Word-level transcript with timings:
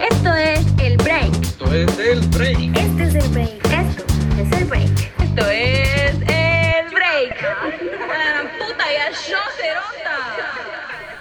Esto 0.00 0.34
es 0.34 0.60
el 0.78 0.96
break. 0.96 1.32
Esto 1.42 1.72
es 1.74 1.98
el 1.98 2.20
break. 2.28 2.58
Este 2.76 3.04
es 3.04 3.14
el 3.14 3.28
break. 3.28 3.50
Esto 3.64 4.40
es 4.40 4.52
el 4.60 4.64
break. 4.64 4.90
Esto 5.22 5.50
es 5.50 6.14
el 6.14 6.90
break. 6.90 7.36
Puta, 8.58 8.84
ya 8.92 9.10
yo 9.28 9.36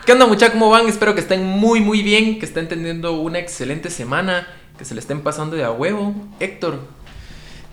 ¿Qué 0.05 0.13
onda 0.13 0.25
muchachos? 0.25 0.53
¿Cómo 0.53 0.69
van? 0.69 0.87
Espero 0.87 1.13
que 1.13 1.21
estén 1.21 1.43
muy 1.45 1.81
muy 1.81 2.01
bien, 2.01 2.39
que 2.39 2.45
estén 2.45 2.67
teniendo 2.67 3.19
una 3.19 3.39
excelente 3.39 3.89
semana, 3.89 4.47
que 4.77 4.85
se 4.85 4.93
le 4.95 5.01
estén 5.01 5.21
pasando 5.21 5.55
de 5.55 5.63
a 5.63 5.71
huevo. 5.71 6.15
Héctor, 6.39 6.79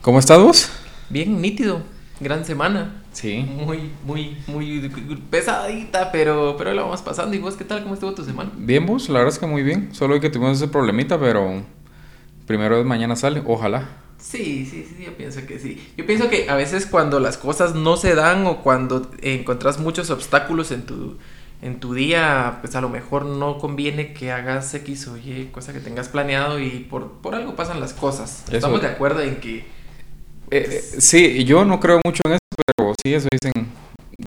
¿Cómo 0.03 0.19
estás 0.19 0.39
vos? 0.39 0.71
bien 1.09 1.41
nítido, 1.41 1.83
gran 2.21 2.45
semana. 2.45 3.03
Sí. 3.17 3.39
Muy, 3.39 3.93
muy, 4.05 4.37
muy 4.47 4.91
pesadita, 5.31 6.13
pero, 6.13 6.55
pero 6.59 6.75
la 6.75 6.83
vamos 6.83 7.01
pasando. 7.01 7.35
¿Y 7.35 7.39
vos 7.39 7.55
qué 7.55 7.65
tal? 7.65 7.83
¿Cómo 7.83 7.95
estuvo 7.95 8.13
tu 8.13 8.23
semana? 8.23 8.51
Bien 8.55 8.85
vos, 8.85 9.09
la 9.09 9.21
verdad 9.21 9.33
es 9.33 9.39
que 9.39 9.47
muy 9.47 9.63
bien. 9.63 9.89
Solo 9.95 10.15
hoy 10.15 10.21
que 10.21 10.29
tuvimos 10.29 10.59
ese 10.59 10.69
problemita, 10.69 11.19
pero 11.19 11.63
primero 12.47 12.85
mañana 12.85 13.17
sale, 13.17 13.43
ojalá. 13.47 13.89
Sí, 14.19 14.67
sí, 14.71 14.87
sí, 14.87 15.03
yo 15.03 15.17
pienso 15.17 15.47
que 15.47 15.59
sí. 15.59 15.83
Yo 15.97 16.05
pienso 16.05 16.29
que 16.29 16.51
a 16.51 16.57
veces 16.57 16.85
cuando 16.85 17.19
las 17.19 17.39
cosas 17.39 17.75
no 17.75 17.97
se 17.97 18.15
dan 18.15 18.47
o 18.47 18.59
cuando 18.59 19.11
encontrás 19.23 19.81
muchos 19.81 20.11
obstáculos 20.11 20.71
en 20.71 20.85
tu, 20.85 21.17
en 21.63 21.81
tu 21.81 21.95
día, 21.95 22.59
pues 22.61 22.77
a 22.77 22.83
lo 22.83 22.91
mejor 22.91 23.25
no 23.25 23.57
conviene 23.57 24.13
que 24.13 24.31
hagas 24.31 24.75
X 24.75 25.09
o 25.09 25.17
Y, 25.17 25.49
cosa 25.53 25.73
que 25.73 25.81
tengas 25.81 26.11
planeado 26.11 26.61
y 26.61 26.87
por, 26.91 27.13
por 27.13 27.35
algo 27.35 27.57
pasan 27.57 27.81
las 27.81 27.95
cosas. 27.95 28.45
Eso. 28.49 28.57
Estamos 28.57 28.83
de 28.83 28.89
acuerdo 28.89 29.23
en 29.23 29.37
que... 29.37 29.75
Eh, 30.51 30.67
eh, 30.71 31.01
sí, 31.01 31.45
yo 31.45 31.65
no 31.65 31.81
creo 31.81 32.01
mucho 32.05 32.23
en 32.27 32.33
eso, 32.33 32.63
pero 32.77 32.95
sí, 33.05 33.15
eso 33.15 33.29
dicen, 33.31 33.53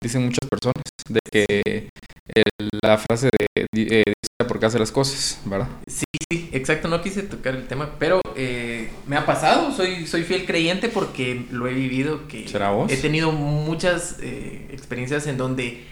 dicen 0.01 0.25
muchas 0.25 0.47
personas, 0.49 0.83
de 1.07 1.19
que 1.31 1.89
el- 2.35 2.69
la 2.83 2.97
frase 2.97 3.29
de 3.33 3.47
eh, 3.73 4.03
dice 4.05 4.47
por 4.47 4.59
qué 4.59 4.65
hace 4.65 4.79
las 4.79 4.91
cosas, 4.91 5.39
¿verdad? 5.45 5.67
Sí, 5.87 6.03
sí, 6.31 6.49
exacto, 6.51 6.87
no 6.87 7.01
quise 7.01 7.23
tocar 7.23 7.55
el 7.55 7.67
tema, 7.67 7.91
pero 7.99 8.21
eh, 8.35 8.89
me 9.07 9.15
ha 9.15 9.25
pasado, 9.25 9.71
soy, 9.71 10.05
soy 10.07 10.23
fiel 10.23 10.45
creyente 10.45 10.89
porque 10.89 11.45
lo 11.51 11.67
he 11.67 11.73
vivido, 11.73 12.27
que 12.27 12.47
¿Será 12.47 12.71
vos? 12.71 12.91
he 12.91 12.97
tenido 12.97 13.31
muchas 13.31 14.17
eh, 14.21 14.67
experiencias 14.71 15.25
en 15.27 15.37
donde 15.37 15.85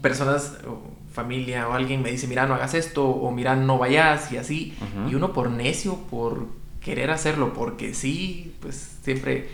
personas 0.00 0.54
o 0.66 0.80
familia 1.12 1.68
o 1.68 1.72
alguien 1.74 2.02
me 2.02 2.10
dice, 2.10 2.26
mira, 2.26 2.46
no 2.46 2.54
hagas 2.54 2.74
esto, 2.74 3.06
o 3.08 3.30
mira, 3.32 3.54
no 3.56 3.76
vayas, 3.78 4.30
y 4.32 4.36
así, 4.38 4.74
y 5.10 5.14
uno 5.14 5.32
por 5.32 5.50
necio, 5.50 5.96
por 6.10 6.46
querer 6.88 7.10
hacerlo, 7.10 7.52
porque 7.52 7.92
sí, 7.92 8.54
pues 8.60 8.96
siempre 9.02 9.46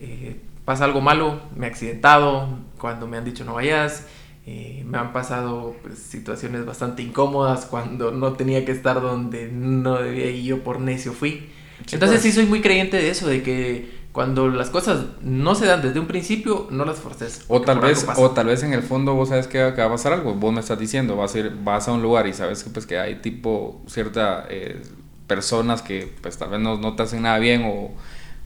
eh, 0.00 0.36
pasa 0.64 0.84
algo 0.84 1.00
malo, 1.00 1.40
me 1.54 1.68
he 1.68 1.70
accidentado, 1.70 2.48
cuando 2.76 3.06
me 3.06 3.16
han 3.16 3.24
dicho 3.24 3.44
no 3.44 3.54
vayas, 3.54 4.08
eh, 4.46 4.82
me 4.84 4.98
han 4.98 5.12
pasado 5.12 5.76
pues, 5.80 6.00
situaciones 6.00 6.66
bastante 6.66 7.02
incómodas 7.02 7.66
cuando 7.66 8.10
no 8.10 8.32
tenía 8.32 8.64
que 8.64 8.72
estar 8.72 9.00
donde 9.00 9.48
no 9.52 9.98
debía 10.02 10.30
y 10.30 10.42
yo 10.42 10.64
por 10.64 10.80
necio 10.80 11.12
fui. 11.12 11.50
Sí, 11.86 11.94
Entonces 11.94 12.20
pues. 12.20 12.22
sí 12.22 12.32
soy 12.32 12.46
muy 12.46 12.60
creyente 12.60 12.96
de 12.96 13.10
eso, 13.10 13.28
de 13.28 13.44
que 13.44 14.02
cuando 14.10 14.48
las 14.48 14.68
cosas 14.68 15.04
no 15.22 15.54
se 15.54 15.66
dan 15.66 15.82
desde 15.82 16.00
un 16.00 16.08
principio, 16.08 16.66
no 16.72 16.84
las 16.84 16.98
forces. 16.98 17.44
O 17.46 17.60
tal 17.60 17.78
vez, 17.78 18.04
o 18.16 18.30
tal 18.32 18.46
vez 18.46 18.64
en 18.64 18.72
el 18.72 18.82
fondo 18.82 19.14
vos 19.14 19.28
sabes 19.28 19.46
que, 19.46 19.72
que 19.72 19.80
va 19.80 19.86
a 19.86 19.90
pasar 19.90 20.14
algo. 20.14 20.34
Vos 20.34 20.52
me 20.52 20.58
estás 20.58 20.80
diciendo, 20.80 21.14
vas 21.14 21.36
a 21.36 21.38
ir, 21.38 21.52
vas 21.62 21.86
a 21.86 21.92
un 21.92 22.02
lugar 22.02 22.26
y 22.26 22.32
sabes 22.32 22.64
que 22.64 22.70
pues 22.70 22.86
que 22.86 22.98
hay 22.98 23.20
tipo 23.20 23.80
cierta 23.86 24.46
eh, 24.50 24.82
personas 25.26 25.82
que 25.82 26.12
pues 26.20 26.38
tal 26.38 26.50
vez 26.50 26.60
no, 26.60 26.78
no 26.78 26.96
te 26.96 27.02
hacen 27.02 27.22
nada 27.22 27.38
bien 27.38 27.62
o, 27.64 27.92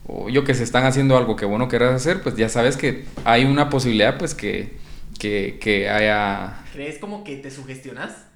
o 0.05 0.29
yo 0.29 0.43
que 0.43 0.53
se 0.53 0.63
están 0.63 0.85
haciendo 0.85 1.17
algo 1.17 1.35
que 1.35 1.45
vos 1.45 1.59
no 1.59 1.67
querés 1.67 1.89
hacer, 1.89 2.21
pues 2.21 2.35
ya 2.35 2.49
sabes 2.49 2.77
que 2.77 3.05
hay 3.25 3.45
una 3.45 3.69
posibilidad 3.69 4.17
pues 4.17 4.33
que, 4.33 4.77
que, 5.19 5.59
que 5.61 5.89
haya... 5.89 6.63
¿Crees 6.73 6.99
como 6.99 7.23
que 7.23 7.37
te 7.37 7.51
sugestionas? 7.51 8.27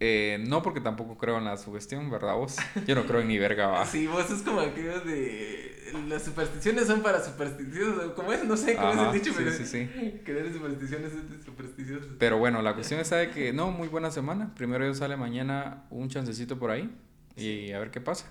eh, 0.00 0.38
no 0.46 0.62
porque 0.62 0.80
tampoco 0.80 1.18
creo 1.18 1.38
en 1.38 1.44
la 1.44 1.56
sugestión, 1.56 2.08
¿verdad 2.10 2.34
vos? 2.34 2.56
Yo 2.86 2.94
no 2.94 3.04
creo 3.04 3.20
en 3.20 3.28
ni 3.28 3.38
verga, 3.38 3.66
va. 3.66 3.86
Sí, 3.86 4.06
vos 4.06 4.30
es 4.30 4.42
como 4.42 4.60
aquello 4.60 5.00
de... 5.00 5.74
Las 6.06 6.22
supersticiones 6.22 6.86
son 6.86 7.02
para 7.02 7.24
supersticiosos, 7.24 8.12
¿cómo 8.12 8.32
es? 8.32 8.44
No 8.44 8.56
sé 8.56 8.76
cómo 8.76 8.88
Ajá, 8.88 9.08
es 9.08 9.14
el 9.14 9.20
dicho, 9.20 9.32
sí, 9.32 9.36
pero... 9.38 9.52
sí, 9.52 9.64
sí. 9.64 9.88
Creer 10.24 10.46
en 10.46 10.52
supersticiones 10.52 11.12
es 11.12 11.30
de 11.30 11.42
supersticiosos. 11.42 12.10
Pero 12.18 12.38
bueno, 12.38 12.62
la 12.62 12.74
cuestión 12.74 13.00
está 13.00 13.16
de 13.16 13.30
que 13.30 13.52
no, 13.52 13.70
muy 13.70 13.88
buena 13.88 14.10
semana. 14.10 14.52
Primero 14.54 14.84
Dios 14.84 14.98
sale 14.98 15.16
mañana 15.16 15.84
un 15.90 16.08
chancecito 16.08 16.58
por 16.58 16.70
ahí 16.70 16.90
y 17.38 17.72
a 17.72 17.78
ver 17.78 17.90
qué 17.90 18.00
pasa. 18.00 18.26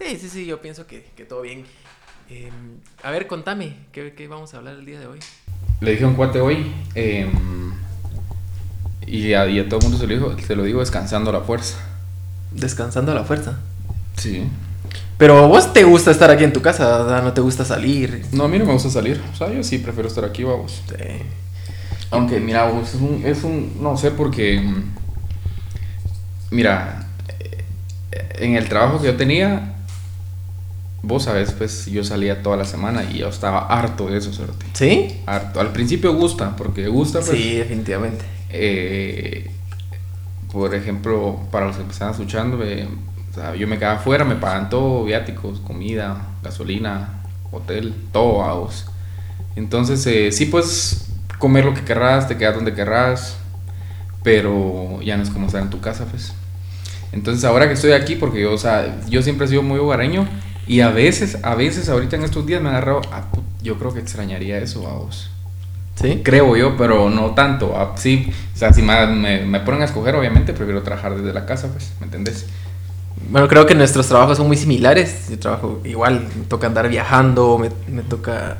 Sí, 0.00 0.16
sí, 0.18 0.28
sí, 0.28 0.46
yo 0.46 0.60
pienso 0.60 0.86
que, 0.86 1.04
que 1.16 1.24
todo 1.24 1.42
bien. 1.42 1.64
Eh, 2.30 2.50
a 3.02 3.10
ver, 3.10 3.26
contame, 3.26 3.76
¿qué, 3.92 4.12
¿qué 4.14 4.28
vamos 4.28 4.54
a 4.54 4.58
hablar 4.58 4.76
el 4.76 4.84
día 4.84 5.00
de 5.00 5.06
hoy? 5.06 5.18
Le 5.80 5.92
dije 5.92 6.04
a 6.04 6.08
un 6.08 6.14
cuate 6.14 6.40
hoy, 6.40 6.72
em, 6.94 7.72
y, 9.06 9.32
a, 9.32 9.46
y 9.48 9.58
a 9.60 9.68
todo 9.68 9.78
el 9.80 9.84
mundo 9.84 9.98
se 9.98 10.06
lo, 10.06 10.14
digo, 10.14 10.36
se 10.38 10.56
lo 10.56 10.62
digo 10.64 10.80
descansando 10.80 11.32
la 11.32 11.40
fuerza. 11.40 11.78
Descansando 12.52 13.12
a 13.12 13.14
la 13.14 13.24
fuerza. 13.24 13.58
Sí. 14.16 14.44
Pero 15.16 15.38
a 15.38 15.46
vos 15.46 15.72
te 15.72 15.84
gusta 15.84 16.10
estar 16.10 16.30
aquí 16.30 16.44
en 16.44 16.52
tu 16.52 16.62
casa, 16.62 17.20
no 17.24 17.32
te 17.32 17.40
gusta 17.40 17.64
salir. 17.64 18.24
No, 18.32 18.44
a 18.44 18.48
mí 18.48 18.58
no 18.58 18.66
me 18.66 18.72
gusta 18.72 18.90
salir. 18.90 19.20
O 19.32 19.36
sea, 19.36 19.52
yo 19.52 19.62
sí 19.62 19.78
prefiero 19.78 20.08
estar 20.08 20.24
aquí, 20.24 20.44
vamos. 20.44 20.82
Sí. 20.88 21.04
Aunque, 22.10 22.40
mira, 22.40 22.66
vos, 22.70 22.88
es 22.94 23.00
un, 23.00 23.22
es 23.24 23.42
un- 23.44 23.82
no 23.82 23.96
sé, 23.96 24.10
porque, 24.12 24.60
mm, 24.60 24.82
mira, 26.50 27.07
en 28.40 28.56
el 28.56 28.68
trabajo 28.68 29.00
que 29.00 29.06
yo 29.08 29.16
tenía, 29.16 29.74
vos 31.02 31.24
sabes, 31.24 31.52
pues 31.52 31.86
yo 31.86 32.04
salía 32.04 32.42
toda 32.42 32.56
la 32.56 32.64
semana 32.64 33.04
y 33.04 33.18
yo 33.18 33.28
estaba 33.28 33.66
harto 33.66 34.08
de 34.08 34.18
eso. 34.18 34.30
¿Sí? 34.72 35.20
Harto. 35.26 35.60
Al 35.60 35.72
principio 35.72 36.14
gusta, 36.14 36.56
porque 36.56 36.88
gusta, 36.88 37.20
pues, 37.20 37.30
Sí, 37.38 37.54
definitivamente. 37.56 38.24
eh, 38.50 39.50
por 40.52 40.74
ejemplo, 40.74 41.40
para 41.50 41.66
los 41.66 41.76
que 41.76 41.84
me 41.84 41.92
están 41.92 42.10
escuchando, 42.10 42.62
eh, 42.64 42.88
o 43.30 43.34
sea, 43.34 43.54
yo 43.54 43.68
me 43.68 43.78
quedaba 43.78 43.96
afuera, 43.96 44.24
me 44.24 44.36
pagan 44.36 44.70
todo, 44.70 45.04
viáticos, 45.04 45.60
comida, 45.60 46.28
gasolina, 46.42 47.20
hotel, 47.52 47.94
todo 48.12 48.42
a 48.42 48.54
vos. 48.54 48.86
Entonces, 49.56 50.06
eh, 50.06 50.32
sí 50.32 50.46
puedes 50.46 51.06
comer 51.38 51.64
lo 51.66 51.74
que 51.74 51.82
querrás, 51.84 52.26
te 52.28 52.36
quedas 52.36 52.54
donde 52.54 52.74
querrás, 52.74 53.36
pero 54.22 55.00
ya 55.02 55.16
no 55.16 55.22
es 55.22 55.30
como 55.30 55.46
estar 55.46 55.62
en 55.62 55.70
tu 55.70 55.80
casa, 55.80 56.06
pues. 56.06 56.32
Entonces, 57.12 57.44
ahora 57.44 57.66
que 57.68 57.74
estoy 57.74 57.92
aquí, 57.92 58.16
porque 58.16 58.42
yo, 58.42 58.52
o 58.52 58.58
sea, 58.58 58.98
yo 59.08 59.22
siempre 59.22 59.46
he 59.46 59.48
sido 59.48 59.62
muy 59.62 59.78
hogareño 59.78 60.26
y 60.66 60.80
a 60.80 60.90
veces, 60.90 61.38
a 61.42 61.54
veces, 61.54 61.88
ahorita 61.88 62.16
en 62.16 62.24
estos 62.24 62.44
días 62.46 62.60
me 62.60 62.68
he 62.68 62.72
agarrado, 62.72 63.00
a 63.12 63.30
pu- 63.32 63.42
yo 63.62 63.78
creo 63.78 63.94
que 63.94 64.00
extrañaría 64.00 64.58
eso 64.58 64.86
a 64.88 64.94
vos. 64.94 65.30
¿Sí? 66.00 66.20
Creo 66.22 66.54
yo, 66.56 66.76
pero 66.76 67.10
no 67.10 67.30
tanto. 67.34 67.74
Ah, 67.76 67.94
Sí, 67.96 68.30
o 68.54 68.58
sea, 68.58 68.72
si 68.72 68.82
me, 68.82 69.06
me, 69.06 69.44
me 69.46 69.60
ponen 69.60 69.82
a 69.82 69.84
escoger, 69.86 70.14
obviamente 70.14 70.52
prefiero 70.52 70.82
trabajar 70.82 71.16
desde 71.16 71.32
la 71.32 71.44
casa, 71.46 71.68
pues, 71.72 71.92
¿me 71.98 72.06
entendés? 72.06 72.46
Bueno, 73.30 73.48
creo 73.48 73.66
que 73.66 73.74
nuestros 73.74 74.06
trabajos 74.06 74.36
son 74.38 74.46
muy 74.46 74.56
similares. 74.56 75.28
Yo 75.28 75.38
trabajo 75.38 75.80
igual, 75.84 76.28
me 76.38 76.44
toca 76.44 76.68
andar 76.68 76.88
viajando, 76.88 77.58
me, 77.58 77.70
me 77.92 78.02
toca 78.02 78.58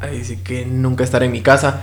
ahí 0.00 0.22
sí 0.24 0.36
que 0.38 0.66
nunca 0.66 1.04
estar 1.04 1.22
en 1.22 1.32
mi 1.32 1.40
casa. 1.40 1.80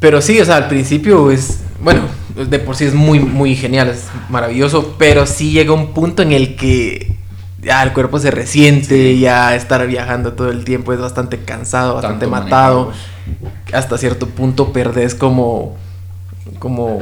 Pero 0.00 0.20
sí, 0.22 0.40
o 0.40 0.44
sea, 0.44 0.56
al 0.56 0.68
principio 0.68 1.30
es, 1.30 1.60
bueno, 1.82 2.02
de 2.48 2.58
por 2.58 2.76
sí 2.76 2.84
es 2.84 2.94
muy, 2.94 3.18
muy 3.20 3.54
genial, 3.56 3.88
es 3.88 4.06
maravilloso, 4.28 4.94
pero 4.98 5.26
sí 5.26 5.50
llega 5.52 5.72
un 5.72 5.92
punto 5.92 6.22
en 6.22 6.32
el 6.32 6.56
que 6.56 7.16
ya 7.62 7.82
el 7.82 7.92
cuerpo 7.92 8.18
se 8.18 8.30
resiente, 8.30 9.18
ya 9.18 9.54
estar 9.54 9.86
viajando 9.86 10.32
todo 10.32 10.50
el 10.50 10.64
tiempo 10.64 10.92
es 10.94 11.00
bastante 11.00 11.38
cansado, 11.38 11.94
bastante 11.94 12.26
Tanto 12.26 12.30
matado. 12.44 12.86
manejar, 12.86 13.74
Hasta 13.74 13.98
cierto 13.98 14.26
punto 14.28 14.72
perdés 14.72 15.14
como, 15.14 15.76
como 16.58 17.00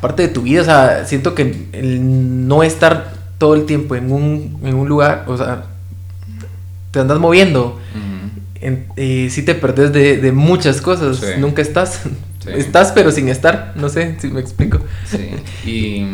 parte 0.00 0.22
de 0.22 0.28
tu 0.28 0.42
vida, 0.42 0.62
o 0.62 0.64
sea, 0.64 1.04
siento 1.06 1.34
que 1.34 1.66
el 1.72 2.46
no 2.46 2.62
estar 2.62 3.12
todo 3.38 3.54
el 3.54 3.64
tiempo 3.66 3.96
en 3.96 4.12
un, 4.12 4.58
en 4.62 4.74
un 4.76 4.88
lugar, 4.88 5.24
o 5.26 5.36
sea, 5.36 5.64
te 6.92 7.00
andas 7.00 7.18
moviendo, 7.18 7.78
en, 8.60 8.86
eh, 8.96 9.28
sí 9.30 9.42
te 9.42 9.54
perdés 9.54 9.92
de, 9.92 10.16
de 10.18 10.32
muchas 10.32 10.80
cosas, 10.80 11.18
Sí. 11.18 11.26
nunca 11.38 11.62
estás, 11.62 12.00
Sí. 12.54 12.60
estás 12.60 12.92
pero 12.92 13.10
sin 13.10 13.28
estar, 13.28 13.72
no 13.76 13.88
sé 13.88 14.16
si 14.20 14.28
me 14.28 14.40
explico. 14.40 14.80
Sí. 15.06 15.30
Y 15.68 16.06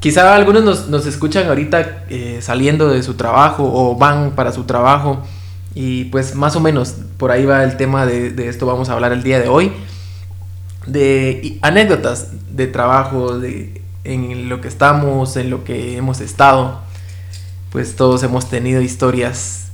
Quizá 0.00 0.36
algunos 0.36 0.62
nos, 0.62 0.88
nos 0.88 1.06
escuchan 1.06 1.48
ahorita 1.48 2.04
eh, 2.08 2.38
saliendo 2.40 2.88
de 2.88 3.02
su 3.02 3.14
trabajo 3.14 3.68
o 3.72 3.96
van 3.96 4.32
para 4.36 4.52
su 4.52 4.62
trabajo 4.62 5.24
y 5.74 6.04
pues 6.04 6.36
más 6.36 6.54
o 6.54 6.60
menos 6.60 6.94
por 7.16 7.32
ahí 7.32 7.44
va 7.44 7.64
el 7.64 7.76
tema 7.76 8.06
de, 8.06 8.30
de 8.30 8.48
esto 8.48 8.64
vamos 8.64 8.88
a 8.88 8.92
hablar 8.92 9.12
el 9.12 9.24
día 9.24 9.40
de 9.40 9.48
hoy. 9.48 9.72
De 10.86 11.58
anécdotas 11.62 12.28
de 12.54 12.68
trabajo, 12.68 13.38
de 13.38 13.82
en 14.04 14.48
lo 14.48 14.60
que 14.60 14.68
estamos, 14.68 15.36
en 15.36 15.50
lo 15.50 15.64
que 15.64 15.96
hemos 15.96 16.20
estado. 16.20 16.80
Pues 17.70 17.96
todos 17.96 18.22
hemos 18.22 18.48
tenido 18.48 18.80
historias 18.80 19.67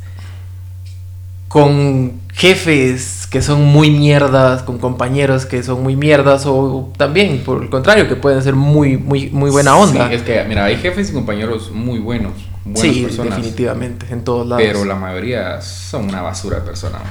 con 1.55 2.15
jefes 2.33 3.29
que 3.31 3.41
son 3.41 3.63
muy 3.65 3.89
mierdas, 3.89 4.65
con 4.65 4.79
compañeros 4.79 5.47
que 5.47 5.63
son 5.63 5.85
muy 5.85 5.95
mierdas 5.95 6.47
o 6.47 6.91
también 6.97 7.45
por 7.45 7.63
el 7.63 7.71
contrario 7.71 8.09
que 8.09 8.17
pueden 8.17 8.43
ser 8.43 8.57
muy 8.57 8.97
muy 8.97 9.31
muy 9.31 9.53
buena 9.53 9.77
onda. 9.77 10.09
Sí, 10.09 10.17
es 10.17 10.23
que, 10.23 10.43
mira, 10.49 10.65
hay 10.65 10.75
jefes 10.79 11.11
y 11.11 11.13
compañeros 11.13 11.71
muy 11.71 12.01
buenos, 12.01 12.33
buenas 12.65 12.81
Sí, 12.83 13.03
personas. 13.03 13.37
definitivamente, 13.37 14.07
en 14.11 14.25
todos 14.25 14.49
lados. 14.49 14.65
Pero 14.67 14.85
la 14.85 14.97
mayoría 14.97 15.61
son 15.61 16.09
una 16.09 16.23
basura 16.23 16.59
de 16.59 16.63
personas. 16.63 17.03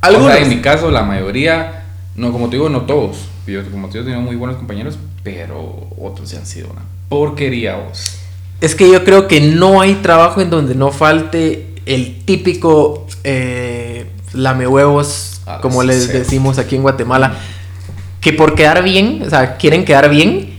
Algunos. 0.00 0.32
O 0.32 0.34
sea, 0.34 0.42
en 0.42 0.48
mi 0.48 0.60
caso, 0.60 0.90
la 0.90 1.04
mayoría, 1.04 1.84
no, 2.16 2.32
como 2.32 2.48
te 2.48 2.56
digo, 2.56 2.68
no 2.68 2.80
todos. 2.80 3.28
Yo, 3.46 3.62
como 3.70 3.86
te 3.86 3.98
digo, 3.98 4.02
he 4.02 4.12
tenido 4.12 4.22
muy 4.22 4.34
buenos 4.34 4.56
compañeros, 4.56 4.98
pero 5.22 5.86
otros 6.00 6.32
ya 6.32 6.38
han 6.40 6.46
sido 6.46 6.68
una 6.68 6.82
porquería, 7.08 7.76
vos. 7.76 8.18
Es 8.60 8.74
que 8.74 8.90
yo 8.90 9.04
creo 9.04 9.28
que 9.28 9.40
no 9.40 9.80
hay 9.80 9.94
trabajo 10.02 10.40
en 10.40 10.50
donde 10.50 10.74
no 10.74 10.90
falte 10.90 11.68
el 11.86 12.24
típico 12.24 13.01
eh, 13.24 14.06
lame 14.32 14.66
huevos, 14.66 15.40
Ah, 15.46 15.58
como 15.60 15.82
les 15.82 16.04
sí. 16.04 16.12
decimos 16.12 16.58
aquí 16.58 16.76
en 16.76 16.82
Guatemala, 16.82 17.34
que 18.20 18.32
por 18.32 18.54
quedar 18.54 18.82
bien, 18.84 19.22
o 19.26 19.30
sea, 19.30 19.56
quieren 19.56 19.84
quedar 19.84 20.08
bien, 20.08 20.50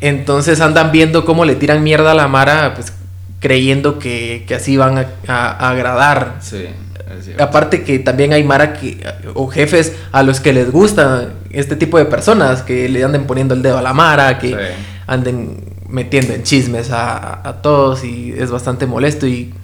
entonces 0.00 0.60
andan 0.60 0.92
viendo 0.92 1.24
cómo 1.24 1.44
le 1.44 1.54
tiran 1.54 1.82
mierda 1.82 2.10
a 2.12 2.14
la 2.14 2.28
Mara, 2.28 2.74
pues 2.74 2.92
creyendo 3.40 3.98
que, 3.98 4.44
que 4.46 4.54
así 4.54 4.76
van 4.76 4.98
a, 4.98 5.06
a- 5.26 5.50
a 5.50 5.70
agradar. 5.70 6.36
Sí. 6.40 6.66
Aparte 7.38 7.82
que 7.84 7.98
también 7.98 8.32
hay 8.32 8.42
Mara 8.44 8.74
que, 8.74 9.00
o 9.34 9.46
jefes 9.48 9.94
a 10.12 10.22
los 10.22 10.40
que 10.40 10.52
les 10.52 10.70
gusta 10.70 11.30
este 11.50 11.76
tipo 11.76 11.96
de 11.96 12.04
personas, 12.06 12.62
que 12.62 12.88
le 12.88 13.02
anden 13.04 13.26
poniendo 13.26 13.54
el 13.54 13.62
dedo 13.62 13.78
a 13.78 13.82
la 13.82 13.92
Mara, 13.94 14.38
que 14.38 14.48
Sí. 14.48 14.54
anden 15.06 15.64
metiendo 15.88 16.34
en 16.34 16.42
chismes 16.42 16.90
a, 16.90 17.46
a 17.48 17.62
todos 17.62 18.04
y 18.04 18.34
es 18.36 18.50
bastante 18.50 18.86
molesto 18.86 19.26
y 19.26 19.54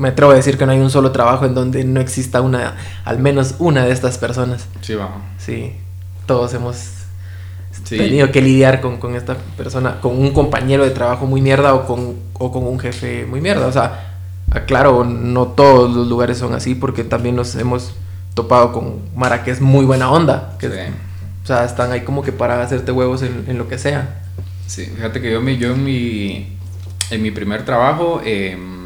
me 0.00 0.08
atrevo 0.08 0.32
a 0.32 0.34
decir 0.34 0.56
que 0.58 0.64
no 0.66 0.72
hay 0.72 0.78
un 0.80 0.90
solo 0.90 1.12
trabajo 1.12 1.44
en 1.44 1.54
donde 1.54 1.84
no 1.84 2.00
exista 2.00 2.40
una, 2.40 2.76
al 3.04 3.18
menos 3.18 3.54
una 3.58 3.84
de 3.84 3.92
estas 3.92 4.16
personas. 4.18 4.66
Sí, 4.80 4.94
va. 4.94 5.10
Sí, 5.38 5.74
todos 6.26 6.54
hemos 6.54 6.76
Sí. 7.84 7.96
tenido 7.96 8.30
que 8.30 8.40
lidiar 8.40 8.80
con, 8.80 8.98
con 8.98 9.14
esta 9.14 9.36
persona, 9.56 10.00
con 10.00 10.16
un 10.18 10.32
compañero 10.32 10.84
de 10.84 10.90
trabajo 10.90 11.26
muy 11.26 11.40
mierda 11.42 11.74
o 11.74 11.86
con, 11.86 12.14
o 12.34 12.50
con 12.52 12.64
un 12.66 12.78
jefe 12.78 13.26
muy 13.26 13.40
mierda. 13.40 13.66
O 13.66 13.72
sea, 13.72 14.16
aclaro, 14.50 15.04
no 15.04 15.48
todos 15.48 15.94
los 15.94 16.06
lugares 16.08 16.38
son 16.38 16.54
así 16.54 16.74
porque 16.74 17.04
también 17.04 17.36
nos 17.36 17.54
hemos 17.56 17.92
topado 18.34 18.72
con 18.72 19.00
Mara 19.16 19.42
que 19.44 19.50
es 19.50 19.60
muy 19.60 19.84
buena 19.84 20.10
onda. 20.10 20.56
Que 20.58 20.66
es- 20.66 20.72
Sí. 20.72 20.78
o 21.44 21.46
sea, 21.46 21.64
están 21.64 21.90
ahí 21.92 22.02
como 22.02 22.22
que 22.22 22.32
para 22.32 22.62
hacerte 22.62 22.92
huevos 22.92 23.22
en, 23.22 23.44
en 23.48 23.58
lo 23.58 23.66
que 23.68 23.76
sea. 23.78 24.20
Sí, 24.66 24.84
fíjate 24.86 25.20
que 25.20 25.32
yo, 25.32 25.40
mi- 25.40 25.56
yo 25.58 25.72
en, 25.72 25.84
mi, 25.84 26.56
en 27.10 27.22
mi 27.22 27.30
primer 27.32 27.64
trabajo, 27.64 28.20
em, 28.24 28.79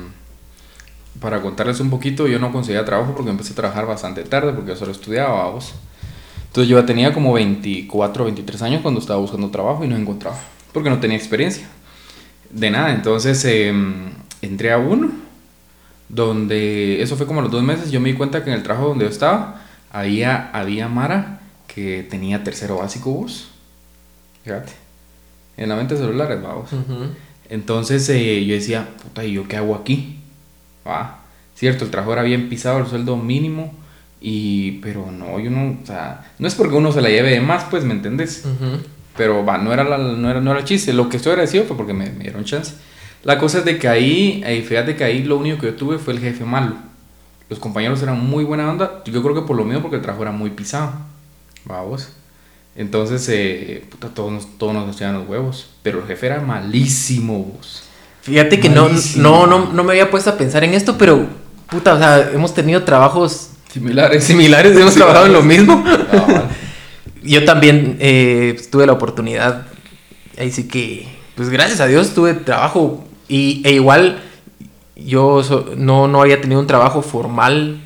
para 1.24 1.40
contarles 1.40 1.80
un 1.80 1.88
poquito, 1.88 2.26
yo 2.26 2.38
no 2.38 2.52
conseguía 2.52 2.84
trabajo 2.84 3.14
porque 3.14 3.30
empecé 3.30 3.54
a 3.54 3.56
trabajar 3.56 3.86
bastante 3.86 4.24
tarde 4.24 4.52
porque 4.52 4.72
yo 4.72 4.76
solo 4.76 4.92
estudiaba, 4.92 5.48
vos. 5.48 5.72
Entonces 6.48 6.68
yo 6.68 6.78
ya 6.78 6.84
tenía 6.84 7.14
como 7.14 7.32
24, 7.32 8.26
23 8.26 8.60
años 8.60 8.82
cuando 8.82 9.00
estaba 9.00 9.18
buscando 9.20 9.48
trabajo 9.48 9.82
y 9.86 9.88
no 9.88 9.96
encontraba, 9.96 10.38
porque 10.70 10.90
no 10.90 11.00
tenía 11.00 11.16
experiencia. 11.16 11.66
De 12.50 12.70
nada, 12.70 12.92
entonces 12.92 13.42
em, 13.46 14.10
entré 14.42 14.70
a 14.70 14.76
uno, 14.76 15.12
donde 16.10 17.00
eso 17.00 17.16
fue 17.16 17.26
como 17.26 17.40
a 17.40 17.44
los 17.44 17.50
dos 17.50 17.62
meses, 17.62 17.90
yo 17.90 18.00
me 18.00 18.10
di 18.10 18.16
cuenta 18.16 18.44
que 18.44 18.50
en 18.50 18.56
el 18.56 18.62
trabajo 18.62 18.88
donde 18.88 19.06
yo 19.06 19.10
estaba 19.10 19.62
había, 19.90 20.50
había 20.50 20.88
Mara 20.88 21.40
que 21.68 22.06
tenía 22.10 22.44
tercero 22.44 22.76
básico 22.76 23.10
vos. 23.10 23.48
Fíjate. 24.44 24.74
En 25.56 25.70
la 25.70 25.76
mente 25.76 25.96
celulares, 25.96 26.42
vamos. 26.42 26.68
Entonces 27.48 28.06
eh, 28.10 28.44
yo 28.44 28.54
decía, 28.54 28.90
puta, 29.02 29.24
¿y 29.24 29.32
yo 29.32 29.48
qué 29.48 29.56
hago 29.56 29.74
aquí? 29.74 30.20
Va. 30.86 31.20
Cierto, 31.54 31.84
el 31.84 31.90
trabajo 31.90 32.12
era 32.12 32.22
bien 32.22 32.48
pisado, 32.48 32.78
el 32.78 32.86
sueldo 32.86 33.16
mínimo. 33.16 33.74
Y, 34.20 34.78
pero 34.80 35.10
no, 35.10 35.38
yo 35.38 35.50
no, 35.50 35.76
o 35.82 35.86
sea, 35.86 36.32
no 36.38 36.48
es 36.48 36.54
porque 36.54 36.74
uno 36.74 36.92
se 36.92 37.02
la 37.02 37.10
lleve 37.10 37.30
de 37.30 37.40
más, 37.40 37.64
pues, 37.64 37.84
¿me 37.84 37.92
entendés? 37.92 38.44
Pero 39.16 39.44
va, 39.44 39.58
no 39.58 39.72
era, 39.72 39.84
la, 39.84 39.98
no, 39.98 40.30
era, 40.30 40.40
no 40.40 40.50
era 40.50 40.60
el 40.60 40.66
chiste. 40.66 40.92
Lo 40.92 41.08
que 41.08 41.18
estoy 41.18 41.32
agradecido 41.32 41.64
fue 41.64 41.76
porque 41.76 41.92
me, 41.92 42.10
me 42.10 42.24
dieron 42.24 42.44
chance. 42.44 42.74
La 43.22 43.38
cosa 43.38 43.58
es 43.58 43.64
de 43.64 43.78
que 43.78 43.88
ahí, 43.88 44.42
eh, 44.44 44.62
fíjate 44.62 44.96
que 44.96 45.04
ahí 45.04 45.22
lo 45.22 45.38
único 45.38 45.58
que 45.58 45.66
yo 45.68 45.74
tuve 45.74 45.98
fue 45.98 46.14
el 46.14 46.20
jefe 46.20 46.44
malo. 46.44 46.74
Los 47.48 47.58
compañeros 47.58 48.02
eran 48.02 48.18
muy 48.20 48.44
buena 48.44 48.68
onda. 48.70 49.02
Yo 49.04 49.22
creo 49.22 49.34
que 49.34 49.42
por 49.42 49.56
lo 49.56 49.64
mismo, 49.64 49.82
porque 49.82 49.96
el 49.96 50.02
trabajo 50.02 50.22
era 50.22 50.32
muy 50.32 50.50
pisado. 50.50 50.92
Vamos. 51.64 52.08
Entonces, 52.76 53.26
eh, 53.28 53.84
puta, 53.90 54.08
todos 54.08 54.32
nos, 54.32 54.58
todos 54.58 54.74
nos 54.74 54.96
echaban 54.96 55.16
los 55.16 55.28
huevos. 55.28 55.70
Pero 55.82 56.00
el 56.00 56.06
jefe 56.06 56.26
era 56.26 56.40
malísimo, 56.40 57.38
vos. 57.38 57.83
Fíjate 58.24 58.58
que 58.58 58.68
no, 58.68 58.88
no, 59.16 59.46
no, 59.46 59.72
no 59.72 59.84
me 59.84 59.92
había 59.92 60.10
puesto 60.10 60.30
a 60.30 60.36
pensar 60.36 60.64
en 60.64 60.74
esto, 60.74 60.96
pero 60.98 61.26
puta, 61.70 61.94
o 61.94 61.98
sea, 61.98 62.30
hemos 62.32 62.54
tenido 62.54 62.82
trabajos 62.82 63.50
Similares. 63.72 64.24
similares, 64.24 64.76
hemos 64.76 64.94
trabajado 64.94 65.26
en 65.26 65.32
lo 65.32 65.42
mismo. 65.42 65.84
Ah. 66.12 66.44
Yo 67.22 67.44
también 67.44 67.96
eh, 68.00 68.60
tuve 68.70 68.86
la 68.86 68.92
oportunidad, 68.92 69.66
ahí 70.38 70.50
sí 70.50 70.68
que, 70.68 71.08
pues 71.36 71.48
gracias 71.48 71.80
a 71.80 71.86
Dios 71.86 72.12
tuve 72.14 72.34
trabajo 72.34 73.02
y, 73.28 73.62
e 73.64 73.72
igual 73.72 74.20
yo 74.94 75.42
so- 75.42 75.70
no, 75.76 76.06
no 76.06 76.20
había 76.20 76.40
tenido 76.40 76.60
un 76.60 76.66
trabajo 76.66 77.00
formal, 77.02 77.80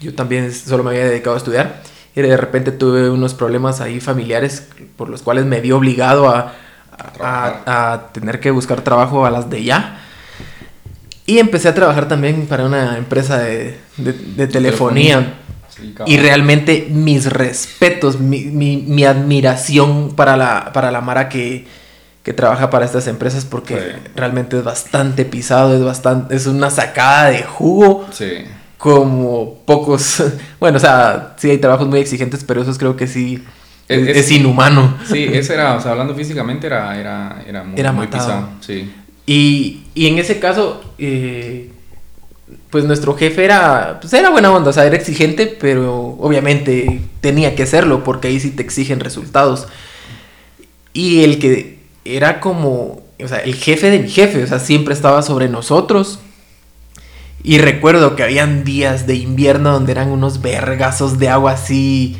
yo 0.00 0.14
también 0.14 0.52
solo 0.54 0.84
me 0.84 0.90
había 0.90 1.06
dedicado 1.08 1.34
a 1.34 1.38
estudiar 1.38 1.82
y 2.14 2.20
de 2.22 2.36
repente 2.36 2.70
tuve 2.70 3.10
unos 3.10 3.34
problemas 3.34 3.80
ahí 3.80 3.98
familiares 4.00 4.68
por 4.96 5.08
los 5.08 5.22
cuales 5.22 5.44
me 5.44 5.60
vi 5.60 5.72
obligado 5.72 6.28
a, 6.28 6.54
a- 6.98 7.12
Trabajar. 7.12 7.62
a- 7.66 7.92
a 7.92 8.06
tener 8.12 8.40
que 8.40 8.50
buscar 8.50 8.80
trabajo 8.82 9.24
a 9.26 9.30
las 9.30 9.48
de 9.50 9.64
ya. 9.64 10.00
Y 11.26 11.38
empecé 11.38 11.68
a 11.68 11.74
trabajar 11.74 12.08
también 12.08 12.46
para 12.46 12.64
una 12.64 12.96
empresa 12.96 13.38
de, 13.38 13.78
de- 13.98 14.12
de 14.12 14.46
telefonía. 14.46 15.34
Sí. 15.68 15.94
Y 16.06 16.16
realmente 16.18 16.88
mis 16.90 17.26
respetos, 17.30 18.18
mi, 18.18 18.44
mi- 18.46 18.78
mi 18.86 19.04
admiración 19.04 20.14
para 20.16 20.36
la, 20.36 20.72
para 20.72 20.90
la 20.90 21.00
Mara 21.02 21.28
que, 21.28 21.66
que 22.22 22.32
trabaja 22.32 22.70
para 22.70 22.84
estas 22.86 23.06
empresas 23.06 23.44
porque 23.44 23.74
Sí. 23.76 24.10
realmente 24.16 24.58
es 24.58 24.64
bastante 24.64 25.24
pisado, 25.24 25.76
es 25.76 25.84
bastante, 25.84 26.34
es 26.34 26.46
una 26.46 26.70
sacada 26.70 27.30
de 27.30 27.42
jugo 27.44 28.06
Sí. 28.10 28.44
como 28.78 29.54
pocos, 29.66 30.24
bueno, 30.60 30.78
o 30.78 30.80
sea, 30.80 31.34
sí 31.36 31.50
hay 31.50 31.58
trabajos 31.58 31.86
muy 31.86 32.00
exigentes, 32.00 32.42
pero 32.42 32.62
esos 32.62 32.78
creo 32.78 32.96
que 32.96 33.06
sí 33.06 33.44
es, 33.88 34.08
Es- 34.08 34.16
es 34.16 34.30
inhumano. 34.32 34.96
Sí, 35.10 35.24
ese 35.32 35.54
era, 35.54 35.76
o 35.76 35.80
sea, 35.80 35.92
hablando 35.92 36.14
físicamente 36.14 36.66
era, 36.66 36.98
era, 36.98 37.42
era 37.46 37.64
muy, 37.64 37.78
Era 37.80 37.92
muy 37.92 38.06
pisado. 38.06 38.48
Sí. 38.60 38.90
Y, 39.26 39.82
y 39.94 40.06
en 40.06 40.18
ese 40.18 40.38
caso, 40.40 40.82
eh, 40.98 41.70
pues 42.70 42.84
nuestro 42.84 43.14
jefe 43.14 43.44
era, 43.44 43.98
pues 44.00 44.12
era 44.12 44.30
buena 44.30 44.50
onda, 44.52 44.70
o 44.70 44.72
sea, 44.72 44.86
era 44.86 44.96
exigente, 44.96 45.46
pero 45.46 46.16
obviamente 46.18 47.00
tenía 47.20 47.54
que 47.54 47.66
serlo 47.66 48.04
porque 48.04 48.28
ahí 48.28 48.40
sí 48.40 48.50
te 48.50 48.62
exigen 48.62 49.00
resultados. 49.00 49.66
Y 50.92 51.22
el 51.24 51.38
que 51.38 51.78
era 52.04 52.40
como, 52.40 53.02
o 53.22 53.28
sea, 53.28 53.38
el 53.38 53.54
jefe 53.54 53.90
de 53.90 53.98
mi 54.00 54.08
jefe, 54.08 54.42
o 54.42 54.46
sea, 54.46 54.58
siempre 54.58 54.94
estaba 54.94 55.20
sobre 55.22 55.48
nosotros. 55.48 56.20
Y 57.42 57.58
recuerdo 57.58 58.16
que 58.16 58.22
habían 58.22 58.64
días 58.64 59.06
de 59.06 59.14
invierno 59.14 59.72
donde 59.72 59.92
eran 59.92 60.08
unos 60.08 60.40
vergazos 60.42 61.18
de 61.18 61.28
agua 61.28 61.52
así, 61.52 62.16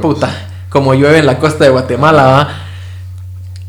puta, 0.00 0.48
como 0.70 0.94
llueve 0.94 1.18
en 1.18 1.26
la 1.26 1.38
costa 1.38 1.64
de 1.64 1.70
Guatemala, 1.70 2.22
¿va? 2.24 2.48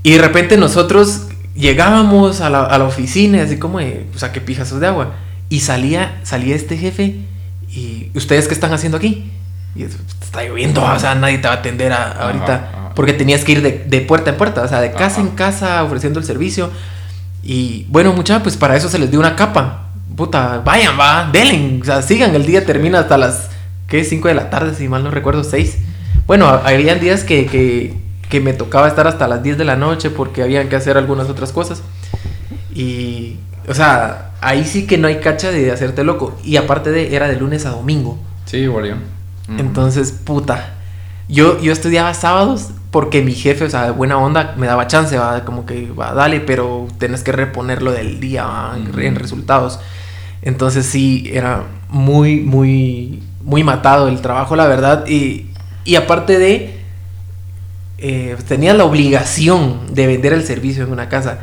Y 0.03 0.13
de 0.13 0.21
repente 0.21 0.55
nosotros 0.57 1.23
llegábamos 1.55 2.41
a 2.41 2.49
la, 2.49 2.63
a 2.63 2.77
la 2.77 2.85
oficina, 2.85 3.43
así 3.43 3.57
como, 3.57 3.79
de, 3.79 4.07
o 4.15 4.17
sea, 4.17 4.31
qué 4.31 4.39
pijazos 4.41 4.79
de 4.79 4.87
agua. 4.87 5.13
Y 5.49 5.59
salía, 5.59 6.19
salía 6.23 6.55
este 6.55 6.77
jefe, 6.77 7.17
y 7.69 8.09
¿ustedes 8.15 8.47
qué 8.47 8.53
están 8.53 8.73
haciendo 8.73 8.97
aquí? 8.97 9.29
Y 9.75 9.83
es, 9.83 9.97
está 10.21 10.43
lloviendo, 10.43 10.83
o 10.83 10.99
sea, 10.99 11.13
nadie 11.15 11.37
te 11.39 11.47
va 11.47 11.55
a 11.55 11.57
atender 11.57 11.91
a- 11.93 12.11
ahorita, 12.11 12.53
ajá. 12.55 12.91
porque 12.95 13.13
tenías 13.13 13.43
que 13.43 13.51
ir 13.53 13.61
de, 13.61 13.83
de 13.87 14.01
puerta 14.01 14.29
en 14.31 14.37
puerta, 14.37 14.61
o 14.63 14.67
sea, 14.67 14.79
de 14.81 14.91
casa 14.91 15.17
Ajá. 15.19 15.21
en 15.21 15.27
casa 15.29 15.83
ofreciendo 15.83 16.19
el 16.19 16.25
servicio. 16.25 16.71
Y 17.43 17.85
bueno, 17.89 18.13
muchachos, 18.13 18.43
pues 18.43 18.57
para 18.57 18.75
eso 18.75 18.87
se 18.89 18.99
les 18.99 19.09
dio 19.11 19.19
una 19.19 19.35
capa. 19.35 19.87
Puta, 20.15 20.61
vayan, 20.63 20.99
va, 20.99 21.29
denle, 21.31 21.79
o 21.81 21.85
sea, 21.85 22.01
sigan, 22.01 22.35
el 22.35 22.45
día 22.45 22.65
termina 22.65 22.99
hasta 22.99 23.17
las, 23.17 23.49
¿qué? 23.87 24.03
5 24.03 24.27
de 24.27 24.33
la 24.35 24.49
tarde, 24.49 24.75
si 24.75 24.87
mal 24.87 25.03
no 25.03 25.09
recuerdo, 25.11 25.43
6. 25.43 25.77
Bueno, 26.27 26.47
habían 26.47 26.99
días 26.99 27.23
que, 27.23 27.45
que, 27.45 27.93
que 28.29 28.39
me 28.39 28.53
tocaba 28.53 28.87
estar 28.87 29.07
hasta 29.07 29.27
las 29.27 29.43
10 29.43 29.57
de 29.57 29.65
la 29.65 29.75
noche 29.75 30.09
porque 30.09 30.41
habían 30.43 30.69
que 30.69 30.75
hacer 30.75 30.97
algunas 30.97 31.29
otras 31.29 31.51
cosas. 31.51 31.83
Y, 32.73 33.37
o 33.67 33.73
sea, 33.73 34.31
ahí 34.41 34.65
sí 34.65 34.87
que 34.87 34.97
no 34.97 35.07
hay 35.07 35.19
cacha 35.19 35.51
de 35.51 35.71
hacerte 35.71 36.03
loco. 36.03 36.37
Y 36.43 36.55
aparte 36.57 36.91
de, 36.91 37.15
era 37.15 37.27
de 37.27 37.35
lunes 37.35 37.65
a 37.65 37.71
domingo. 37.71 38.17
Sí. 38.45 38.67
Ujú. 38.67 38.81
Entonces, 39.57 40.11
puta. 40.11 40.75
Yo, 41.27 41.59
yo 41.61 41.71
estudiaba 41.71 42.13
sábados 42.13 42.69
porque 42.91 43.21
mi 43.21 43.33
jefe, 43.33 43.65
o 43.65 43.69
sea, 43.69 43.85
de 43.85 43.91
buena 43.91 44.17
onda, 44.17 44.53
me 44.57 44.67
daba 44.67 44.87
chance, 44.87 45.17
va, 45.17 45.45
como 45.45 45.65
que, 45.65 45.89
va, 45.91 46.13
dale, 46.13 46.41
pero 46.41 46.87
tenés 46.97 47.23
que 47.23 47.31
reponerlo 47.31 47.93
del 47.93 48.19
día 48.19 48.45
va, 48.45 48.77
en 48.77 49.15
resultados. 49.15 49.79
Entonces 50.41 50.85
sí, 50.85 51.29
era 51.33 51.63
muy, 51.89 52.41
muy, 52.41 53.23
muy 53.43 53.63
matado 53.63 54.07
el 54.07 54.21
trabajo, 54.21 54.55
la 54.55 54.67
verdad. 54.67 55.05
Y, 55.07 55.50
y 55.83 55.95
aparte 55.95 56.37
de, 56.37 56.79
eh, 57.97 58.35
tenía 58.47 58.73
la 58.73 58.85
obligación 58.85 59.93
de 59.93 60.07
vender 60.07 60.33
el 60.33 60.43
servicio 60.43 60.83
en 60.83 60.91
una 60.91 61.09
casa. 61.09 61.39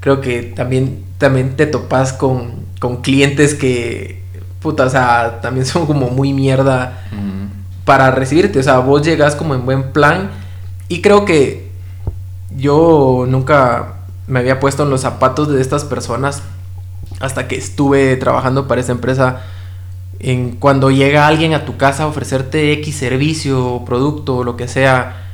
Creo 0.00 0.20
que 0.20 0.42
también, 0.42 1.04
también 1.18 1.56
te 1.56 1.66
topas 1.66 2.12
con, 2.12 2.64
con 2.78 3.02
clientes 3.02 3.54
que, 3.54 4.22
puta, 4.60 4.84
o 4.86 4.90
sea, 4.90 5.40
también 5.40 5.66
son 5.66 5.86
como 5.86 6.08
muy 6.08 6.32
mierda 6.32 7.04
para 7.84 8.10
recibirte. 8.10 8.58
O 8.58 8.62
sea, 8.62 8.78
vos 8.78 9.02
llegas 9.02 9.36
como 9.36 9.54
en 9.54 9.64
buen 9.64 9.92
plan. 9.92 10.30
Y 10.88 11.02
creo 11.02 11.24
que 11.24 11.70
yo 12.56 13.26
nunca 13.28 13.94
me 14.26 14.38
había 14.40 14.60
puesto 14.60 14.84
en 14.84 14.90
los 14.90 15.02
zapatos 15.02 15.48
de 15.48 15.60
estas 15.60 15.84
personas 15.84 16.42
hasta 17.20 17.48
que 17.48 17.56
estuve 17.56 18.16
trabajando 18.16 18.66
para 18.68 18.80
esa 18.80 18.92
empresa. 18.92 19.42
En 20.20 20.52
cuando 20.52 20.90
llega 20.90 21.26
alguien 21.26 21.54
a 21.54 21.64
tu 21.64 21.76
casa 21.76 22.04
a 22.04 22.06
ofrecerte 22.06 22.72
X 22.74 22.94
servicio, 22.94 23.82
producto 23.86 24.36
o 24.36 24.44
lo 24.44 24.56
que 24.56 24.68
sea, 24.68 25.26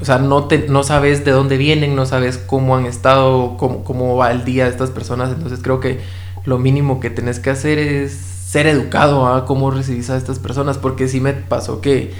o 0.00 0.04
sea, 0.04 0.18
no, 0.18 0.44
te, 0.44 0.66
no 0.68 0.82
sabes 0.82 1.24
de 1.24 1.30
dónde 1.30 1.56
vienen, 1.56 1.94
no 1.94 2.06
sabes 2.06 2.36
cómo 2.36 2.76
han 2.76 2.86
estado, 2.86 3.56
cómo, 3.56 3.84
cómo 3.84 4.16
va 4.16 4.32
el 4.32 4.44
día 4.44 4.64
de 4.64 4.70
estas 4.70 4.90
personas. 4.90 5.30
Entonces 5.30 5.60
creo 5.62 5.80
que 5.80 6.00
lo 6.44 6.58
mínimo 6.58 7.00
que 7.00 7.08
tenés 7.08 7.38
que 7.38 7.50
hacer 7.50 7.78
es 7.78 8.12
ser 8.12 8.66
educado 8.66 9.26
a 9.32 9.46
cómo 9.46 9.70
recibís 9.70 10.10
a 10.10 10.16
estas 10.16 10.38
personas, 10.38 10.78
porque 10.78 11.08
sí 11.08 11.20
me 11.20 11.32
pasó 11.32 11.80
que, 11.80 12.12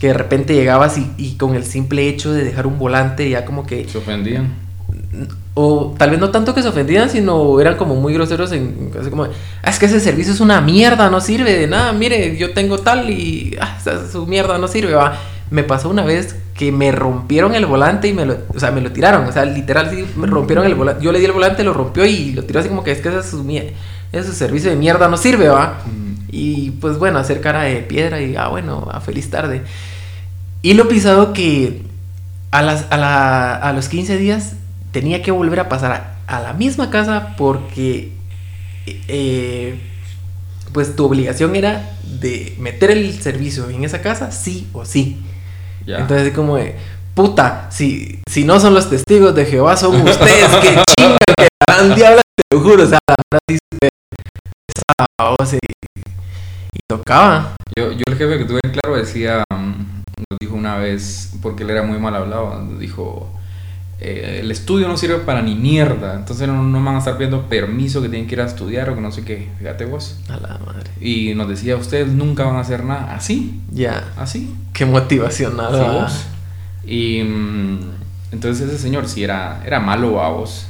que 0.00 0.08
de 0.08 0.14
repente 0.14 0.54
llegabas 0.54 0.98
y, 0.98 1.12
y 1.16 1.36
con 1.36 1.54
el 1.54 1.64
simple 1.64 2.08
hecho 2.08 2.32
de 2.32 2.44
dejar 2.44 2.66
un 2.66 2.78
volante 2.78 3.28
ya 3.28 3.44
como 3.44 3.66
que 3.66 3.88
Se 3.88 3.98
ofendían. 3.98 4.71
O 5.54 5.94
tal 5.98 6.10
vez 6.10 6.18
no 6.18 6.30
tanto 6.30 6.54
que 6.54 6.62
se 6.62 6.68
ofendían, 6.68 7.10
sino 7.10 7.60
eran 7.60 7.76
como 7.76 7.94
muy 7.96 8.14
groseros 8.14 8.52
en 8.52 8.90
así 8.98 9.10
como, 9.10 9.24
"Ah, 9.24 9.70
es 9.70 9.78
que 9.78 9.86
ese 9.86 10.00
servicio 10.00 10.32
es 10.32 10.40
una 10.40 10.60
mierda, 10.60 11.10
no 11.10 11.20
sirve 11.20 11.52
de 11.58 11.66
nada, 11.66 11.92
mire, 11.92 12.36
yo 12.38 12.52
tengo 12.54 12.78
tal 12.78 13.10
y 13.10 13.56
ah, 13.60 13.78
su 14.10 14.26
mierda 14.26 14.56
no 14.58 14.68
sirve, 14.68 14.94
va. 14.94 15.18
Me 15.50 15.62
pasó 15.64 15.90
una 15.90 16.04
vez 16.04 16.36
que 16.54 16.72
me 16.72 16.90
rompieron 16.92 17.54
el 17.54 17.66
volante 17.66 18.08
y 18.08 18.14
me 18.14 18.24
lo, 18.24 18.38
o 18.54 18.58
sea, 18.58 18.70
me 18.70 18.80
lo 18.80 18.90
tiraron, 18.92 19.26
o 19.26 19.32
sea, 19.32 19.44
literal 19.44 19.90
sí 19.90 20.04
me 20.16 20.26
rompieron 20.26 20.64
el 20.64 20.74
volante, 20.74 21.04
yo 21.04 21.12
le 21.12 21.18
di 21.18 21.26
el 21.26 21.32
volante, 21.32 21.62
lo 21.64 21.74
rompió 21.74 22.06
y 22.06 22.32
lo 22.32 22.44
tiró 22.44 22.60
así 22.60 22.68
como 22.70 22.82
que 22.84 22.92
es 22.92 23.00
que 23.00 23.08
ese, 23.10 23.18
es 23.18 23.26
su, 23.26 23.44
mie- 23.44 23.72
ese 24.12 24.32
servicio 24.32 24.70
de 24.70 24.76
mierda 24.76 25.08
no 25.08 25.16
sirve, 25.18 25.48
va. 25.48 25.78
Y 26.30 26.70
pues 26.72 26.96
bueno, 26.98 27.18
hacer 27.18 27.42
cara 27.42 27.62
de 27.64 27.76
piedra 27.82 28.22
y 28.22 28.36
ah, 28.36 28.48
bueno, 28.48 28.88
a 28.90 29.00
feliz 29.02 29.28
tarde. 29.28 29.60
Y 30.62 30.72
lo 30.74 30.88
pisado 30.88 31.34
que 31.34 31.82
a, 32.50 32.62
las, 32.62 32.86
a, 32.90 32.96
la- 32.96 33.54
a 33.56 33.72
los 33.74 33.88
15 33.90 34.16
días 34.16 34.54
tenía 34.92 35.22
que 35.22 35.30
volver 35.30 35.60
a 35.60 35.68
pasar 35.68 35.92
a, 35.92 36.36
a 36.36 36.40
la 36.40 36.52
misma 36.52 36.90
casa 36.90 37.34
porque 37.36 38.12
eh, 38.86 39.78
pues 40.72 40.96
tu 40.96 41.04
obligación 41.04 41.54
era 41.54 41.90
de 42.04 42.54
meter 42.58 42.90
el 42.90 43.20
servicio 43.20 43.68
en 43.68 43.84
esa 43.84 44.00
casa 44.00 44.30
sí 44.30 44.68
o 44.72 44.84
sí. 44.84 45.22
Entonces 45.86 46.32
como 46.32 46.56
de, 46.56 46.76
puta, 47.14 47.68
si, 47.70 48.20
si 48.28 48.44
no 48.44 48.60
son 48.60 48.74
los 48.74 48.88
testigos 48.88 49.34
de 49.34 49.46
Jehová, 49.46 49.76
son 49.76 49.96
ustedes, 50.08 50.48
que 50.56 50.68
chinga, 50.98 51.18
que 51.36 51.48
harán 51.68 51.94
diablas, 51.94 52.22
te 52.36 52.56
lo 52.56 52.62
juro, 52.62 52.84
o 52.84 52.86
sea, 52.86 52.98
esa 53.48 55.06
voz 55.38 55.54
y, 55.54 55.58
y 56.72 56.80
tocaba. 56.88 57.56
Yo, 57.76 57.92
yo 57.92 58.02
el 58.06 58.16
jefe 58.16 58.38
que 58.38 58.44
tuve 58.44 58.60
en 58.62 58.70
claro 58.70 58.96
decía, 58.96 59.44
mm, 59.50 60.02
nos 60.30 60.38
dijo 60.40 60.54
una 60.54 60.76
vez, 60.76 61.32
porque 61.42 61.64
él 61.64 61.70
era 61.70 61.82
muy 61.82 61.98
mal 61.98 62.14
hablado, 62.14 62.62
nos 62.62 62.78
dijo, 62.78 63.28
eh, 64.02 64.40
el 64.40 64.50
estudio 64.50 64.88
no 64.88 64.96
sirve 64.96 65.18
para 65.18 65.42
ni 65.42 65.54
mierda, 65.54 66.14
entonces 66.16 66.48
no, 66.48 66.62
no 66.62 66.82
van 66.84 66.96
a 66.96 66.98
estar 66.98 67.14
pidiendo 67.14 67.48
permiso 67.48 68.02
que 68.02 68.08
tienen 68.08 68.26
que 68.28 68.34
ir 68.34 68.40
a 68.40 68.46
estudiar 68.46 68.90
o 68.90 68.94
que 68.94 69.00
no 69.00 69.12
sé 69.12 69.24
qué, 69.24 69.48
fíjate 69.58 69.84
vos. 69.84 70.16
A 70.28 70.36
la 70.38 70.58
madre. 70.64 70.90
Y 71.00 71.34
nos 71.34 71.48
decía, 71.48 71.76
ustedes 71.76 72.08
nunca 72.08 72.44
van 72.44 72.56
a 72.56 72.60
hacer 72.60 72.84
nada 72.84 73.14
así, 73.14 73.60
Ya, 73.72 74.12
así. 74.16 74.54
qué 74.72 74.84
¿va? 75.84 76.02
vos. 76.04 76.26
Y 76.86 77.22
mm, 77.22 77.78
entonces 78.32 78.68
ese 78.68 78.78
señor 78.78 79.08
sí 79.08 79.22
era, 79.24 79.62
era 79.64 79.78
malo 79.80 80.20
a 80.22 80.28
vos. 80.30 80.66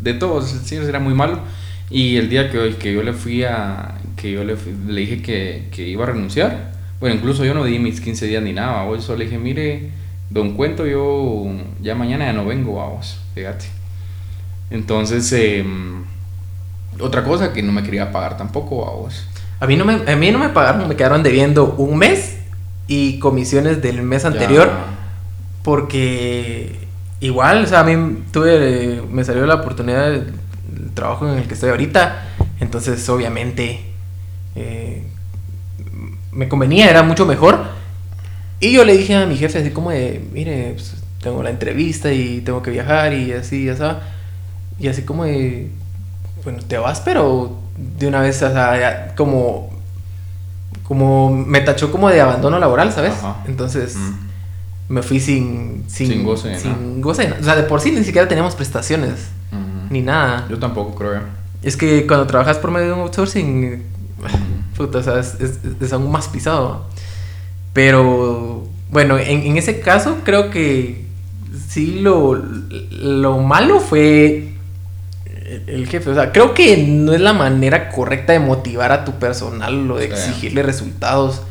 De 0.00 0.12
todos, 0.14 0.52
el 0.52 0.60
señor 0.60 0.84
era 0.84 0.98
muy 1.00 1.14
malo. 1.14 1.40
Y 1.88 2.16
el 2.16 2.28
día 2.28 2.50
que, 2.50 2.76
que 2.76 2.92
yo 2.92 3.02
le 3.02 3.12
fui 3.12 3.44
a. 3.44 3.94
que 4.16 4.32
yo 4.32 4.42
le, 4.44 4.56
fui- 4.56 4.74
le 4.88 5.00
dije 5.02 5.22
que, 5.22 5.68
que 5.70 5.86
iba 5.88 6.02
a 6.04 6.08
renunciar. 6.08 6.72
Bueno, 7.00 7.14
incluso 7.14 7.44
yo 7.44 7.54
no 7.54 7.64
di 7.64 7.78
mis 7.78 8.00
15 8.00 8.26
días 8.26 8.42
ni 8.42 8.52
nada. 8.52 8.82
vos. 8.84 9.04
solo 9.04 9.18
le 9.18 9.26
dije, 9.26 9.38
mire, 9.38 9.90
don 10.30 10.54
Cuento, 10.54 10.86
yo 10.86 11.46
ya 11.80 11.94
mañana 11.94 12.26
ya 12.26 12.32
no 12.32 12.44
vengo 12.44 12.80
a 12.80 12.88
vos. 12.88 13.20
Fíjate. 13.34 13.66
Entonces, 14.70 15.30
em, 15.32 16.04
otra 17.00 17.24
cosa 17.24 17.52
que 17.52 17.62
no 17.62 17.72
me 17.72 17.82
quería 17.82 18.12
pagar 18.12 18.36
tampoco 18.36 18.88
a 18.88 18.92
vos. 18.92 19.26
A 19.60 19.66
mí, 19.66 19.76
no 19.76 19.84
me, 19.84 20.10
a 20.10 20.16
mí 20.16 20.30
no 20.30 20.38
me 20.38 20.48
pagaron, 20.50 20.88
me 20.88 20.96
quedaron 20.96 21.22
debiendo 21.22 21.74
un 21.76 21.96
mes 21.98 22.38
y 22.86 23.18
comisiones 23.18 23.80
del 23.82 24.02
mes 24.02 24.24
anterior. 24.24 24.70
Porque 25.62 26.76
igual, 27.20 27.64
o 27.64 27.66
sea, 27.66 27.80
a 27.80 27.84
mí 27.84 28.22
tuve, 28.32 29.02
me 29.10 29.24
salió 29.24 29.46
la 29.46 29.56
oportunidad 29.56 30.10
del 30.10 30.32
del 30.68 30.92
trabajo 30.92 31.28
en 31.28 31.38
el 31.38 31.46
que 31.46 31.54
estoy 31.54 31.70
ahorita. 31.70 32.24
Entonces, 32.60 33.08
obviamente, 33.08 33.80
eh, 34.54 35.06
me 36.32 36.48
convenía, 36.48 36.90
era 36.90 37.02
mucho 37.02 37.26
mejor. 37.26 37.75
Y 38.60 38.72
yo 38.72 38.84
le 38.84 38.96
dije 38.96 39.14
a 39.14 39.26
mi 39.26 39.36
jefe 39.36 39.58
así 39.58 39.70
como 39.70 39.90
de, 39.90 40.24
mire, 40.32 40.72
pues, 40.74 40.94
tengo 41.22 41.42
la 41.42 41.50
entrevista 41.50 42.12
y 42.12 42.40
tengo 42.40 42.62
que 42.62 42.70
viajar 42.70 43.12
y 43.12 43.32
así, 43.32 43.64
ya 43.66 43.76
sabes. 43.76 43.96
Y 44.78 44.88
así 44.88 45.02
como 45.02 45.24
de, 45.24 45.70
bueno, 46.44 46.62
te 46.66 46.78
vas, 46.78 47.00
pero 47.00 47.58
de 47.98 48.06
una 48.08 48.20
vez, 48.20 48.42
o 48.42 48.50
sea, 48.52 48.78
ya 48.78 49.14
como, 49.14 49.70
como 50.84 51.30
me 51.30 51.60
tachó 51.60 51.90
como 51.90 52.08
de 52.08 52.20
abandono 52.20 52.58
laboral, 52.58 52.92
¿sabes? 52.92 53.12
Ajá. 53.14 53.36
Entonces 53.46 53.96
Mm. 53.96 54.14
me 54.94 55.02
fui 55.02 55.18
sin, 55.20 55.84
sin, 55.88 56.08
Sin 56.08 56.24
goce 56.24 56.58
sin 56.60 57.00
goce 57.00 57.28
nada. 57.28 57.40
O 57.40 57.44
sea, 57.44 57.56
de 57.56 57.64
por 57.64 57.80
sí 57.80 57.90
ni 57.92 58.04
siquiera 58.04 58.28
teníamos 58.28 58.54
prestaciones, 58.54 59.28
Ujú. 59.52 59.92
ni 59.92 60.00
nada. 60.02 60.46
Yo 60.48 60.58
tampoco 60.58 60.94
creo. 60.94 61.20
Es 61.62 61.76
que 61.76 62.06
cuando 62.06 62.26
trabajas 62.26 62.58
por 62.58 62.70
medio 62.70 62.86
de 62.88 62.92
un 62.92 63.00
outsourcing, 63.00 63.82
puta, 64.76 64.98
o 64.98 65.02
sea, 65.02 65.18
es, 65.18 65.34
es- 65.40 65.58
es 65.80 65.92
aún 65.92 66.10
más 66.10 66.28
pisado. 66.28 66.84
Pero 67.76 68.64
bueno, 68.90 69.18
en, 69.18 69.42
en 69.42 69.58
ese 69.58 69.80
caso 69.80 70.20
creo 70.24 70.48
que 70.50 71.04
sí 71.68 72.00
lo, 72.00 72.34
lo 72.90 73.38
malo 73.40 73.80
fue 73.80 74.54
el- 75.66 75.86
jefe. 75.86 76.08
O 76.08 76.14
sea, 76.14 76.32
creo 76.32 76.54
que 76.54 76.78
no 76.78 77.12
es 77.12 77.20
la 77.20 77.34
manera 77.34 77.90
correcta 77.90 78.32
de 78.32 78.38
motivar 78.38 78.92
a 78.92 79.04
tu 79.04 79.12
personal 79.18 79.90
o 79.90 79.98
de 79.98 80.06
exigirle 80.06 80.62
resultados. 80.62 81.42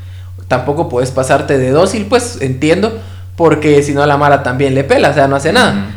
Tampoco 0.47 0.89
puedes 0.89 1.11
pasarte 1.11 1.59
de 1.59 1.69
dócil, 1.69 2.07
pues 2.07 2.41
entiendo, 2.41 2.99
porque 3.35 3.83
si 3.83 3.93
no 3.93 4.01
a 4.01 4.07
la 4.07 4.17
Mara 4.17 4.41
también 4.41 4.73
le 4.73 4.83
pela, 4.83 5.11
o 5.11 5.13
sea, 5.13 5.27
no 5.27 5.35
hace 5.35 5.53
nada. 5.53 5.91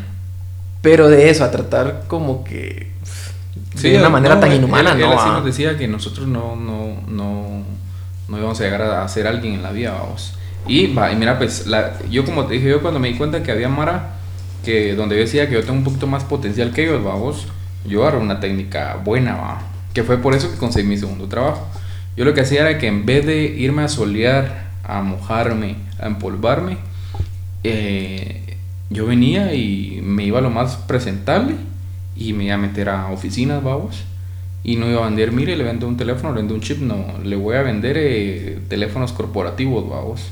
Pero 0.82 1.08
de 1.08 1.30
eso, 1.30 1.42
a 1.42 1.50
tratar 1.50 2.04
como 2.06 2.44
que 2.44 2.88
Sí, 3.76 3.88
de 3.88 3.98
una 3.98 4.10
manera 4.10 4.34
no, 4.34 4.40
tan 4.42 4.52
inhumana, 4.52 4.92
él, 4.92 5.00
¿no? 5.00 5.06
Él 5.06 5.18
así 5.18 5.28
ah. 5.30 5.32
nos 5.36 5.44
decía 5.46 5.78
que 5.78 5.88
nosotros 5.88 6.26
no, 6.26 6.54
no, 6.54 7.00
no, 7.06 7.62
no 8.28 8.38
íbamos 8.38 8.60
a 8.60 8.64
llegar 8.64 8.82
a 8.82 9.08
ser 9.08 9.26
alguien 9.26 9.54
en 9.54 9.62
la 9.62 9.72
vida, 9.72 9.92
vamos. 9.92 10.34
Y, 10.66 10.92
va, 10.92 11.10
y 11.10 11.16
mira, 11.16 11.38
pues, 11.38 11.66
la, 11.66 11.98
yo 12.10 12.24
como 12.24 12.44
te 12.46 12.54
dije, 12.54 12.68
yo 12.68 12.82
cuando 12.82 13.00
me 13.00 13.08
di 13.08 13.14
cuenta 13.14 13.42
que 13.42 13.50
había 13.50 13.68
Mara, 13.68 14.16
que 14.64 14.94
donde 14.94 15.16
yo 15.16 15.22
decía 15.22 15.48
que 15.48 15.54
yo 15.54 15.60
tengo 15.62 15.78
un 15.78 15.84
poquito 15.84 16.06
más 16.06 16.24
potencial 16.24 16.72
que 16.72 16.84
ellos, 16.84 17.02
vamos, 17.02 17.46
yo 17.86 18.02
agarré 18.02 18.18
una 18.18 18.38
técnica 18.38 19.00
buena, 19.02 19.36
va. 19.36 19.62
Que 19.94 20.02
fue 20.04 20.18
por 20.18 20.34
eso 20.34 20.50
que 20.50 20.58
conseguí 20.58 20.86
mi 20.86 20.98
segundo 20.98 21.26
trabajo. 21.26 21.66
Yo 22.16 22.24
lo 22.24 22.34
que 22.34 22.42
hacía 22.42 22.68
era 22.68 22.78
que 22.78 22.86
en 22.86 23.06
vez 23.06 23.24
de 23.24 23.44
irme 23.44 23.82
a 23.82 23.88
solear, 23.88 24.68
a 24.84 25.00
mojarme, 25.02 25.76
a 25.98 26.06
empolvarme, 26.06 26.78
eh, 27.64 28.56
yo 28.90 29.06
venía 29.06 29.54
y 29.54 30.00
me 30.02 30.24
iba 30.24 30.38
a 30.38 30.42
lo 30.42 30.50
más 30.50 30.76
presentable 30.76 31.54
y 32.16 32.32
me 32.32 32.44
iba 32.44 32.54
a 32.54 32.58
meter 32.58 32.88
a 32.88 33.08
oficinas, 33.10 33.62
vamos. 33.62 34.04
Y 34.64 34.76
no 34.76 34.88
iba 34.90 35.02
a 35.02 35.06
vender, 35.06 35.32
mire, 35.32 35.56
le 35.56 35.64
vendo 35.64 35.86
un 35.86 35.96
teléfono, 35.96 36.34
le 36.34 36.40
vendo 36.40 36.54
un 36.54 36.60
chip, 36.60 36.80
no, 36.80 37.18
le 37.24 37.36
voy 37.36 37.56
a 37.56 37.62
vender 37.62 37.96
eh, 37.98 38.58
teléfonos 38.68 39.12
corporativos, 39.12 39.88
vamos. 39.88 40.30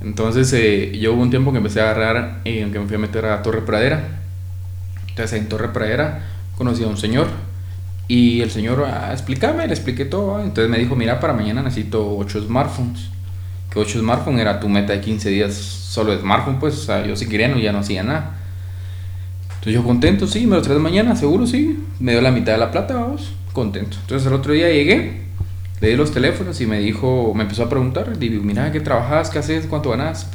Entonces 0.00 0.52
eh, 0.52 0.98
yo 0.98 1.12
hubo 1.12 1.22
un 1.22 1.30
tiempo 1.30 1.52
que 1.52 1.58
empecé 1.58 1.80
a 1.80 1.90
agarrar, 1.90 2.40
eh, 2.44 2.68
que 2.72 2.78
me 2.78 2.86
fui 2.86 2.96
a 2.96 2.98
meter 2.98 3.26
a 3.26 3.42
Torre 3.42 3.62
Pradera. 3.62 4.20
Entonces 5.08 5.38
en 5.38 5.48
Torre 5.48 5.68
Pradera 5.68 6.26
conocí 6.56 6.82
a 6.84 6.86
un 6.86 6.96
señor 6.96 7.28
y 8.08 8.40
el 8.40 8.50
señor, 8.50 8.84
ah, 8.86 9.10
explícame, 9.12 9.66
le 9.66 9.72
expliqué 9.72 10.04
todo. 10.04 10.42
Entonces 10.42 10.68
me 10.68 10.78
dijo, 10.78 10.96
mira, 10.96 11.20
para 11.20 11.32
mañana 11.32 11.62
necesito 11.62 12.16
8 12.16 12.46
smartphones. 12.46 13.08
Que 13.70 13.78
8 13.78 14.00
smartphones 14.00 14.40
era 14.40 14.58
tu 14.58 14.68
meta 14.68 14.92
de 14.92 15.00
15 15.00 15.28
días 15.30 15.54
solo 15.54 16.12
de 16.12 16.18
smartphone, 16.18 16.58
pues, 16.58 16.74
o 16.74 16.82
sea, 16.82 17.06
yo 17.06 17.14
si 17.14 17.28
quería 17.28 17.46
no, 17.46 17.58
ya 17.58 17.70
no 17.70 17.78
hacía 17.78 18.02
nada. 18.02 18.39
Entonces 19.60 19.74
yo 19.74 19.84
contento, 19.84 20.26
sí, 20.26 20.46
me 20.46 20.56
lo 20.56 20.62
traes 20.62 20.80
mañana, 20.80 21.14
seguro, 21.14 21.46
sí. 21.46 21.78
Me 21.98 22.12
dio 22.12 22.22
la 22.22 22.30
mitad 22.30 22.52
de 22.52 22.58
la 22.58 22.70
plata, 22.70 22.94
vamos, 22.94 23.30
contento. 23.52 23.98
Entonces 24.00 24.26
el 24.26 24.32
otro 24.32 24.54
día 24.54 24.70
llegué, 24.70 25.20
le 25.82 25.88
di 25.88 25.96
los 25.96 26.12
teléfonos 26.12 26.58
y 26.62 26.66
me 26.66 26.78
dijo, 26.78 27.34
me 27.34 27.42
empezó 27.42 27.64
a 27.64 27.68
preguntar, 27.68 28.18
digo, 28.18 28.42
mira, 28.42 28.72
¿qué 28.72 28.80
trabajas? 28.80 29.28
¿Qué 29.28 29.38
haces? 29.38 29.66
¿Cuánto 29.66 29.90
ganas? 29.90 30.30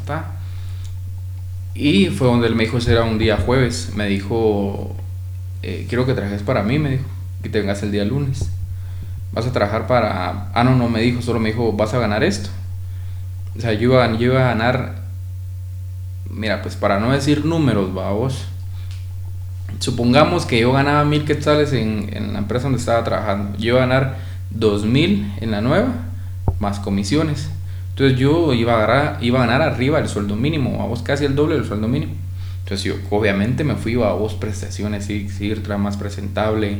Y 1.73 2.05
fue 2.07 2.27
donde 2.27 2.45
él 2.45 2.53
me 2.53 2.65
dijo, 2.65 2.77
ese 2.77 2.91
era 2.91 3.03
un 3.03 3.17
día 3.17 3.37
jueves, 3.37 3.93
me 3.95 4.05
dijo, 4.05 4.95
eh, 5.63 5.87
quiero 5.89 6.05
que 6.05 6.13
trabajes 6.13 6.43
para 6.43 6.61
mí, 6.61 6.77
me 6.77 6.91
dijo, 6.91 7.05
que 7.41 7.49
te 7.49 7.61
vengas 7.61 7.81
el 7.81 7.91
día 7.91 8.05
lunes. 8.05 8.51
Vas 9.33 9.47
a 9.47 9.51
trabajar 9.51 9.87
para... 9.87 10.51
Ah, 10.53 10.63
no, 10.63 10.75
no 10.75 10.87
me 10.87 11.01
dijo, 11.01 11.23
solo 11.23 11.39
me 11.39 11.49
dijo, 11.49 11.73
vas 11.73 11.95
a 11.95 11.99
ganar 11.99 12.23
esto. 12.23 12.51
O 13.57 13.59
sea, 13.59 13.73
yo 13.73 13.93
iba, 13.93 14.11
yo 14.19 14.33
iba 14.33 14.41
a 14.41 14.53
ganar... 14.53 15.03
Mira, 16.29 16.61
pues 16.61 16.75
para 16.75 16.99
no 16.99 17.11
decir 17.11 17.43
números, 17.43 17.91
vamos. 17.91 18.45
Supongamos 19.79 20.45
que 20.45 20.59
yo 20.59 20.71
ganaba 20.71 21.03
mil 21.05 21.25
quetzales 21.25 21.73
en, 21.73 22.09
en 22.13 22.33
la 22.33 22.39
empresa 22.39 22.63
donde 22.63 22.79
estaba 22.79 23.03
trabajando. 23.03 23.57
Yo 23.57 23.75
iba 23.75 23.83
a 23.83 23.87
ganar 23.87 24.17
dos 24.49 24.85
mil 24.85 25.31
en 25.41 25.51
la 25.51 25.61
nueva, 25.61 25.87
más 26.59 26.79
comisiones. 26.79 27.49
Entonces 27.89 28.17
yo 28.19 28.53
iba 28.53 28.73
a, 28.73 28.75
agarrar, 28.77 29.17
iba 29.21 29.41
a 29.41 29.45
ganar 29.45 29.61
arriba 29.61 29.99
del 29.99 30.09
sueldo 30.09 30.35
mínimo, 30.35 30.81
a 30.81 30.85
vos 30.85 31.01
casi 31.01 31.25
el 31.25 31.35
doble 31.35 31.55
del 31.55 31.65
sueldo 31.65 31.87
mínimo. 31.87 32.13
Entonces 32.63 32.83
yo 32.83 32.95
obviamente 33.09 33.63
me 33.63 33.75
fui 33.75 33.93
a 33.93 34.11
vos 34.13 34.33
prestaciones, 34.33 35.05
sí, 35.05 35.29
sí, 35.29 35.51
tra- 35.51 35.77
más 35.77 35.97
presentable 35.97 36.79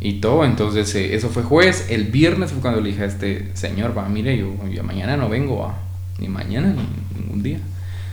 y 0.00 0.14
todo. 0.20 0.44
Entonces 0.44 0.94
eh, 0.94 1.14
eso 1.14 1.28
fue 1.30 1.42
jueves. 1.42 1.86
El 1.90 2.04
viernes 2.04 2.52
fue 2.52 2.60
cuando 2.60 2.80
le 2.80 2.90
dije 2.90 3.02
a 3.02 3.06
este 3.06 3.50
señor, 3.54 3.96
va, 3.96 4.08
mire, 4.08 4.38
yo, 4.38 4.54
mañana 4.82 5.16
no 5.16 5.28
vengo, 5.28 5.74
ni 6.18 6.28
mañana, 6.28 6.72
ni 6.72 7.20
ningún 7.20 7.42
día. 7.42 7.58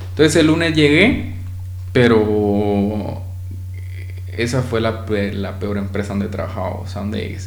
Entonces 0.09 0.35
el 0.37 0.47
lunes 0.47 0.73
llegué, 0.73 1.33
pero 1.93 3.21
esa 4.37 4.61
fue 4.61 4.79
la, 4.81 5.05
pe- 5.05 5.33
la 5.33 5.59
peor 5.59 5.77
empresa 5.77 6.09
donde 6.09 6.25
he 6.27 6.29
trabajado, 6.29 6.81
o 6.83 6.87
sea, 6.87 7.01
donde 7.01 7.37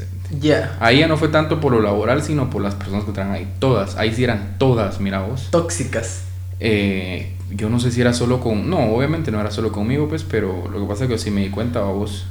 Ya. 0.40 0.76
ahí 0.80 0.98
ya 1.00 1.08
no 1.08 1.16
fue 1.16 1.28
tanto 1.28 1.60
por 1.60 1.72
lo 1.72 1.80
laboral, 1.80 2.22
sino 2.22 2.50
por 2.50 2.62
las 2.62 2.74
personas 2.74 3.04
que 3.04 3.12
trabajan 3.12 3.36
ahí, 3.38 3.48
todas, 3.58 3.96
ahí 3.96 4.12
sí 4.14 4.24
eran 4.24 4.56
todas, 4.58 5.00
mira 5.00 5.20
vos. 5.20 5.48
Tóxicas. 5.50 6.22
Eh, 6.60 7.32
yo 7.50 7.68
no 7.70 7.80
sé 7.80 7.90
si 7.90 8.00
era 8.00 8.12
solo 8.12 8.40
con, 8.40 8.68
no, 8.68 8.92
obviamente 8.94 9.30
no 9.30 9.40
era 9.40 9.50
solo 9.50 9.72
conmigo, 9.72 10.08
pues, 10.08 10.24
pero 10.24 10.68
lo 10.72 10.80
que 10.80 10.86
pasa 10.86 11.04
es 11.04 11.10
que 11.10 11.18
sí 11.18 11.30
me 11.30 11.40
di 11.42 11.50
cuenta, 11.50 11.80
vos, 11.80 12.26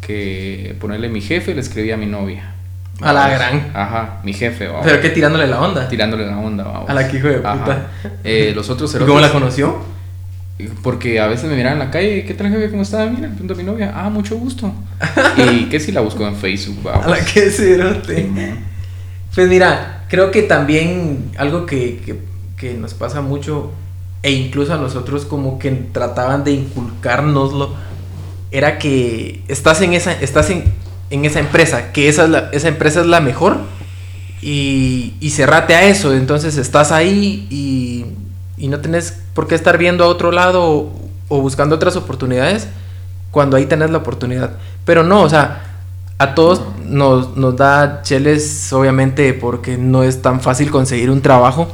que 0.00 0.76
ponerle 0.80 1.08
mi 1.08 1.20
jefe 1.20 1.54
le 1.54 1.60
escribía 1.60 1.94
a 1.94 1.96
mi 1.98 2.06
novia. 2.06 2.54
A 3.00 3.12
la 3.12 3.28
gran. 3.28 3.70
Ajá, 3.74 4.20
mi 4.24 4.32
jefe, 4.32 4.66
vamos. 4.66 4.84
Pero 4.84 5.00
que 5.00 5.10
tirándole 5.10 5.46
la 5.46 5.60
onda. 5.60 5.88
tirándole 5.88 6.26
la 6.26 6.36
onda, 6.38 6.64
vamos. 6.64 6.90
A 6.90 6.94
la 6.94 7.06
que 7.08 7.18
hijo 7.18 7.28
de 7.28 7.36
puta. 7.36 7.86
Eh, 8.24 8.52
los 8.56 8.68
otros 8.70 8.90
¿Y 8.94 8.96
cerotes- 8.98 9.06
cómo 9.06 9.20
la 9.20 9.30
conoció? 9.32 9.76
Porque 10.82 11.20
a 11.20 11.28
veces 11.28 11.48
me 11.48 11.54
miraban 11.56 11.80
en 11.80 11.86
la 11.86 11.90
calle, 11.92 12.24
¿qué 12.24 12.34
tal 12.34 12.48
jefe? 12.50 12.70
¿Cómo 12.70 12.82
está? 12.82 13.06
Mira, 13.06 13.28
pregunto 13.28 13.54
a 13.54 13.56
mi 13.56 13.62
novia, 13.62 13.92
ah, 13.94 14.10
mucho 14.10 14.36
gusto. 14.36 14.72
y 15.36 15.66
que 15.66 15.78
si 15.78 15.92
la 15.92 16.00
busco 16.00 16.26
en 16.26 16.34
Facebook, 16.34 16.78
vamos. 16.82 17.06
A 17.06 17.10
la 17.10 17.24
que 17.24 17.50
cerote. 17.50 18.22
Simón. 18.22 18.58
Pues 19.34 19.48
mira, 19.48 20.04
creo 20.08 20.30
que 20.32 20.42
también 20.42 21.30
algo 21.36 21.64
que, 21.66 22.00
que- 22.04 22.18
que 22.56 22.74
nos 22.74 22.92
pasa 22.94 23.20
mucho, 23.20 23.70
e 24.24 24.32
incluso 24.32 24.74
a 24.74 24.78
nosotros 24.78 25.24
como 25.26 25.60
que 25.60 25.70
trataban 25.70 26.42
de 26.42 26.50
inculcárnoslo, 26.52 27.72
era 28.50 28.78
que 28.78 29.42
estás 29.46 29.80
en 29.82 29.92
esa, 29.94 30.12
estás 30.12 30.50
en, 30.50 30.64
en 31.10 31.24
esa 31.24 31.38
empresa, 31.38 31.92
que 31.92 32.08
esa, 32.08 32.24
es 32.24 32.30
la, 32.30 32.48
esa 32.52 32.66
empresa 32.66 33.00
es 33.02 33.06
la 33.06 33.20
mejor, 33.20 33.58
y, 34.42 35.14
y 35.20 35.30
cerrate 35.30 35.76
a 35.76 35.84
eso, 35.84 36.14
entonces 36.14 36.56
estás 36.56 36.90
ahí 36.90 37.46
y, 37.48 38.06
y 38.58 38.68
no 38.68 38.80
tenés 38.80 39.14
por 39.34 39.46
qué 39.46 39.54
estar 39.54 39.78
viendo 39.78 40.04
a 40.04 40.08
otro 40.08 40.32
lado 40.32 40.62
o, 40.64 40.92
o 41.28 41.40
buscando 41.40 41.76
otras 41.76 41.96
oportunidades 41.96 42.68
cuando 43.30 43.56
ahí 43.56 43.66
tenés 43.66 43.90
la 43.90 43.98
oportunidad. 43.98 44.52
Pero 44.84 45.02
no, 45.04 45.22
o 45.22 45.28
sea, 45.28 45.64
a 46.18 46.34
todos 46.34 46.62
nos, 46.84 47.36
nos 47.36 47.56
da 47.56 48.02
cheles, 48.02 48.72
obviamente, 48.72 49.32
porque 49.34 49.76
no 49.78 50.02
es 50.02 50.20
tan 50.22 50.40
fácil 50.40 50.70
conseguir 50.70 51.10
un 51.10 51.20
trabajo. 51.22 51.68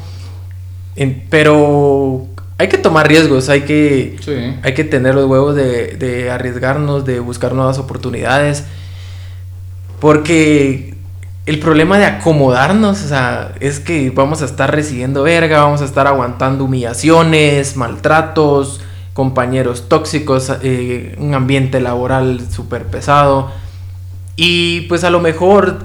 En- 0.97 1.25
pero 1.31 2.27
hay 2.59 2.69
que 2.69 2.79
tomar 2.79 3.09
riesgos, 3.09 3.49
hay 3.49 3.63
que, 3.63 4.17
Sí. 4.21 4.33
hay 4.63 4.75
que 4.75 4.85
tener 4.85 5.15
los 5.15 5.27
huevos 5.27 5.55
de, 5.57 5.97
de 5.97 6.31
arriesgarnos, 6.31 7.05
de 7.05 7.21
buscar 7.21 7.53
nuevas 7.55 7.79
oportunidades. 7.79 8.65
Porque 10.01 10.94
el 11.47 11.59
problema 11.61 11.99
de 11.99 12.07
acomodarnos, 12.07 13.03
o 13.05 13.09
sea, 13.09 13.53
es 13.61 13.79
que 13.81 14.11
vamos 14.11 14.41
a 14.43 14.47
estar 14.47 14.71
recibiendo 14.75 15.23
verga, 15.23 15.63
vamos 15.65 15.83
a 15.83 15.85
estar 15.85 16.07
aguantando 16.07 16.65
humillaciones, 16.65 17.77
maltratos, 17.77 18.81
compañeros 19.13 19.89
tóxicos, 19.89 20.51
eh, 20.63 21.15
un 21.19 21.35
ambiente 21.35 21.81
laboral 21.81 22.41
súper 22.51 22.85
pesado. 22.87 23.51
Y 24.37 24.83
pues 24.83 25.05
a 25.05 25.11
lo 25.11 25.21
mejor 25.21 25.85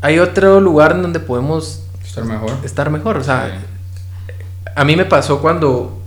hay 0.00 0.18
otro 0.18 0.60
lugar 0.60 0.92
en 0.92 1.02
donde 1.02 1.20
podemos 1.20 1.82
Estar 2.04 2.24
mejor. 2.24 2.50
estar 2.64 2.90
mejor. 2.90 3.16
O 3.18 3.24
sea, 3.24 3.60
Sí. 4.26 4.32
a 4.74 4.84
mí 4.84 4.96
me 4.96 5.04
pasó 5.04 5.40
cuando, 5.40 6.00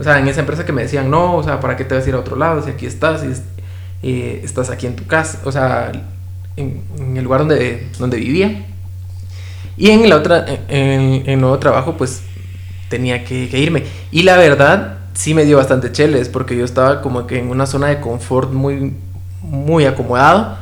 o 0.00 0.04
sea, 0.04 0.18
en 0.18 0.26
esa 0.26 0.40
empresa 0.40 0.64
que 0.64 0.72
me 0.72 0.82
decían, 0.82 1.10
no, 1.10 1.36
o 1.36 1.42
sea, 1.44 1.60
¿para 1.60 1.76
qué 1.76 1.84
te 1.84 1.94
vas 1.94 2.04
a 2.06 2.08
ir 2.08 2.14
a 2.14 2.18
otro 2.18 2.36
lado? 2.36 2.62
Si 2.62 2.70
aquí 2.70 2.86
estás, 2.86 3.22
y 4.02 4.10
eh, 4.10 4.40
estás 4.42 4.70
aquí 4.70 4.86
en 4.86 4.96
tu 4.96 5.06
casa, 5.06 5.38
o 5.44 5.52
sea, 5.52 5.92
en, 6.58 6.82
en 6.98 7.16
el 7.16 7.24
lugar 7.24 7.40
donde, 7.40 7.88
donde 7.98 8.18
vivía. 8.18 8.66
Y 9.76 9.90
en 9.90 10.08
la 10.08 10.16
otra, 10.16 10.44
en, 10.68 11.22
en 11.24 11.30
el 11.30 11.40
nuevo 11.40 11.58
trabajo, 11.58 11.96
pues 11.96 12.22
tenía 12.88 13.24
que, 13.24 13.48
que 13.48 13.58
irme. 13.58 13.84
Y 14.10 14.22
la 14.22 14.36
verdad, 14.36 14.98
sí 15.14 15.34
me 15.34 15.44
dio 15.44 15.56
bastante 15.56 15.92
cheles, 15.92 16.28
porque 16.28 16.56
yo 16.56 16.64
estaba 16.64 17.00
como 17.02 17.26
que 17.26 17.38
en 17.38 17.48
una 17.50 17.66
zona 17.66 17.88
de 17.88 18.00
confort 18.00 18.52
muy, 18.52 18.94
muy 19.42 19.84
acomodado. 19.84 20.56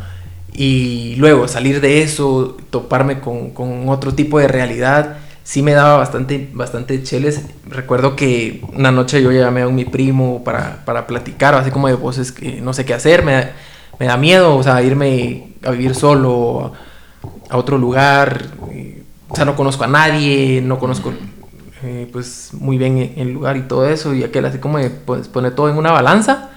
Y 0.53 1.17
luego 1.17 1.49
salir 1.49 1.81
de 1.81 2.03
eso, 2.03 2.57
toparme 2.71 3.21
con, 3.21 3.51
con 3.51 3.89
otro 3.89 4.15
tipo 4.15 4.39
de 4.39 4.49
realidad, 4.49 5.19
sí 5.45 5.63
me 5.63 5.73
daba 5.73 5.99
bastante, 5.99 6.49
bastante 6.53 7.03
cheles. 7.03 7.43
Recuerdo 7.69 8.17
que 8.17 8.63
una 8.75 8.91
noche 8.91 9.23
yo 9.23 9.31
llamé 9.31 9.63
a 9.63 9.69
mi 9.69 9.85
primo 9.85 10.43
para, 10.45 10.85
para 10.85 11.07
platicar, 11.07 11.55
así 11.55 11.71
como 11.71 11.89
de 11.89 11.95
voces 11.95 12.33
que 12.33 12.61
no 12.61 12.73
sé 12.73 12.85
qué 12.85 12.95
hacer, 12.95 13.23
me 13.23 13.51
me 13.99 14.07
da 14.07 14.17
miedo, 14.17 14.57
o 14.57 14.63
sea, 14.63 14.83
irme 14.83 15.55
a 15.65 15.71
vivir 15.71 15.95
solo 15.95 16.73
a, 17.49 17.57
otro 17.57 17.79
lugar, 17.79 18.47
o 19.29 19.37
sea, 19.37 19.45
no 19.45 19.57
conozco 19.57 19.85
a 19.85 19.89
nadie, 19.89 20.61
no 20.63 20.79
conozco 20.79 21.13
eh, 21.83 22.09
pues 22.13 22.51
muy 22.53 22.79
bien 22.79 22.99
el- 22.99 23.13
el 23.17 23.33
lugar 23.33 23.57
y 23.57 23.63
todo 23.63 23.89
eso, 23.89 24.15
y 24.15 24.25
aquel 24.25 24.45
así 24.47 24.59
como 24.59 24.79
de 24.79 24.91
pues, 24.91 25.29
pone 25.29 25.51
todo 25.51 25.69
en 25.69 25.77
una 25.77 25.93
balanza. 25.93 26.51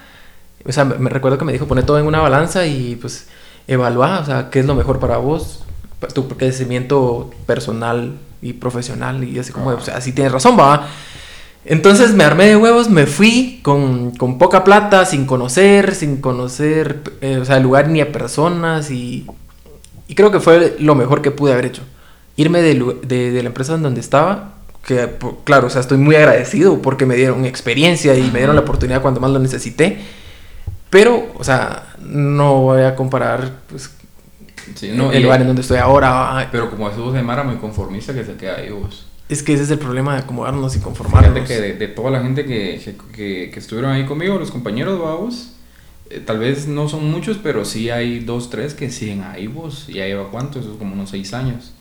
O 0.66 0.72
sea, 0.72 0.86
me, 0.86 1.10
recuerdo 1.10 1.38
que 1.38 1.46
me 1.46 1.54
dijo, 1.54 1.68
pone 1.68 1.84
todo 1.84 2.00
en 2.00 2.06
una 2.06 2.20
balanza 2.20 2.66
y 2.66 2.96
pues 2.96 3.28
evalúa, 3.68 4.20
o 4.20 4.26
sea, 4.26 4.50
qué 4.50 4.60
es 4.60 4.66
lo 4.66 4.76
mejor 4.76 5.00
para 5.00 5.18
vos, 5.18 5.64
para 6.00 6.14
tu 6.14 6.28
crecimiento 6.28 7.30
personal 7.46 8.18
y 8.42 8.54
profesional, 8.54 9.24
y 9.24 9.40
así 9.40 9.52
como, 9.52 9.72
de, 9.72 9.78
o 9.78 9.82
sea, 9.82 9.98
así 9.98 10.12
tienes 10.12 10.32
razón, 10.34 10.58
va. 10.60 10.88
Entonces 11.66 12.14
me 12.14 12.24
armé 12.24 12.46
de 12.48 12.56
huevos, 12.56 12.90
me 12.90 13.06
fui 13.06 13.60
con, 13.64 14.12
con 14.12 14.38
poca 14.38 14.64
plata, 14.64 15.06
sin 15.06 15.26
conocer, 15.26 15.94
sin 15.94 16.18
conocer, 16.18 17.02
eh, 17.22 17.38
o 17.38 17.46
sea, 17.46 17.60
lugar 17.60 17.90
ni 17.90 18.02
a 18.02 18.12
personas, 18.12 18.90
y, 18.92 19.28
y 20.08 20.16
creo 20.16 20.32
que 20.32 20.40
fue 20.40 20.78
lo 20.80 20.96
mejor 20.96 21.22
que 21.22 21.32
pude 21.32 21.52
haber 21.54 21.66
hecho. 21.66 21.84
Irme 22.38 22.62
de, 22.62 22.96
de- 23.04 23.32
de 23.32 23.44
la 23.44 23.50
empresa 23.50 23.76
en 23.76 23.84
donde 23.84 24.00
estaba, 24.00 24.54
que 24.86 25.10
claro, 25.44 25.68
o 25.68 25.70
sea, 25.70 25.82
estoy 25.82 25.98
muy 25.98 26.16
agradecido 26.16 26.82
porque 26.82 27.06
me 27.06 27.16
dieron 27.16 27.46
experiencia 27.46 28.16
y 28.16 28.32
me 28.32 28.40
dieron 28.40 28.56
la 28.56 28.62
oportunidad 28.62 29.02
cuando 29.02 29.20
más 29.20 29.30
lo 29.32 29.40
necesité. 29.40 30.00
Pero, 30.90 31.28
o 31.38 31.44
sea, 31.44 31.94
no 32.00 32.62
voy 32.62 32.82
a 32.82 32.96
comparar 32.96 33.52
pues, 33.70 33.92
Sí, 34.76 34.92
no, 34.94 35.12
el 35.12 35.20
y- 35.20 35.24
lugar 35.24 35.42
en 35.42 35.48
donde 35.48 35.62
estoy 35.62 35.78
ahora. 35.78 36.48
Pero 36.52 36.70
como 36.70 36.90
eso 36.90 37.12
de 37.12 37.22
Mara 37.22 37.44
muy 37.44 37.58
conformista 37.58 38.14
que 38.14 38.24
se 38.24 38.36
queda 38.36 38.56
ahí 38.56 38.70
vos. 38.72 39.06
Es 39.30 39.44
que 39.44 39.54
ese 39.54 39.62
es 39.62 39.70
el 39.70 39.78
problema 39.78 40.14
de 40.14 40.22
acomodarnos 40.24 40.76
y 40.76 40.80
conformarnos. 40.80 41.48
Que 41.48 41.62
de, 41.62 41.74
de 41.74 41.88
toda 41.88 42.10
la 42.10 42.22
gente 42.22 42.46
que, 42.46 42.82
que, 43.14 43.52
estuvieron 43.56 43.92
ahí 43.92 44.06
conmigo, 44.06 44.40
los 44.40 44.50
compañeros, 44.50 44.98
vos, 44.98 45.52
eh, 46.10 46.20
tal 46.20 46.40
vez 46.40 46.68
no 46.68 46.90
son 46.90 47.10
muchos, 47.12 47.38
pero 47.38 47.64
sí 47.64 47.92
hay 47.92 48.22
dos, 48.22 48.50
tres 48.50 48.74
que 48.74 48.90
siguen 48.90 49.22
ahí 49.22 49.46
vos. 49.46 49.86
Ya 49.86 50.08
lleva 50.08 50.32
cuánto, 50.32 50.60
eso 50.60 50.72
es 50.72 50.78
como 50.78 50.94
unos 50.94 51.12
seis 51.12 51.34
años. 51.36 51.74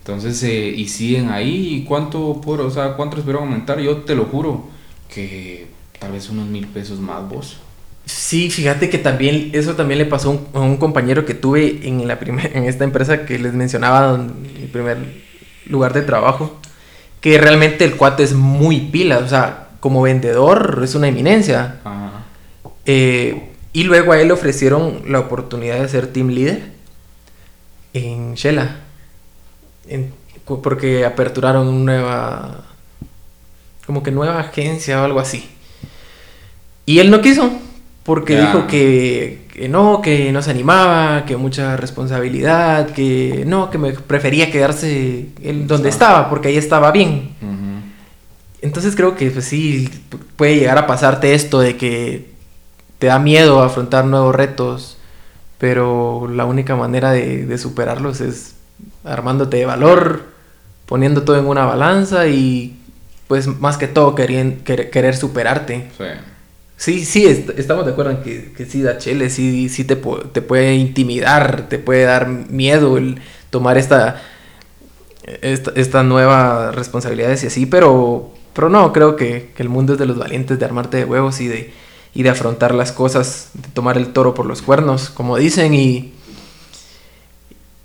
Entonces, 0.00 0.42
eh, 0.42 0.68
y 0.76 0.88
siguen 0.88 1.30
ahí, 1.30 1.76
¿y 1.76 1.84
cuánto, 1.84 2.40
por, 2.40 2.60
o 2.60 2.70
sea, 2.70 2.94
cuánto 2.94 3.18
espero 3.18 3.38
aumentar? 3.38 3.78
Yo 3.78 3.98
te 3.98 4.16
lo 4.16 4.24
juro, 4.24 4.66
que 5.08 5.68
tal 6.00 6.10
vez 6.10 6.28
unos 6.28 6.48
mil 6.48 6.66
pesos 6.66 6.98
más 6.98 7.26
vos. 7.28 7.56
Sí, 8.04 8.50
fíjate 8.50 8.90
que 8.90 8.98
también 8.98 9.50
eso 9.54 9.76
también 9.76 9.98
le 9.98 10.06
pasó 10.06 10.28
a 10.28 10.32
un, 10.32 10.46
a 10.52 10.60
un 10.60 10.76
compañero 10.76 11.24
que 11.24 11.34
tuve 11.34 11.88
en 11.88 12.06
la 12.06 12.18
primer, 12.18 12.54
en 12.56 12.64
esta 12.64 12.82
empresa 12.82 13.24
que 13.24 13.38
les 13.38 13.54
mencionaba, 13.54 14.18
mi 14.18 14.66
primer 14.66 15.22
lugar 15.66 15.94
de 15.94 16.02
trabajo, 16.02 16.60
que 17.24 17.38
realmente 17.38 17.86
el 17.86 17.96
cuate 17.96 18.22
es 18.22 18.34
muy 18.34 18.80
pila, 18.82 19.16
o 19.20 19.26
sea, 19.26 19.68
como 19.80 20.02
vendedor 20.02 20.82
es 20.84 20.94
una 20.94 21.08
eminencia. 21.08 21.80
Ajá. 21.82 22.10
Eh, 22.84 23.48
y 23.72 23.84
luego 23.84 24.12
a 24.12 24.20
él 24.20 24.26
le 24.28 24.34
ofrecieron 24.34 25.04
la 25.08 25.20
oportunidad 25.20 25.80
de 25.80 25.88
ser 25.88 26.08
team 26.08 26.28
leader 26.28 26.64
en 27.94 28.34
Shela. 28.34 28.76
En- 29.88 30.12
porque 30.44 31.06
aperturaron 31.06 31.66
una 31.66 31.92
nueva. 31.94 32.64
Como 33.86 34.02
que 34.02 34.10
nueva 34.10 34.38
agencia 34.40 35.00
o 35.00 35.04
algo 35.06 35.18
así. 35.18 35.48
Y 36.84 36.98
él 36.98 37.10
no 37.10 37.22
quiso. 37.22 37.50
Porque 38.02 38.38
dijo 38.38 38.66
que, 38.66 39.43
que 39.54 39.68
no, 39.68 40.02
que 40.02 40.32
no 40.32 40.42
se 40.42 40.50
animaba, 40.50 41.24
que 41.26 41.36
mucha 41.36 41.76
responsabilidad, 41.76 42.88
que 42.90 43.44
no, 43.46 43.70
que 43.70 43.78
me 43.78 43.92
prefería 43.92 44.50
quedarse 44.50 45.26
en 45.42 45.66
donde 45.68 45.88
Ah. 45.88 45.92
estaba, 45.92 46.28
porque 46.30 46.48
ahí 46.48 46.56
estaba 46.56 46.90
bien. 46.92 47.30
Entonces 48.62 48.96
creo 48.96 49.14
que 49.14 49.30
pues 49.30 49.44
sí 49.44 49.88
pu- 50.10 50.18
puede 50.36 50.56
llegar 50.56 50.78
a 50.78 50.86
pasarte 50.86 51.34
esto 51.34 51.60
de 51.60 51.76
que 51.76 52.30
te 52.98 53.08
da 53.08 53.18
miedo 53.18 53.62
afrontar 53.62 54.06
nuevos 54.06 54.34
retos, 54.34 54.96
pero 55.58 56.28
la 56.32 56.46
única 56.46 56.74
manera 56.74 57.12
de, 57.12 57.44
de 57.46 57.58
superarlos 57.58 58.20
es 58.20 58.54
armándote 59.04 59.58
de 59.58 59.66
valor, 59.66 60.22
poniendo 60.86 61.22
todo 61.22 61.38
en 61.38 61.46
una 61.46 61.66
balanza 61.66 62.26
y 62.26 62.76
pues 63.28 63.46
más 63.46 63.76
que 63.76 63.86
todo 63.86 64.14
querer, 64.14 64.58
querer 64.64 65.14
superarte. 65.16 65.90
Sí. 65.98 66.04
Sí, 66.76 67.04
sí, 67.04 67.24
est- 67.26 67.50
estamos 67.58 67.86
de 67.86 67.92
acuerdo 67.92 68.10
en 68.12 68.22
que, 68.22 68.52
que 68.52 68.66
sí 68.66 68.82
da 68.82 68.98
chele, 68.98 69.30
sí, 69.30 69.68
sí 69.68 69.84
te, 69.84 69.96
te 69.96 70.42
puede 70.42 70.74
intimidar, 70.74 71.68
te 71.68 71.78
puede 71.78 72.04
dar 72.04 72.28
miedo 72.28 72.98
el 72.98 73.20
tomar 73.50 73.78
esta, 73.78 74.20
esta, 75.42 75.72
esta 75.76 76.02
nueva 76.02 76.72
responsabilidades 76.72 77.44
y 77.44 77.46
así, 77.46 77.66
pero, 77.66 78.30
pero 78.54 78.68
no, 78.68 78.92
creo 78.92 79.16
que, 79.16 79.52
que 79.56 79.62
el 79.62 79.68
mundo 79.68 79.94
es 79.94 79.98
de 79.98 80.06
los 80.06 80.18
valientes, 80.18 80.58
de 80.58 80.64
armarte 80.64 80.96
de 80.98 81.04
huevos 81.04 81.40
y 81.40 81.48
de, 81.48 81.72
y 82.14 82.22
de 82.22 82.30
afrontar 82.30 82.74
las 82.74 82.92
cosas, 82.92 83.50
de 83.54 83.68
tomar 83.72 83.96
el 83.96 84.08
toro 84.12 84.34
por 84.34 84.46
los 84.46 84.60
cuernos, 84.60 85.10
como 85.10 85.36
dicen, 85.36 85.74
y, 85.74 86.12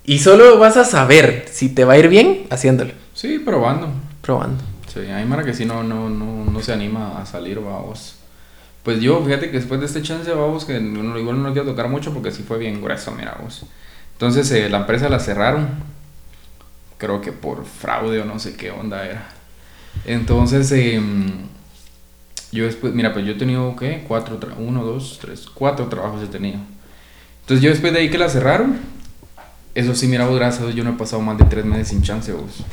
y 0.04 0.18
solo 0.18 0.58
vas 0.58 0.76
a 0.76 0.84
saber 0.84 1.46
si 1.50 1.68
te 1.68 1.84
va 1.84 1.94
a 1.94 1.98
ir 1.98 2.08
bien 2.08 2.46
haciéndolo, 2.50 2.92
Sí, 3.14 3.38
probando. 3.38 3.88
probando. 4.22 4.62
Sí, 4.92 5.00
hay 5.00 5.24
Mara 5.24 5.44
que 5.44 5.54
sí 5.54 5.64
no, 5.64 5.82
no, 5.84 6.08
no, 6.10 6.44
no 6.50 6.62
se 6.62 6.72
anima 6.72 7.20
a 7.20 7.26
salir, 7.26 7.60
vamos. 7.60 8.16
Pues 8.82 9.00
yo, 9.00 9.22
fíjate 9.24 9.50
que 9.50 9.58
después 9.58 9.80
de 9.80 9.86
este 9.86 10.02
chance, 10.02 10.30
vamos, 10.32 10.64
que 10.64 10.80
no, 10.80 11.18
igual 11.18 11.42
no 11.42 11.52
quiero 11.52 11.68
tocar 11.68 11.88
mucho 11.88 12.14
porque 12.14 12.30
sí 12.30 12.42
fue 12.42 12.58
bien 12.58 12.80
grueso, 12.80 13.12
mira, 13.12 13.38
vos. 13.42 13.66
Entonces 14.12 14.50
eh, 14.52 14.68
la 14.70 14.78
empresa 14.78 15.08
la 15.08 15.20
cerraron, 15.20 15.68
creo 16.96 17.20
que 17.20 17.32
por 17.32 17.64
fraude 17.64 18.20
o 18.20 18.24
no 18.24 18.38
sé 18.38 18.56
qué 18.56 18.70
onda 18.70 19.04
era. 19.04 19.28
Entonces, 20.06 20.70
em, 20.72 21.30
yo 22.52 22.64
después, 22.64 22.94
mira, 22.94 23.12
pues 23.12 23.26
yo 23.26 23.32
he 23.32 23.36
tenido, 23.36 23.76
¿qué? 23.76 24.04
Cuatro, 24.08 24.38
uno, 24.58 24.84
dos, 24.84 25.18
tres, 25.20 25.46
cuatro 25.52 25.86
trabajos 25.86 26.22
he 26.22 26.26
tenido. 26.26 26.58
Entonces 27.42 27.62
yo 27.62 27.70
después 27.70 27.92
de 27.92 28.00
ahí 28.00 28.10
que 28.10 28.18
la 28.18 28.28
cerraron, 28.28 28.78
eso 29.74 29.94
sí, 29.94 30.06
mira, 30.08 30.26
vos, 30.26 30.36
gracias 30.36 30.62
a 30.62 30.64
Dios, 30.66 30.76
yo 30.76 30.84
no 30.84 30.90
he 30.90 30.96
pasado 30.96 31.20
más 31.20 31.36
de 31.36 31.44
tres 31.44 31.64
meses 31.64 31.88
sin 31.88 32.02
chance, 32.02 32.32
vos. 32.32 32.64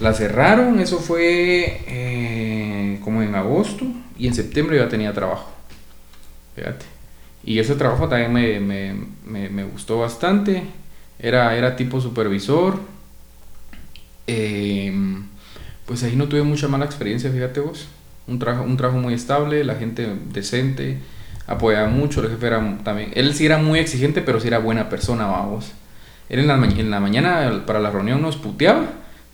La 0.00 0.12
cerraron, 0.12 0.78
eso 0.78 0.98
fue 0.98 1.82
eh, 1.86 3.00
como 3.02 3.22
en 3.22 3.34
agosto 3.34 3.86
y 4.18 4.26
en 4.26 4.34
septiembre 4.34 4.76
ya 4.76 4.88
tenía 4.88 5.12
trabajo. 5.12 5.50
Fíjate. 6.56 6.84
Y 7.44 7.60
ese 7.60 7.76
trabajo 7.76 8.08
también 8.08 8.32
me, 8.32 8.94
me, 9.24 9.48
me, 9.48 9.64
gustó 9.64 10.00
bastante. 10.00 10.64
Era, 11.18 11.56
era 11.56 11.76
tipo 11.76 12.00
supervisor. 12.00 12.80
Eh, 14.26 14.92
pues 15.86 16.02
ahí 16.02 16.16
no 16.16 16.28
tuve 16.28 16.42
mucha 16.42 16.68
mala 16.68 16.84
experiencia, 16.84 17.30
fíjate 17.30 17.60
vos. 17.60 17.86
Un 18.26 18.38
trabajo, 18.38 18.64
un 18.64 18.76
trabajo 18.76 18.98
muy 18.98 19.14
estable, 19.14 19.64
la 19.64 19.76
gente 19.76 20.06
decente, 20.32 20.98
apoyaba 21.46 21.88
mucho, 21.88 22.22
el 22.22 22.28
jefe 22.28 22.46
era 22.48 22.78
también... 22.84 23.10
Él 23.14 23.32
sí 23.34 23.46
era 23.46 23.56
muy 23.56 23.78
exigente, 23.78 24.20
pero 24.20 24.38
sí 24.38 24.48
era 24.48 24.58
buena 24.58 24.90
persona, 24.90 25.26
vamos. 25.26 25.72
Él 26.28 26.40
en 26.40 26.46
la, 26.90 27.00
mañana 27.00 27.62
para 27.66 27.80
la 27.80 27.90
reunión 27.90 28.20
nos 28.20 28.36
puteaba, 28.36 28.84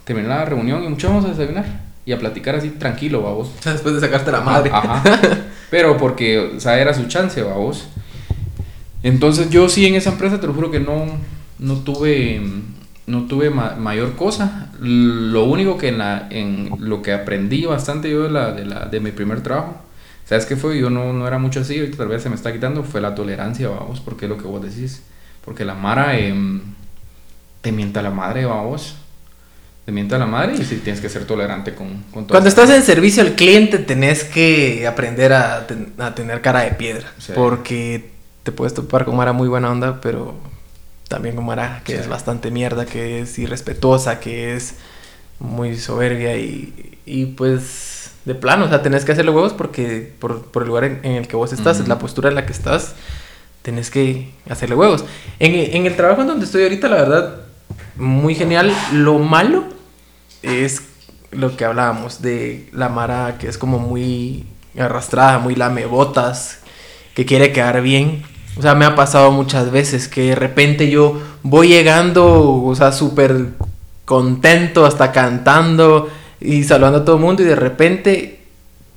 terminaba 0.04 0.40
la 0.40 0.44
reunión 0.44 0.84
y 0.84 0.88
mucho 0.88 1.08
vamos 1.08 1.24
a 1.24 1.28
desayunar 1.30 1.93
y 2.06 2.12
a 2.12 2.18
platicar 2.18 2.54
así 2.56 2.70
tranquilo, 2.70 3.22
vamos. 3.22 3.50
O 3.58 3.62
sea, 3.62 3.72
después 3.72 3.94
de 3.94 4.00
sacarte 4.00 4.30
la 4.32 4.40
madre. 4.40 4.70
Ajá. 4.72 5.02
Pero 5.70 5.96
porque, 5.96 6.38
o 6.56 6.60
sea, 6.60 6.78
era 6.78 6.94
su 6.94 7.04
chance, 7.08 7.42
vamos. 7.42 7.86
Entonces 9.02 9.50
yo 9.50 9.68
sí 9.68 9.86
en 9.86 9.94
esa 9.94 10.10
empresa 10.10 10.40
te 10.40 10.46
lo 10.46 10.54
juro 10.54 10.70
que 10.70 10.80
no, 10.80 11.06
no 11.58 11.74
tuve, 11.78 12.40
no 13.06 13.24
tuve 13.26 13.50
ma- 13.50 13.74
mayor 13.76 14.14
cosa. 14.16 14.70
Lo 14.80 15.44
único 15.44 15.76
que 15.76 15.88
en, 15.88 15.98
la, 15.98 16.26
en 16.30 16.70
lo 16.78 17.02
que 17.02 17.12
aprendí 17.12 17.64
bastante 17.66 18.10
yo 18.10 18.22
de, 18.24 18.30
la, 18.30 18.52
de, 18.52 18.64
la, 18.64 18.86
de 18.86 19.00
mi 19.00 19.10
primer 19.12 19.42
trabajo, 19.42 19.76
¿sabes 20.24 20.46
qué 20.46 20.56
fue? 20.56 20.78
Yo 20.78 20.90
no, 20.90 21.12
no 21.12 21.26
era 21.26 21.38
mucho 21.38 21.60
así, 21.60 21.78
ahorita 21.78 21.98
tal 21.98 22.08
vez 22.08 22.22
se 22.22 22.28
me 22.30 22.34
está 22.34 22.52
quitando, 22.52 22.82
fue 22.82 23.00
la 23.00 23.14
tolerancia, 23.14 23.68
vamos, 23.68 24.00
porque 24.00 24.24
es 24.26 24.30
lo 24.30 24.38
que 24.38 24.44
vos 24.44 24.62
decís. 24.62 25.02
Porque 25.44 25.64
la 25.66 25.74
Mara 25.74 26.18
em, 26.18 26.62
te 27.60 27.72
mienta 27.72 28.00
la 28.00 28.10
madre, 28.10 28.46
vamos. 28.46 28.96
Te 29.84 29.92
mienta 29.92 30.16
la 30.16 30.24
madre 30.26 30.54
y 30.54 30.64
sí 30.64 30.76
tienes 30.82 31.02
que 31.02 31.10
ser 31.10 31.26
tolerante 31.26 31.74
con, 31.74 32.04
con 32.10 32.24
todo. 32.26 32.28
Cuando 32.28 32.48
estás 32.48 32.70
en 32.70 32.82
servicio 32.82 33.22
al 33.22 33.32
cliente 33.34 33.76
tenés 33.78 34.24
que 34.24 34.86
aprender 34.86 35.32
a, 35.34 35.66
ten- 35.66 35.92
a 35.98 36.14
tener 36.14 36.40
cara 36.40 36.60
de 36.62 36.70
piedra. 36.70 37.12
Sí. 37.18 37.32
Porque 37.34 38.10
te 38.44 38.52
puedes 38.52 38.72
topar 38.72 39.04
con 39.04 39.14
Mara 39.16 39.32
muy 39.34 39.46
buena 39.48 39.70
onda, 39.70 40.00
pero 40.00 40.34
también 41.08 41.36
con 41.36 41.44
Mara 41.44 41.82
que 41.84 41.92
Sí. 41.92 41.98
es 41.98 42.08
bastante 42.08 42.50
mierda, 42.50 42.86
que 42.86 43.20
es 43.20 43.38
irrespetuosa, 43.38 44.20
que 44.20 44.54
es 44.56 44.76
muy 45.38 45.76
soberbia 45.76 46.34
y, 46.38 46.98
y 47.04 47.26
pues 47.26 48.10
de 48.24 48.34
plano, 48.34 48.64
o 48.64 48.68
sea, 48.70 48.80
tenés 48.80 49.04
que 49.04 49.12
hacerle 49.12 49.32
huevos 49.32 49.52
porque 49.52 50.10
por, 50.18 50.46
por 50.46 50.62
el 50.62 50.68
lugar 50.68 50.84
en, 50.84 51.00
en 51.02 51.12
el 51.12 51.28
que 51.28 51.36
vos 51.36 51.52
estás, 51.52 51.80
Ujú. 51.80 51.88
la 51.90 51.98
postura 51.98 52.30
en 52.30 52.36
la 52.36 52.46
que 52.46 52.52
estás, 52.54 52.94
tenés 53.60 53.90
que 53.90 54.30
hacerle 54.48 54.76
huevos. 54.76 55.04
En, 55.40 55.54
en 55.54 55.84
el 55.84 55.94
trabajo 55.94 56.22
en 56.22 56.28
donde 56.28 56.46
estoy 56.46 56.62
ahorita, 56.62 56.88
la 56.88 56.96
verdad, 56.96 57.34
muy 57.96 58.34
genial. 58.34 58.72
Lo 58.92 59.18
malo 59.18 59.73
es 60.44 60.82
lo 61.30 61.56
que 61.56 61.64
hablábamos 61.64 62.22
de 62.22 62.68
la 62.72 62.88
Mara 62.88 63.38
que 63.38 63.48
es 63.48 63.58
como 63.58 63.78
muy 63.78 64.46
arrastrada, 64.78 65.38
muy 65.38 65.54
lamebotas, 65.54 66.58
que 67.14 67.24
quiere 67.24 67.52
quedar 67.52 67.82
bien. 67.82 68.22
O 68.56 68.62
sea, 68.62 68.74
me 68.74 68.84
ha 68.84 68.94
pasado 68.94 69.32
muchas 69.32 69.70
veces 69.70 70.08
que 70.08 70.28
de 70.28 70.34
repente 70.34 70.88
yo 70.88 71.20
voy 71.42 71.68
llegando, 71.68 72.62
o 72.62 72.74
sea, 72.74 72.92
súper 72.92 73.48
contento, 74.04 74.86
hasta 74.86 75.10
cantando 75.12 76.08
y 76.40 76.62
saludando 76.64 76.98
a 76.98 77.04
todo 77.04 77.16
el 77.16 77.22
mundo 77.22 77.42
y 77.42 77.46
de 77.46 77.56
repente, 77.56 78.40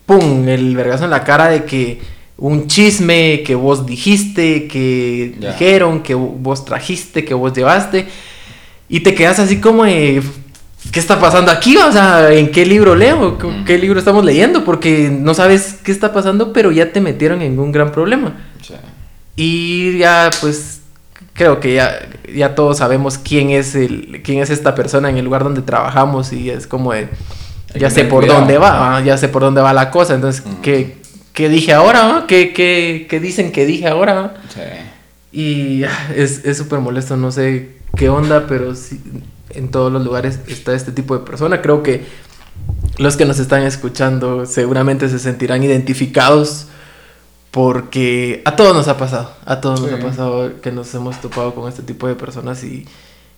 ¡pum!, 0.06 0.48
el 0.48 0.76
vergazo 0.76 1.06
en 1.06 1.12
la 1.12 1.24
cara 1.24 1.48
de 1.48 1.64
que 1.64 2.00
un 2.38 2.68
chisme 2.68 3.42
que 3.44 3.56
vos 3.56 3.86
dijiste, 3.86 4.68
que 4.68 5.36
dijeron, 5.40 6.04
que 6.04 6.14
vos 6.14 6.66
trajiste, 6.66 7.26
que 7.26 7.34
vos 7.34 7.54
llevaste 7.54 8.08
y 8.90 9.00
te 9.00 9.16
quedas 9.16 9.40
así 9.40 9.60
como 9.60 9.86
de, 9.86 10.22
¿qué 10.92 11.00
está 11.00 11.20
pasando 11.20 11.52
aquí? 11.52 11.78
O 11.78 11.92
sea, 11.92 12.32
¿en 12.34 12.52
qué 12.52 12.66
libro 12.66 12.96
leo? 12.96 13.38
¿Qué-. 13.38 13.64
¿Qué 13.66 13.78
libro 13.78 14.00
estamos 14.00 14.24
leyendo? 14.26 14.64
Porque 14.64 15.10
no 15.12 15.34
sabes 15.34 15.78
qué 15.84 15.92
está 15.92 16.14
pasando, 16.14 16.54
pero 16.54 16.72
ya 16.72 16.92
te 16.92 17.02
metieron 17.02 17.42
en 17.42 17.58
un 17.60 17.72
gran 17.72 17.92
problema. 17.92 18.36
Sea, 18.62 18.80
Y 19.36 19.98
ya, 19.98 20.30
pues, 20.42 20.82
creo 21.34 21.60
que 21.60 21.74
ya, 21.76 22.00
ya 22.34 22.56
todos 22.56 22.78
sabemos 22.80 23.18
quién 23.18 23.50
es 23.52 23.76
el, 23.76 24.22
quién 24.24 24.40
es 24.42 24.50
esta 24.50 24.74
persona 24.76 25.10
en 25.10 25.18
el 25.18 25.26
lugar 25.26 25.44
donde 25.44 25.62
trabajamos 25.62 26.34
y 26.34 26.50
es 26.50 26.66
como 26.68 26.94
de, 26.94 27.10
ya 27.76 27.90
sé 27.90 28.06
por 28.06 28.22
cuidado. 28.24 28.40
dónde 28.40 28.58
va, 28.58 28.98
ah, 28.98 29.02
ya 29.04 29.18
sé 29.18 29.28
por 29.30 29.42
dónde 29.44 29.62
va 29.62 29.74
la 29.74 29.92
cosa. 29.92 30.16
Entonces, 30.16 30.44
Mm. 30.46 30.62
¿qué, 30.62 30.98
qué 31.34 31.50
dije 31.50 31.74
ahora? 31.74 32.00
ah? 32.04 32.26
¿Qué, 32.28 32.54
qué, 32.54 33.06
qué 33.10 33.20
dicen 33.20 33.52
que 33.52 33.66
dije 33.66 33.88
ahora? 33.88 34.34
o 34.50 34.52
sea, 34.52 34.94
Y 35.32 35.84
ah, 35.84 36.10
es 36.16 36.44
es 36.46 36.58
súper 36.58 36.80
molesto, 36.80 37.16
no 37.18 37.32
sé 37.32 37.78
qué 37.96 38.10
onda, 38.10 38.46
pero 38.48 38.74
sí, 38.74 39.00
en 39.52 39.70
todos 39.70 39.92
los 39.92 40.04
lugares 40.04 40.40
está 40.48 40.74
este 40.74 40.92
tipo 40.92 41.18
de 41.18 41.26
persona. 41.26 41.62
Creo 41.62 41.84
que 41.84 42.06
los 42.98 43.16
que 43.16 43.26
nos 43.26 43.40
están 43.40 43.64
escuchando 43.64 44.46
seguramente 44.46 45.10
se 45.10 45.20
sentirán 45.20 45.64
identificados 45.64 46.68
porque 47.52 48.42
a 48.46 48.56
todos 48.56 48.76
nos 48.76 48.88
ha 48.88 48.98
pasado, 48.98 49.32
a 49.46 49.62
todos 49.62 49.82
nos 49.82 49.92
ha 49.92 50.00
pasado 50.00 50.62
que 50.62 50.72
nos 50.72 50.94
hemos 50.94 51.20
topado 51.22 51.56
con 51.56 51.70
este 51.70 51.82
tipo 51.82 52.08
de 52.08 52.16
personas 52.16 52.64
y, 52.64 52.86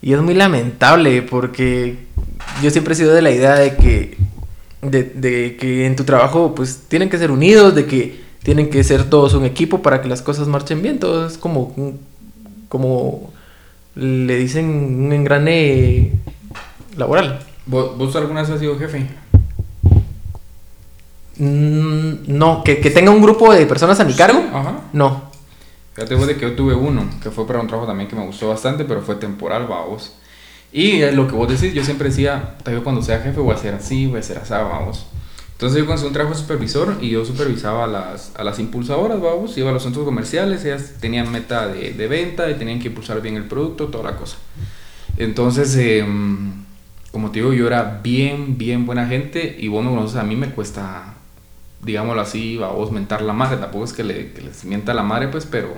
y 0.01 0.13
es 0.13 0.21
muy 0.21 0.33
lamentable 0.33 1.21
porque 1.21 1.97
yo 2.61 2.69
siempre 2.69 2.93
he 2.93 2.97
sido 2.97 3.13
de 3.13 3.21
la 3.21 3.31
idea 3.31 3.55
de 3.55 3.75
que, 3.75 4.17
de, 4.81 5.03
de 5.03 5.57
que 5.57 5.85
en 5.85 5.95
tu 5.95 6.03
trabajo 6.03 6.55
pues 6.55 6.83
tienen 6.87 7.09
que 7.09 7.17
ser 7.17 7.31
unidos, 7.31 7.75
de 7.75 7.85
que 7.85 8.21
tienen 8.43 8.69
que 8.69 8.83
ser 8.83 9.09
todos 9.09 9.33
un 9.33 9.45
equipo 9.45 9.81
para 9.81 10.01
que 10.01 10.07
las 10.07 10.21
cosas 10.21 10.47
marchen 10.47 10.81
bien, 10.81 10.99
todo 10.99 11.27
es 11.27 11.37
como, 11.37 11.73
como 12.67 13.31
le 13.99 14.35
dicen 14.37 14.65
un 15.05 15.13
engrane 15.13 16.13
laboral. 16.97 17.39
¿Vos, 17.65 17.97
vos 17.97 18.15
alguna 18.15 18.41
vez 18.41 18.49
has 18.49 18.59
sido 18.59 18.77
jefe? 18.79 19.07
Mm, 21.37 22.13
No, 22.37 22.63
que, 22.63 22.79
que 22.79 22.89
tenga 22.91 23.11
un 23.11 23.21
grupo 23.21 23.53
de 23.53 23.65
personas 23.65 23.99
a 23.99 24.05
mi 24.05 24.13
cargo, 24.13 24.43
Ajá. 24.53 24.81
no. 24.93 25.29
Fíjate 25.93 26.15
vos 26.15 26.27
de 26.27 26.35
que 26.35 26.41
yo 26.41 26.55
tuve 26.55 26.73
uno, 26.75 27.03
que 27.21 27.29
fue 27.29 27.45
para 27.45 27.59
un 27.59 27.67
trabajo 27.67 27.87
también 27.87 28.09
que 28.09 28.15
me 28.15 28.25
gustó 28.25 28.47
bastante, 28.49 28.85
pero 28.85 29.01
fue 29.01 29.15
temporal, 29.15 29.65
vamos. 29.67 30.13
Y 30.71 31.01
eh, 31.01 31.11
lo 31.11 31.27
que 31.27 31.33
vos 31.35 31.49
decís, 31.49 31.73
yo 31.73 31.83
siempre 31.83 32.09
decía, 32.09 32.55
tal 32.63 32.75
vez 32.75 32.83
cuando 32.83 33.01
sea 33.01 33.19
jefe 33.19 33.39
voy 33.39 33.53
a 33.53 33.57
ser 33.57 33.73
así, 33.73 34.05
voy 34.07 34.19
a 34.19 34.23
ser 34.23 34.37
así, 34.37 34.51
vamos. 34.53 35.07
Entonces 35.59 35.79
yo 35.79 35.85
conseguí 35.85 36.07
un 36.07 36.13
trabajo 36.13 36.35
supervisor 36.35 36.99
y 37.01 37.09
yo 37.09 37.25
supervisaba 37.25 37.83
a 37.83 37.87
las, 37.87 38.31
a 38.37 38.45
las 38.45 38.59
impulsadoras, 38.59 39.19
vamos, 39.19 39.57
iba 39.57 39.69
a 39.69 39.73
los 39.73 39.83
centros 39.83 40.05
comerciales, 40.05 40.63
ellas 40.63 40.93
tenían 41.01 41.29
meta 41.33 41.67
de, 41.67 41.91
de 41.91 42.07
venta 42.07 42.49
y 42.49 42.53
tenían 42.53 42.79
que 42.79 42.87
impulsar 42.87 43.21
bien 43.21 43.35
el 43.35 43.43
producto, 43.43 43.87
toda 43.87 44.09
la 44.09 44.15
cosa. 44.15 44.37
Entonces, 45.17 45.75
em, 45.75 46.63
como 47.11 47.31
te 47.31 47.39
digo, 47.39 47.51
yo 47.51 47.67
era 47.67 47.99
bien, 48.01 48.57
bien 48.57 48.85
buena 48.85 49.05
gente 49.07 49.57
y 49.59 49.67
vos 49.67 49.83
me 49.83 49.89
conoces, 49.89 50.15
a 50.15 50.23
mí 50.23 50.37
me 50.37 50.49
cuesta, 50.51 51.15
digámoslo 51.83 52.21
así, 52.21 52.57
a 52.63 52.91
mentar 52.93 53.21
la 53.21 53.33
madre, 53.33 53.57
tampoco 53.57 53.83
es 53.83 53.91
que, 53.91 54.05
le, 54.05 54.31
que 54.31 54.41
les 54.41 54.63
mienta 54.63 54.93
la 54.93 55.03
madre, 55.03 55.27
pues, 55.27 55.45
pero 55.45 55.75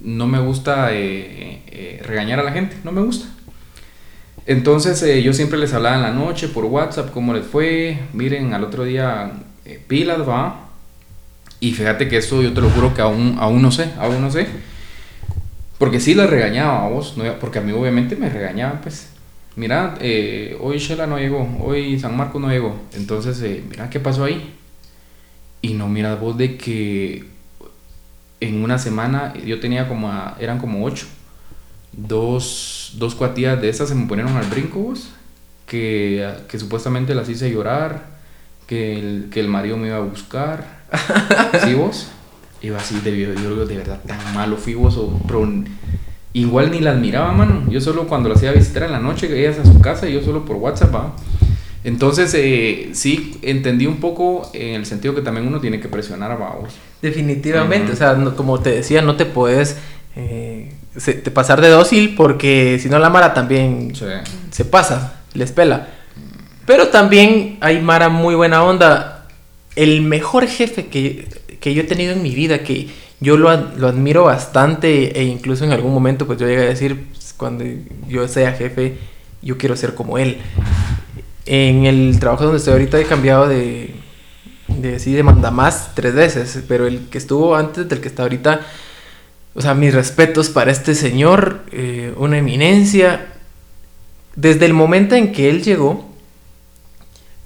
no 0.00 0.26
me 0.26 0.40
gusta 0.40 0.92
eh, 0.92 1.62
eh, 1.68 2.02
regañar 2.04 2.40
a 2.40 2.42
la 2.42 2.50
gente, 2.50 2.76
no 2.82 2.90
me 2.90 3.02
gusta. 3.02 3.28
Entonces 4.46 5.02
eh, 5.02 5.22
yo 5.22 5.32
siempre 5.32 5.58
les 5.58 5.72
hablaba 5.72 5.96
en 5.96 6.02
la 6.02 6.12
noche 6.12 6.48
por 6.48 6.64
WhatsApp 6.66 7.10
cómo 7.12 7.32
les 7.32 7.46
fue, 7.46 7.98
miren, 8.12 8.52
al 8.52 8.64
otro 8.64 8.84
día 8.84 9.32
eh, 9.64 9.82
pilas, 9.86 10.28
va. 10.28 10.68
Y 11.60 11.72
fíjate 11.72 12.08
que 12.08 12.18
eso 12.18 12.42
yo 12.42 12.52
te 12.52 12.60
lo 12.60 12.68
juro 12.70 12.92
que 12.92 13.00
aún, 13.00 13.36
aún 13.38 13.62
no 13.62 13.72
sé, 13.72 13.90
aún 13.98 14.20
no 14.20 14.30
sé. 14.30 14.46
Porque 15.78 15.98
sí 16.00 16.14
les 16.14 16.28
regañaba 16.28 16.84
a 16.84 16.88
vos, 16.88 17.14
porque 17.40 17.58
a 17.58 17.62
mí 17.62 17.72
obviamente 17.72 18.16
me 18.16 18.28
regañaban, 18.28 18.80
pues. 18.82 19.08
Mira, 19.56 19.96
eh, 20.00 20.56
hoy 20.60 20.78
Shela 20.78 21.06
no 21.06 21.18
llegó, 21.18 21.48
hoy 21.60 21.98
San 21.98 22.16
Marcos 22.16 22.40
no 22.40 22.48
llegó. 22.48 22.76
Entonces, 22.94 23.40
eh, 23.42 23.62
mira 23.68 23.88
qué 23.88 24.00
pasó 24.00 24.24
ahí. 24.24 24.54
Y 25.62 25.74
no 25.74 25.88
miras 25.88 26.20
vos 26.20 26.36
de 26.36 26.56
que 26.56 27.24
en 28.40 28.62
una 28.62 28.78
semana 28.78 29.32
yo 29.44 29.60
tenía 29.60 29.88
como, 29.88 30.10
eran 30.40 30.58
como 30.58 30.84
ocho. 30.84 31.06
Dos, 31.96 32.92
dos 32.98 33.14
cuatillas 33.14 33.60
de 33.60 33.68
esas 33.68 33.88
se 33.88 33.94
me 33.94 34.06
ponieron 34.06 34.36
al 34.36 34.46
brinco 34.46 34.80
vos. 34.80 35.08
Que, 35.66 36.28
que 36.48 36.58
supuestamente 36.58 37.14
las 37.14 37.28
hice 37.28 37.50
llorar. 37.50 38.14
Que 38.66 38.98
el, 38.98 39.28
que 39.30 39.40
el 39.40 39.48
marido 39.48 39.76
me 39.76 39.88
iba 39.88 39.96
a 39.96 40.00
buscar. 40.00 40.82
¿Sí 41.64 41.74
vos? 41.74 42.08
Iba 42.62 42.78
así 42.78 42.98
de, 43.00 43.18
yo 43.20 43.32
digo, 43.34 43.66
de 43.66 43.76
verdad 43.76 44.00
tan 44.06 44.34
malo 44.34 44.56
fui 44.56 44.74
vos. 44.74 44.96
o- 44.96 45.20
pero 45.26 45.46
igual 46.32 46.70
ni 46.70 46.80
las 46.80 46.98
miraba, 46.98 47.32
mano. 47.32 47.64
Yo 47.70 47.80
solo 47.80 48.06
cuando 48.08 48.28
las 48.28 48.42
iba 48.42 48.52
a 48.52 48.54
visitar 48.54 48.84
en 48.84 48.92
la 48.92 49.00
noche, 49.00 49.28
ellas 49.38 49.58
a 49.58 49.64
su 49.70 49.80
casa 49.80 50.08
y 50.08 50.14
yo 50.14 50.22
solo 50.22 50.44
por 50.44 50.56
WhatsApp, 50.56 50.94
va. 50.94 51.12
Entonces, 51.84 52.32
eh, 52.34 52.90
sí, 52.94 53.36
entendí 53.42 53.86
un 53.86 53.98
poco 53.98 54.50
en 54.54 54.74
el 54.76 54.86
sentido 54.86 55.14
que 55.14 55.20
también 55.20 55.46
uno 55.46 55.60
tiene 55.60 55.78
que 55.80 55.88
presionar 55.88 56.32
a 56.32 56.36
vos. 56.36 56.72
Definitivamente, 57.02 57.88
Ujú. 57.88 57.92
o 57.92 57.96
sea, 57.96 58.14
no- 58.14 58.34
como 58.34 58.58
te 58.60 58.70
decía, 58.70 59.02
no 59.02 59.16
te 59.16 59.26
puedes 59.26 59.76
eh, 60.16 60.72
se- 60.96 61.14
te 61.14 61.30
pasar 61.30 61.60
de 61.60 61.68
dócil 61.68 62.14
porque 62.16 62.78
si 62.80 62.88
no 62.88 62.98
la 62.98 63.10
Mara 63.10 63.34
también 63.34 63.94
Sí. 63.94 64.04
se 64.50 64.64
pasa, 64.64 65.14
les 65.34 65.52
pela. 65.52 65.88
Pero 66.66 66.88
también 66.88 67.58
hay 67.60 67.80
Mara 67.80 68.08
muy 68.08 68.34
buena 68.34 68.62
onda. 68.64 69.26
El 69.76 70.02
mejor 70.02 70.46
jefe 70.46 70.86
que, 70.86 71.28
que 71.60 71.74
yo 71.74 71.82
he 71.82 71.84
tenido 71.86 72.12
en 72.12 72.22
mi 72.22 72.34
vida, 72.34 72.60
que 72.62 72.88
yo 73.20 73.36
lo, 73.36 73.54
lo 73.76 73.88
admiro 73.88 74.24
bastante 74.24 75.18
e 75.18 75.24
incluso 75.24 75.64
en 75.64 75.72
algún 75.72 75.92
momento 75.92 76.26
pues 76.26 76.38
yo 76.38 76.46
llegué 76.46 76.62
a 76.62 76.66
decir, 76.66 77.06
pues, 77.10 77.34
cuando 77.36 77.64
yo 78.08 78.26
sea 78.28 78.52
jefe, 78.52 78.96
yo 79.42 79.58
quiero 79.58 79.76
ser 79.76 79.94
como 79.94 80.16
él. 80.18 80.38
En 81.46 81.84
el 81.84 82.18
trabajo 82.20 82.44
donde 82.44 82.58
estoy 82.58 82.72
ahorita 82.72 82.98
he 82.98 83.04
cambiado 83.04 83.46
de, 83.48 83.94
de 84.68 84.98
sí, 84.98 85.12
de 85.12 85.22
mandamás 85.22 85.90
tres 85.94 86.14
veces, 86.14 86.62
pero 86.66 86.86
el 86.86 87.08
que 87.10 87.18
estuvo 87.18 87.54
antes 87.54 87.86
del 87.88 88.00
que 88.00 88.08
está 88.08 88.22
ahorita, 88.22 88.60
o 89.54 89.60
sea, 89.62 89.74
mis 89.74 89.94
respetos 89.94 90.48
para 90.50 90.70
este 90.72 90.94
señor, 90.94 91.60
eh, 91.72 92.12
una 92.16 92.38
eminencia. 92.38 93.26
Desde 94.36 94.66
el 94.66 94.74
momento 94.74 95.14
en 95.14 95.30
que 95.32 95.48
él 95.48 95.62
llegó, 95.62 96.10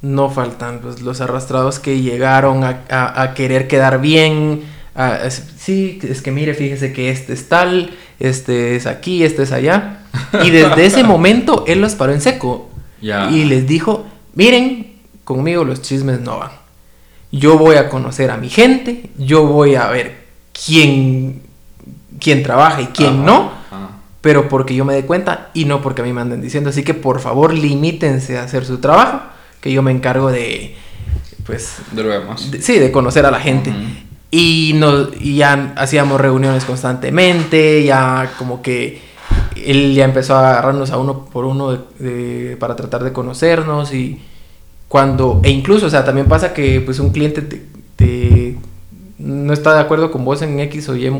no 0.00 0.30
faltan 0.30 0.80
los, 0.82 1.02
los 1.02 1.20
arrastrados 1.20 1.78
que 1.80 2.00
llegaron 2.00 2.62
a, 2.64 2.84
a- 2.88 3.22
a 3.22 3.34
querer 3.34 3.66
quedar 3.68 4.00
bien. 4.00 4.62
a- 4.94 5.28
sí, 5.30 5.98
es 6.02 6.22
que 6.22 6.30
mire, 6.30 6.54
fíjese 6.54 6.92
que 6.92 7.10
este 7.10 7.32
es 7.32 7.48
tal, 7.48 7.90
este 8.20 8.76
es 8.76 8.86
aquí, 8.86 9.22
este 9.24 9.42
es 9.42 9.52
allá. 9.52 10.00
Y 10.44 10.50
desde 10.50 10.86
ese 10.86 11.04
momento 11.04 11.64
él 11.66 11.80
los 11.80 11.94
paró 11.94 12.12
en 12.12 12.20
seco. 12.20 12.68
Ya. 13.00 13.30
Y 13.30 13.44
les 13.44 13.66
dijo, 13.66 14.06
miren, 14.34 14.94
conmigo 15.24 15.64
los 15.64 15.82
chismes 15.82 16.20
no 16.20 16.38
van. 16.38 16.50
Yo 17.30 17.58
voy 17.58 17.76
a 17.76 17.88
conocer 17.88 18.30
a 18.30 18.36
mi 18.38 18.48
gente, 18.48 19.10
yo 19.18 19.44
voy 19.46 19.74
a 19.74 19.88
ver 19.88 20.24
quién, 20.64 21.42
quién 22.20 22.42
trabaja 22.42 22.80
y 22.82 22.86
quién 22.86 23.14
Ajá, 23.14 23.22
no, 23.26 23.52
ajá. 23.70 23.88
pero 24.20 24.48
porque 24.48 24.74
yo 24.74 24.84
me 24.84 24.94
dé 24.94 25.04
cuenta 25.06 25.50
y 25.54 25.64
no 25.64 25.80
porque 25.82 26.02
a 26.02 26.04
mí 26.04 26.12
me 26.12 26.20
anden 26.20 26.40
diciendo. 26.42 26.70
Así 26.70 26.82
que 26.82 26.94
por 26.94 27.20
favor 27.20 27.52
limítense 27.54 28.38
a 28.38 28.44
hacer 28.44 28.64
su 28.64 28.78
trabajo, 28.78 29.20
que 29.60 29.72
yo 29.72 29.82
me 29.82 29.90
encargo 29.90 30.30
de, 30.30 30.74
pues, 31.46 31.76
De 31.92 32.02
lo 32.02 32.10
demás. 32.10 32.50
de- 32.50 32.60
sí, 32.62 32.78
de 32.78 32.90
conocer 32.92 33.26
a 33.26 33.30
la 33.30 33.40
gente. 33.40 33.72
Y, 34.30 34.72
nos, 34.76 35.08
y 35.20 35.36
ya 35.36 35.72
hacíamos 35.76 36.20
reuniones 36.20 36.64
constantemente, 36.66 37.82
ya 37.84 38.32
como 38.38 38.60
que 38.60 39.00
él 39.56 39.94
ya 39.94 40.04
empezó 40.04 40.36
a 40.36 40.50
agarrarnos 40.50 40.90
a 40.90 40.98
uno 40.98 41.24
por 41.26 41.44
uno 41.46 41.72
de- 41.72 41.78
de- 41.98 42.56
para 42.58 42.76
tratar 42.76 43.02
de 43.04 43.12
conocernos 43.12 43.92
y 43.94 44.20
cuando, 44.86 45.40
e 45.44 45.50
incluso, 45.50 45.86
o 45.86 45.90
sea, 45.90 46.04
también 46.04 46.26
pasa 46.28 46.52
que 46.54 46.80
pues 46.80 46.98
un 46.98 47.10
cliente 47.10 47.42
te, 47.42 47.62
te- 47.96 48.56
no 49.18 49.52
está 49.52 49.74
de 49.74 49.80
acuerdo 49.80 50.10
con 50.10 50.24
vos 50.24 50.40
en 50.42 50.60
X 50.60 50.88
o 50.90 50.96
Y 50.96 51.10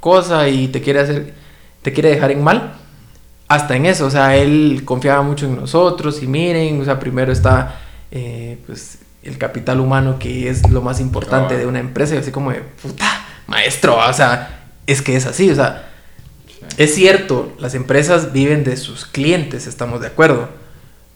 cosa 0.00 0.48
y 0.48 0.68
te 0.68 0.80
quiere 0.80 1.00
hacer, 1.00 1.34
te 1.82 1.92
quiere 1.92 2.10
dejar 2.10 2.30
en 2.30 2.42
mal. 2.44 2.74
Hasta 3.48 3.76
en 3.76 3.86
eso, 3.86 4.06
o 4.06 4.10
sea, 4.10 4.34
él 4.36 4.82
confiaba 4.84 5.22
mucho 5.22 5.46
en 5.46 5.54
nosotros 5.56 6.22
y 6.22 6.26
miren, 6.26 6.80
o 6.80 6.84
sea, 6.84 6.98
primero 6.98 7.30
está 7.32 7.76
eh, 8.10 8.58
pues 8.66 8.98
el 9.22 9.38
capital 9.38 9.80
humano 9.80 10.18
que 10.18 10.48
es 10.48 10.68
lo 10.70 10.80
más 10.82 11.00
importante 11.00 11.54
Ah. 11.54 11.58
de 11.58 11.66
una 11.66 11.78
empresa 11.80 12.14
y 12.14 12.18
así 12.18 12.30
como 12.32 12.50
de 12.52 12.60
puta 12.60 13.04
maestro, 13.46 13.96
o 13.98 14.12
sea, 14.12 14.64
es 14.86 15.00
que 15.02 15.14
es 15.16 15.26
así, 15.26 15.50
o 15.50 15.54
sea, 15.54 15.88
es 16.76 16.94
cierto, 16.94 17.52
las 17.60 17.74
empresas 17.74 18.32
viven 18.32 18.64
de 18.64 18.76
sus 18.76 19.04
clientes, 19.06 19.66
estamos 19.68 20.00
de 20.00 20.08
acuerdo, 20.08 20.48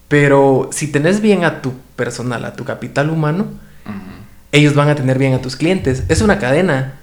pero 0.09 0.71
si 0.73 0.87
tenés 0.88 1.21
bien 1.21 1.45
a 1.45 1.62
tu 1.62 1.73
personal, 1.97 2.45
a 2.45 2.55
tu 2.55 2.64
capital 2.64 3.11
humano, 3.11 3.45
Ujú. 3.87 3.95
ellos 4.53 4.75
van 4.75 4.88
a 4.88 4.95
tener 4.95 5.19
bien 5.19 5.35
a 5.35 5.40
tus 5.43 5.57
clientes, 5.57 6.05
es 6.09 6.21
una 6.21 6.38
cadena, 6.38 6.95
Sí. 6.95 6.99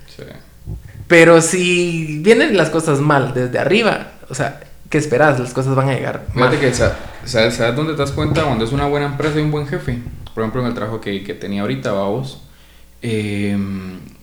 Pero 1.08 1.42
si 1.42 2.20
vienen 2.22 2.58
las 2.58 2.70
cosas 2.70 3.00
mal 3.00 3.34
desde 3.34 3.60
arriba, 3.60 4.12
o 4.30 4.36
sea, 4.36 4.60
¿qué 4.90 4.98
esperas? 4.98 5.40
Las 5.40 5.54
cosas 5.54 5.76
van 5.76 5.90
a 5.90 5.94
llegar 5.94 6.26
mal. 6.34 6.52
Fíjate 6.52 6.60
que, 6.60 6.74
sa- 6.74 6.96
¿sabes, 7.26 7.56
¿sabes 7.56 7.76
dónde 7.76 7.94
te 7.94 8.00
das 8.00 8.12
cuenta 8.12 8.44
cuando 8.44 8.66
es 8.66 8.72
una 8.72 8.88
buena 8.88 9.08
empresa 9.08 9.40
y 9.40 9.44
un 9.44 9.52
buen 9.52 9.68
jefe? 9.68 10.00
Por 10.34 10.44
ejemplo, 10.44 10.62
en 10.62 10.68
el 10.68 10.74
trabajo 10.74 11.02
que, 11.02 11.24
que 11.24 11.34
tenía 11.34 11.62
ahorita, 11.62 11.92
vamos. 11.92 12.42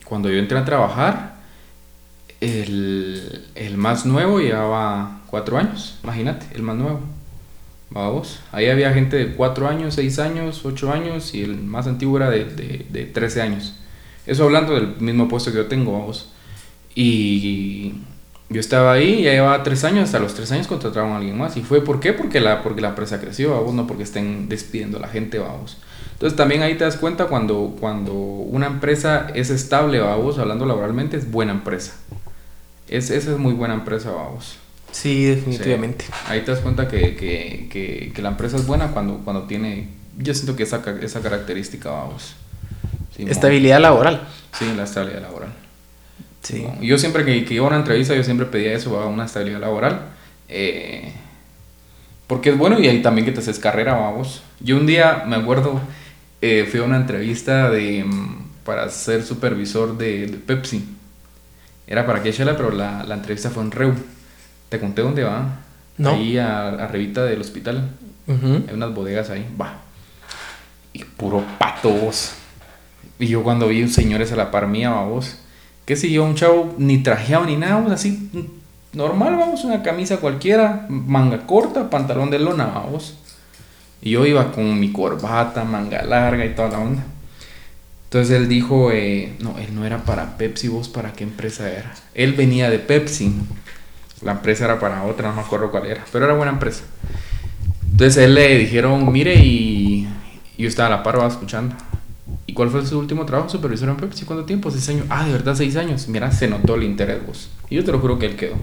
cuando 0.04 0.28
yo 0.30 0.38
entré 0.38 0.58
a 0.58 0.64
trabajar, 0.64 1.34
el, 2.40 3.46
el 3.54 3.76
más 3.76 4.06
nuevo 4.06 4.40
llevaba 4.40 5.22
cuatro 5.26 5.58
años, 5.58 5.98
imagínate, 6.02 6.46
el 6.54 6.62
más 6.62 6.76
nuevo. 6.76 7.00
Vamos, 7.90 8.40
ahí 8.52 8.68
había 8.68 8.92
gente 8.92 9.16
de 9.16 9.34
cuatro 9.34 9.68
años, 9.68 9.94
seis 9.94 10.18
años, 10.18 10.64
ocho 10.64 10.92
años 10.92 11.34
y 11.34 11.42
el 11.44 11.56
más 11.62 11.86
antiguo 11.86 12.16
era 12.16 12.30
de, 12.30 12.44
de, 12.46 12.86
de 12.90 13.04
13 13.06 13.42
años. 13.42 13.76
Eso 14.26 14.44
hablando 14.44 14.74
del 14.74 14.96
mismo 14.98 15.28
puesto 15.28 15.52
que 15.52 15.58
yo 15.58 15.66
tengo, 15.66 15.92
vamos. 15.92 16.30
Y 16.94 17.94
yo 18.48 18.60
estaba 18.60 18.92
ahí, 18.92 19.22
ya 19.22 19.32
llevaba 19.32 19.62
tres 19.62 19.84
años, 19.84 20.04
hasta 20.04 20.18
los 20.18 20.34
tres 20.34 20.52
años 20.52 20.66
contrataron 20.66 21.12
a 21.12 21.16
alguien 21.16 21.36
más. 21.36 21.56
¿Y 21.56 21.62
fue 21.62 21.82
por 21.82 22.00
qué? 22.00 22.12
Porque 22.12 22.40
la, 22.40 22.62
porque 22.62 22.80
la 22.80 22.90
empresa 22.90 23.20
creció, 23.20 23.50
vamos, 23.52 23.74
no 23.74 23.86
porque 23.86 24.02
estén 24.02 24.48
despidiendo 24.48 24.98
a 24.98 25.00
la 25.00 25.08
gente, 25.08 25.38
vamos. 25.38 25.78
Entonces 26.12 26.36
también 26.36 26.62
ahí 26.62 26.76
te 26.76 26.84
das 26.84 26.96
cuenta 26.96 27.26
cuando, 27.26 27.76
cuando 27.80 28.14
una 28.14 28.66
empresa 28.66 29.28
es 29.34 29.50
estable, 29.50 29.98
vamos, 29.98 30.38
hablando 30.38 30.66
laboralmente, 30.66 31.16
es 31.16 31.30
buena 31.30 31.52
empresa. 31.52 31.94
Es, 32.88 33.10
esa 33.10 33.32
es 33.32 33.38
muy 33.38 33.54
buena 33.54 33.74
empresa, 33.74 34.12
vamos. 34.12 34.56
Sí, 34.92 35.24
definitivamente. 35.24 36.04
Sí. 36.04 36.12
Ahí 36.28 36.42
te 36.42 36.52
das 36.52 36.60
cuenta 36.60 36.86
que, 36.86 37.16
que, 37.16 37.68
que, 37.70 38.12
que 38.14 38.22
la 38.22 38.28
empresa 38.28 38.56
es 38.56 38.66
buena 38.66 38.92
cuando, 38.92 39.18
cuando 39.24 39.42
tiene, 39.44 39.88
yo 40.16 40.32
siento 40.34 40.54
que 40.54 40.62
esa, 40.62 40.82
esa 41.02 41.20
característica, 41.20 41.90
vamos. 41.90 42.36
Sí, 43.16 43.24
Estabilidad 43.28 43.80
laboral. 43.80 44.28
Sí, 44.56 44.66
la 44.76 44.84
estabilidad 44.84 45.22
laboral. 45.22 45.63
Sí. 46.44 46.62
¿no? 46.62 46.80
Yo 46.82 46.98
siempre 46.98 47.24
que, 47.24 47.44
que 47.44 47.54
iba 47.54 47.64
a 47.64 47.68
una 47.68 47.78
entrevista, 47.78 48.14
yo 48.14 48.22
siempre 48.22 48.46
pedía 48.46 48.74
eso, 48.74 48.92
¿va? 48.92 49.06
una 49.06 49.24
estabilidad 49.24 49.60
laboral. 49.60 50.00
eh, 50.48 51.12
porque 52.26 52.50
es 52.50 52.58
bueno 52.58 52.80
y 52.80 52.88
ahí 52.88 53.02
también 53.02 53.26
que 53.26 53.32
te 53.32 53.40
haces 53.40 53.58
carrera, 53.58 53.94
vamos. 53.94 54.42
Yo 54.60 54.76
un 54.76 54.86
día, 54.86 55.24
me 55.26 55.36
acuerdo, 55.36 55.80
eh, 56.40 56.66
fui 56.70 56.80
a 56.80 56.84
una 56.84 56.96
entrevista 56.96 57.68
de, 57.70 58.04
mm, 58.04 58.44
para 58.64 58.88
ser 58.90 59.22
supervisor 59.24 59.98
de, 59.98 60.26
de 60.28 60.38
Pepsi. 60.38 60.84
Era 61.86 62.06
para 62.06 62.22
Quechela, 62.22 62.56
pero 62.56 62.70
la, 62.70 63.04
la 63.04 63.14
entrevista 63.16 63.50
fue 63.50 63.62
en 63.62 63.70
Reu. 63.72 63.94
¿Te 64.70 64.80
conté 64.80 65.02
dónde 65.02 65.22
va? 65.22 65.60
No. 65.98 66.10
Ahí 66.10 66.38
a, 66.38 66.68
arribita 66.70 67.24
del 67.24 67.40
hospital. 67.42 67.90
Hay 68.26 68.74
unas 68.74 68.94
bodegas 68.94 69.28
ahí, 69.28 69.46
va. 69.60 69.82
Y 70.94 71.04
puro 71.04 71.44
patos. 71.58 72.32
Y 73.18 73.26
yo 73.26 73.42
cuando 73.42 73.68
vi 73.68 73.86
señores 73.88 74.32
a 74.32 74.36
la 74.36 74.50
par 74.50 74.66
mía, 74.66 74.90
vamos. 74.90 75.36
¿Qué 75.84 75.96
sé 75.96 76.10
yo? 76.10 76.24
Un 76.24 76.34
chavo 76.34 76.74
ni 76.78 76.98
trajeado 76.98 77.44
ni 77.44 77.56
nada, 77.56 77.74
vamos, 77.74 77.92
así 77.92 78.30
normal, 78.94 79.36
vamos, 79.36 79.64
una 79.64 79.82
camisa 79.82 80.18
cualquiera, 80.18 80.86
manga 80.88 81.46
corta, 81.46 81.90
pantalón 81.90 82.30
de 82.30 82.38
lona, 82.38 82.66
vamos. 82.66 83.16
Y 84.00 84.10
yo 84.10 84.26
iba 84.26 84.52
con 84.52 84.78
mi 84.78 84.92
corbata, 84.92 85.64
manga 85.64 86.02
larga 86.02 86.44
y 86.44 86.54
toda 86.54 86.70
la 86.70 86.78
onda. 86.78 87.04
Entonces 88.04 88.36
él 88.36 88.48
dijo, 88.48 88.92
eh, 88.92 89.34
no, 89.40 89.58
él 89.58 89.74
no 89.74 89.84
era 89.84 90.04
para 90.04 90.36
Pepsi, 90.36 90.68
vos 90.68 90.88
para 90.88 91.12
qué 91.12 91.24
empresa 91.24 91.70
era. 91.70 91.92
Él 92.14 92.34
venía 92.34 92.70
de 92.70 92.78
Pepsi. 92.78 93.34
La 94.22 94.32
empresa 94.32 94.66
era 94.66 94.78
para 94.78 95.02
otra, 95.02 95.30
no 95.30 95.34
me 95.34 95.42
acuerdo 95.42 95.70
cuál 95.70 95.86
era, 95.86 96.04
pero 96.12 96.24
era 96.24 96.34
buena 96.34 96.52
empresa. 96.52 96.84
Entonces 97.90 98.24
él 98.24 98.34
le 98.34 98.56
dijeron, 98.56 99.12
mire, 99.12 99.34
y 99.34 100.08
yo 100.56 100.68
estaba 100.68 100.86
a 100.88 100.98
la 100.98 101.02
par, 101.02 101.20
va 101.20 101.26
escuchando. 101.26 101.74
¿Y 102.54 102.56
cuál 102.56 102.70
fue 102.70 102.86
su 102.86 102.96
último 102.96 103.26
trabajo? 103.26 103.48
Supervisor 103.48 103.88
en 103.88 103.96
Pepsi, 103.96 104.24
¿cuánto 104.24 104.44
tiempo? 104.44 104.70
Seis 104.70 104.88
años. 104.88 105.06
Ah, 105.08 105.26
de 105.26 105.32
verdad, 105.32 105.56
seis 105.56 105.74
años. 105.74 106.06
Mira, 106.06 106.30
se 106.30 106.46
notó 106.46 106.76
el 106.76 106.84
interés, 106.84 107.18
vos. 107.26 107.50
Y 107.68 107.74
yo 107.74 107.82
te 107.82 107.90
lo 107.90 107.98
juro 107.98 108.16
que 108.20 108.26
él 108.26 108.36
quedó. 108.36 108.54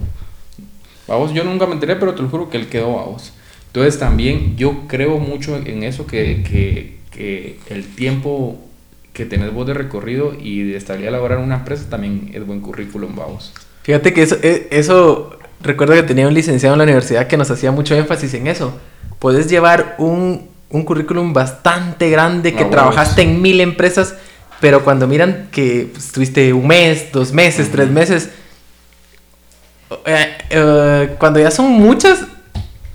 Vamos, 1.10 1.34
yo 1.34 1.44
nunca 1.44 1.66
me 1.66 1.74
enteré, 1.74 1.98
pero 1.98 2.16
te 2.16 2.22
lo 2.22 2.30
juro 2.30 2.50
que 2.50 2.56
él 2.56 2.68
quedó, 2.68 2.88
vos. 2.88 3.34
Entonces 3.68 4.00
también 4.00 4.56
yo 4.56 4.88
creo 4.88 5.18
mucho 5.18 5.58
en 5.58 5.84
eso 5.84 6.08
que, 6.08 6.42
que, 6.42 7.00
que 7.12 7.58
el 7.70 7.86
tiempo 7.94 8.62
que 9.12 9.26
tenés 9.26 9.54
vos 9.54 9.68
de 9.68 9.74
recorrido 9.74 10.36
y 10.40 10.64
de 10.64 10.78
estabilidad 10.78 11.12
laboral 11.12 11.40
en 11.40 11.44
una 11.44 11.56
empresa 11.56 11.90
también 11.90 12.32
es 12.34 12.48
buen 12.48 12.62
currículum, 12.62 13.14
vamos. 13.14 13.52
Fíjate 13.84 14.14
que 14.14 14.22
eso, 14.22 14.38
eh, 14.42 14.70
eso, 14.72 15.38
recuerdo 15.60 15.96
que 15.96 16.04
tenía 16.04 16.30
un 16.30 16.34
licenciado 16.34 16.76
en 16.76 16.78
la 16.78 16.86
universidad 16.86 17.28
que 17.28 17.36
nos 17.36 17.52
hacía 17.52 17.74
mucho 17.74 17.94
énfasis 17.94 18.34
en 18.36 18.48
eso. 18.48 18.74
Puedes 19.20 19.50
llevar 19.50 19.96
un, 19.98 20.51
un 20.72 20.84
currículum 20.84 21.34
bastante 21.34 22.10
grande, 22.10 22.52
que 22.54 22.60
Ah, 22.60 22.68
bueno. 22.68 22.72
trabajaste 22.72 23.22
en 23.24 23.42
mil 23.42 23.60
empresas, 23.62 24.16
pero 24.60 24.84
cuando 24.84 25.08
miran 25.08 25.50
que 25.52 25.90
pues, 25.92 26.06
estuviste 26.06 26.54
un 26.54 26.68
mes, 26.68 27.12
dos 27.12 27.34
meses, 27.34 27.72
tres 27.72 27.90
meses, 27.90 28.30
eh, 30.06 30.38
eh, 30.50 31.16
cuando 31.20 31.40
ya 31.40 31.52
son 31.52 31.72
muchas, 31.72 32.20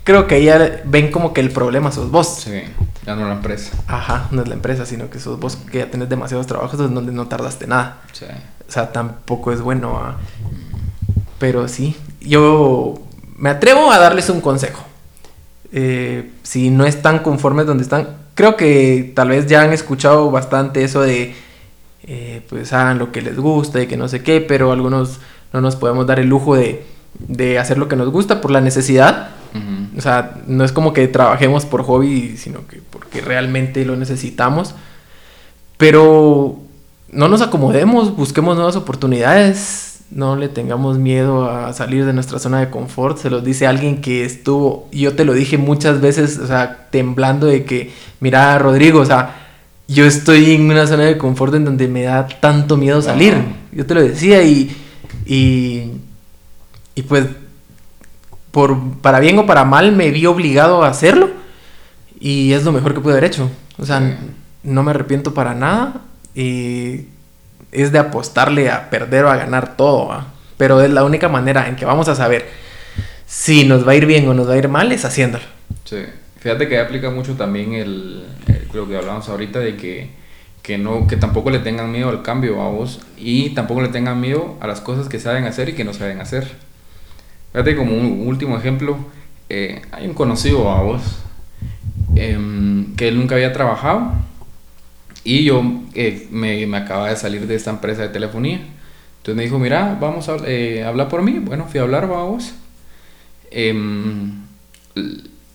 creo 0.03 0.25
que 0.27 0.43
ya 0.43 0.81
ven 0.85 1.11
como 1.11 1.33
que 1.33 1.41
el 1.41 1.51
problema 1.51 1.91
sos 1.91 2.09
vos. 2.09 2.41
Sí, 2.43 2.63
ya 3.05 3.15
no 3.15 3.27
la 3.27 3.33
empresa. 3.33 3.71
Ajá, 3.87 4.27
no 4.31 4.41
es 4.41 4.47
la 4.47 4.55
empresa, 4.55 4.85
sino 4.85 5.09
que 5.09 5.19
sos 5.19 5.39
vos 5.39 5.57
que 5.71 5.79
ya 5.79 5.91
tenés 5.91 6.09
demasiados 6.09 6.47
trabajos 6.47 6.77
donde 6.77 7.11
no 7.11 7.27
tardaste 7.27 7.67
nada. 7.67 8.01
Sí. 8.13 8.25
O 8.67 8.71
sea, 8.71 8.91
tampoco 8.91 9.51
es 9.51 9.61
bueno. 9.61 10.15
Pero 11.39 11.67
sí, 11.67 11.95
yo 12.19 12.95
me 13.37 13.49
atrevo 13.49 13.91
a 13.91 13.99
darles 13.99 14.29
un 14.29 14.41
consejo. 14.41 14.83
Eh, 15.71 16.31
si 16.43 16.69
no 16.69 16.85
están 16.85 17.19
conformes 17.19 17.65
donde 17.65 17.83
están. 17.83 18.09
Creo 18.35 18.55
que 18.55 19.11
tal 19.15 19.29
vez 19.29 19.47
ya 19.47 19.61
han 19.61 19.73
escuchado 19.73 20.29
bastante 20.31 20.83
eso 20.83 21.01
de, 21.01 21.35
eh, 22.03 22.41
pues 22.49 22.71
hagan 22.73 22.99
lo 22.99 23.11
que 23.11 23.21
les 23.21 23.37
gusta 23.37 23.81
y 23.81 23.87
que 23.87 23.97
no 23.97 24.07
sé 24.07 24.21
qué, 24.23 24.41
pero 24.41 24.71
algunos 24.71 25.19
no 25.53 25.61
nos 25.61 25.75
podemos 25.75 26.05
dar 26.05 26.19
el 26.19 26.27
lujo 26.27 26.55
de, 26.55 26.85
de 27.19 27.59
hacer 27.59 27.77
lo 27.77 27.87
que 27.87 27.95
nos 27.95 28.09
gusta 28.09 28.41
por 28.41 28.51
la 28.51 28.61
necesidad. 28.61 29.29
Ujú. 29.53 29.97
O 29.97 30.01
sea, 30.01 30.41
no 30.45 30.63
es 30.63 30.71
como 30.71 30.93
que 30.93 31.07
trabajemos 31.07 31.65
por 31.65 31.83
hobby, 31.83 32.37
sino 32.37 32.67
que 32.67 32.81
porque 32.89 33.21
realmente 33.21 33.85
lo 33.85 33.95
necesitamos. 33.95 34.75
Pero 35.77 36.59
no 37.11 37.27
nos 37.27 37.41
acomodemos, 37.41 38.15
busquemos 38.15 38.55
nuevas 38.55 38.75
oportunidades, 38.75 39.86
no 40.09 40.35
le 40.35 40.49
tengamos 40.49 40.97
miedo 40.97 41.49
a 41.49 41.73
salir 41.73 42.05
de 42.05 42.13
nuestra 42.13 42.39
zona 42.39 42.59
de 42.59 42.69
confort. 42.69 43.17
Se 43.17 43.29
los 43.29 43.43
dice 43.43 43.67
alguien 43.67 44.01
que 44.01 44.23
estuvo, 44.25 44.87
yo 44.91 45.15
te 45.15 45.25
lo 45.25 45.33
dije 45.33 45.57
muchas 45.57 46.01
veces, 46.01 46.39
o 46.39 46.47
sea, 46.47 46.87
temblando 46.89 47.47
de 47.47 47.65
que, 47.65 47.91
mira, 48.19 48.57
Rodrigo, 48.57 49.01
o 49.01 49.05
sea, 49.05 49.35
yo 49.87 50.05
estoy 50.05 50.51
en 50.55 50.69
una 50.69 50.87
zona 50.87 51.03
de 51.03 51.17
confort 51.17 51.55
en 51.55 51.65
donde 51.65 51.87
me 51.87 52.03
da 52.03 52.27
tanto 52.27 52.77
miedo 52.77 53.01
salir. 53.01 53.33
Ajá. 53.33 53.45
Yo 53.71 53.85
te 53.85 53.93
lo 53.93 54.01
decía 54.01 54.43
y, 54.43 54.75
y, 55.25 55.91
y 56.95 57.01
pues, 57.03 57.27
por, 58.51 58.97
para 59.01 59.19
bien 59.19 59.37
o 59.39 59.45
para 59.45 59.65
mal, 59.65 59.91
me 59.91 60.09
vi 60.11 60.25
obligado 60.25 60.83
a 60.83 60.87
hacerlo 60.87 61.29
y 62.19 62.53
es 62.53 62.63
lo 62.63 62.71
mejor 62.71 62.93
que 62.93 63.01
pude 63.01 63.13
haber 63.13 63.25
hecho. 63.25 63.49
O 63.77 63.85
sea, 63.85 64.19
no 64.63 64.83
me 64.83 64.91
arrepiento 64.91 65.33
para 65.33 65.53
nada 65.53 66.01
y 66.33 67.05
es 67.81 67.91
de 67.91 67.99
apostarle 67.99 68.69
a 68.69 68.89
perder 68.89 69.25
o 69.25 69.29
a 69.29 69.37
ganar 69.37 69.75
todo, 69.77 70.23
pero 70.57 70.81
es 70.81 70.89
la 70.91 71.03
única 71.03 71.29
manera 71.29 71.67
en 71.67 71.75
que 71.75 71.85
vamos 71.85 72.07
a 72.07 72.15
saber 72.15 72.49
si 73.25 73.65
nos 73.65 73.87
va 73.87 73.91
a 73.91 73.95
ir 73.95 74.05
bien 74.05 74.27
o 74.27 74.33
nos 74.33 74.47
va 74.49 74.53
a 74.53 74.57
ir 74.57 74.69
mal 74.69 74.91
es 74.91 75.05
haciéndolo. 75.05 75.43
Sí. 75.85 75.97
Fíjate 76.39 76.67
que 76.67 76.79
aplica 76.79 77.09
mucho 77.09 77.33
también 77.35 77.73
el, 77.73 78.23
el- 78.47 78.67
lo 78.73 78.87
que 78.87 78.95
hablamos 78.97 79.27
ahorita 79.27 79.59
de 79.59 79.75
que, 79.75 80.09
que 80.61 80.77
no 80.77 81.07
que 81.07 81.17
tampoco 81.17 81.49
le 81.49 81.59
tengan 81.59 81.91
miedo 81.91 82.09
al 82.09 82.21
cambio 82.21 82.61
a 82.61 82.69
vos 82.69 82.99
y 83.17 83.49
tampoco 83.51 83.81
le 83.81 83.87
tengan 83.89 84.21
miedo 84.21 84.55
a 84.61 84.67
las 84.67 84.79
cosas 84.81 85.09
que 85.09 85.19
saben 85.19 85.45
hacer 85.45 85.69
y 85.69 85.73
que 85.73 85.83
no 85.83 85.93
saben 85.93 86.21
hacer. 86.21 86.47
Fíjate 87.51 87.75
como 87.75 87.93
un 87.97 88.27
último 88.27 88.57
ejemplo, 88.57 88.97
eh, 89.49 89.81
hay 89.91 90.05
un 90.07 90.13
conocido 90.13 90.69
a 90.69 90.81
vos 90.83 91.01
em, 92.15 92.95
que 92.95 93.07
él 93.07 93.17
nunca 93.17 93.35
había 93.35 93.53
trabajado 93.53 94.11
y 95.27 95.43
yo 95.43 95.61
eh, 95.93 96.25
me, 96.31 96.65
me 96.67 96.77
acababa 96.77 97.09
de 97.09 97.17
salir 97.17 97.47
de 97.47 97.55
esta 97.55 97.69
empresa 97.69 98.03
de 98.03 98.07
telefonía. 98.07 98.61
Entonces 99.17 99.35
me 99.35 99.43
dijo, 99.43 99.59
mira, 99.59 99.97
vamos 99.99 100.29
a 100.29 100.37
eh, 100.45 100.85
hablar 100.85 101.09
por 101.09 101.21
mí. 101.21 101.39
Bueno, 101.39 101.67
fui 101.67 101.81
a 101.81 101.83
hablar, 101.83 102.07
vamos. 102.07 102.53
Em, 103.51 104.31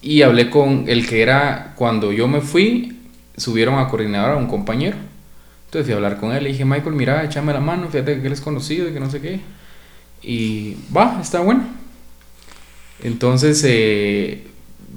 y 0.02 0.20
hablé 0.20 0.50
con 0.50 0.84
el 0.88 1.08
que 1.08 1.22
era, 1.22 1.72
cuando 1.74 2.12
yo 2.12 2.28
me 2.28 2.42
fui, 2.42 2.98
subieron 3.38 3.78
a 3.78 3.88
coordinador 3.88 4.32
a 4.32 4.36
un 4.36 4.46
compañero. 4.46 4.98
Entonces 5.64 5.86
fui 5.86 5.94
a 5.94 5.96
hablar 5.96 6.18
con 6.18 6.32
él, 6.32 6.44
le 6.44 6.50
dije, 6.50 6.66
Michael, 6.66 6.94
mira, 6.94 7.24
échame 7.24 7.54
la 7.54 7.60
mano, 7.60 7.88
fíjate 7.88 8.20
que 8.20 8.26
él 8.26 8.32
es 8.34 8.42
conocido 8.42 8.90
y 8.90 8.92
que 8.92 9.00
no 9.00 9.10
sé 9.10 9.22
qué. 9.22 9.40
Y 10.22 10.76
va, 10.94 11.18
está 11.22 11.40
bueno. 11.40 11.64
Entonces, 13.02 13.64
eh, 13.66 14.48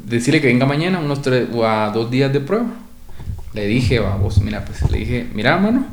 decirle 0.05 0.41
que 0.41 0.47
venga 0.47 0.65
mañana, 0.65 0.99
unos 0.99 1.21
tres 1.21 1.47
o 1.53 1.65
a 1.65 1.91
dos 1.91 2.11
días 2.11 2.33
de 2.33 2.41
prueba. 2.41 2.65
Le 3.55 3.65
dije, 3.67 3.99
va, 3.99 4.15
vos, 4.17 4.39
mira, 4.41 4.63
pues 4.65 4.89
le 4.91 4.97
dije, 4.99 5.27
mira, 5.33 5.57
mano, 5.57 5.85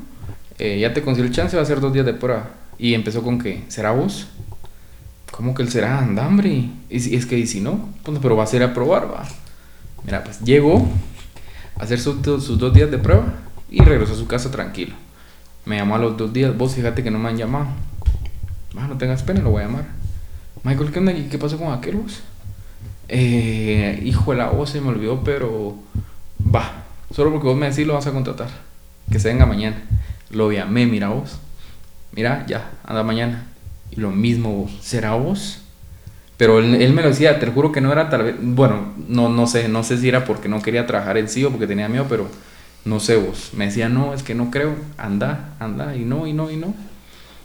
eh, 0.58 0.78
ya 0.80 0.92
te 0.92 1.02
consigo 1.02 1.26
el 1.26 1.32
chance, 1.32 1.56
va 1.56 1.62
a 1.62 1.66
ser 1.66 1.80
dos 1.80 1.92
días 1.92 2.04
de 2.04 2.12
prueba. 2.12 2.50
Y 2.78 2.94
empezó 2.94 3.22
con 3.22 3.38
que, 3.38 3.62
¿será 3.68 3.92
vos? 3.92 4.26
¿Cómo 5.30 5.54
que 5.54 5.62
él 5.62 5.70
será? 5.70 5.98
Anda, 6.00 6.26
hombre. 6.26 6.68
Y 6.90 7.00
si- 7.00 7.14
es 7.14 7.24
que, 7.24 7.38
y 7.38 7.46
si 7.46 7.60
no, 7.60 7.88
pues, 8.02 8.18
pero 8.20 8.36
va 8.36 8.44
a 8.44 8.46
ser 8.48 8.62
a 8.64 8.74
probar, 8.74 9.10
va. 9.10 9.24
Mira, 10.04 10.24
pues 10.24 10.40
llegó 10.40 10.88
a 11.78 11.84
hacer 11.84 12.00
su- 12.00 12.20
sus 12.40 12.58
dos 12.58 12.74
días 12.74 12.90
de 12.90 12.98
prueba 12.98 13.32
y 13.70 13.80
regresó 13.82 14.14
a 14.14 14.16
su 14.16 14.26
casa 14.26 14.50
tranquilo. 14.50 14.94
Me 15.64 15.76
llamó 15.76 15.94
a 15.94 15.98
los 15.98 16.16
dos 16.16 16.32
días, 16.32 16.56
vos 16.58 16.74
fíjate 16.74 17.02
que 17.04 17.10
no 17.12 17.18
me 17.20 17.28
han 17.28 17.36
llamado. 17.36 17.66
Va, 18.76 18.88
no 18.88 18.98
tengas 18.98 19.22
pena, 19.22 19.40
lo 19.40 19.50
voy 19.50 19.62
a 19.62 19.66
llamar. 19.66 19.84
Michael, 20.64 20.90
¿qué 20.90 20.98
onda? 20.98 21.12
¿Y 21.12 21.28
¿Qué 21.28 21.38
pasó 21.38 21.56
con 21.58 21.72
aquel 21.72 21.96
vos? 21.96 22.20
Eh, 23.08 24.02
hijo 24.04 24.32
de 24.32 24.38
la 24.38 24.48
voz, 24.50 24.70
se 24.70 24.80
me 24.80 24.88
olvidó, 24.88 25.22
pero 25.22 25.76
va. 26.54 26.81
Solo 27.12 27.30
porque 27.30 27.46
vos 27.46 27.56
me 27.56 27.68
decís 27.68 27.86
lo 27.86 27.94
vas 27.94 28.06
a 28.06 28.12
contratar. 28.12 28.48
Que 29.10 29.18
se 29.18 29.28
venga 29.28 29.46
mañana. 29.46 29.76
Lo 30.30 30.50
llamé, 30.50 30.86
mira 30.86 31.08
vos. 31.08 31.38
Mira, 32.12 32.44
ya, 32.46 32.70
anda 32.84 33.02
mañana. 33.02 33.46
Y 33.90 34.00
lo 34.00 34.10
mismo 34.10 34.52
vos. 34.52 34.72
¿Será 34.80 35.14
vos? 35.14 35.60
Pero 36.38 36.58
él, 36.58 36.92
me 36.92 37.02
lo 37.02 37.08
decía, 37.08 37.38
te 37.38 37.46
juro 37.46 37.70
que 37.70 37.80
no 37.80 37.92
era 37.92 38.08
tal 38.08 38.24
vez. 38.24 38.36
Bueno, 38.40 38.94
no, 39.08 39.28
no 39.28 39.46
sé, 39.46 39.68
no 39.68 39.84
sé 39.84 39.98
si 39.98 40.08
era 40.08 40.24
porque 40.24 40.48
no 40.48 40.62
quería 40.62 40.86
trabajar 40.86 41.18
en 41.18 41.28
sí 41.28 41.44
o 41.44 41.50
porque 41.50 41.66
tenía 41.66 41.88
miedo, 41.88 42.06
pero 42.08 42.28
no 42.84 42.98
sé 42.98 43.16
vos. 43.16 43.50
Me 43.54 43.66
decía, 43.66 43.88
no, 43.88 44.14
es 44.14 44.22
que 44.22 44.34
no 44.34 44.50
creo. 44.50 44.74
Anda, 44.96 45.54
anda, 45.60 45.94
y 45.94 46.04
no, 46.04 46.26
y 46.26 46.32
no, 46.32 46.50
y 46.50 46.56
no. 46.56 46.74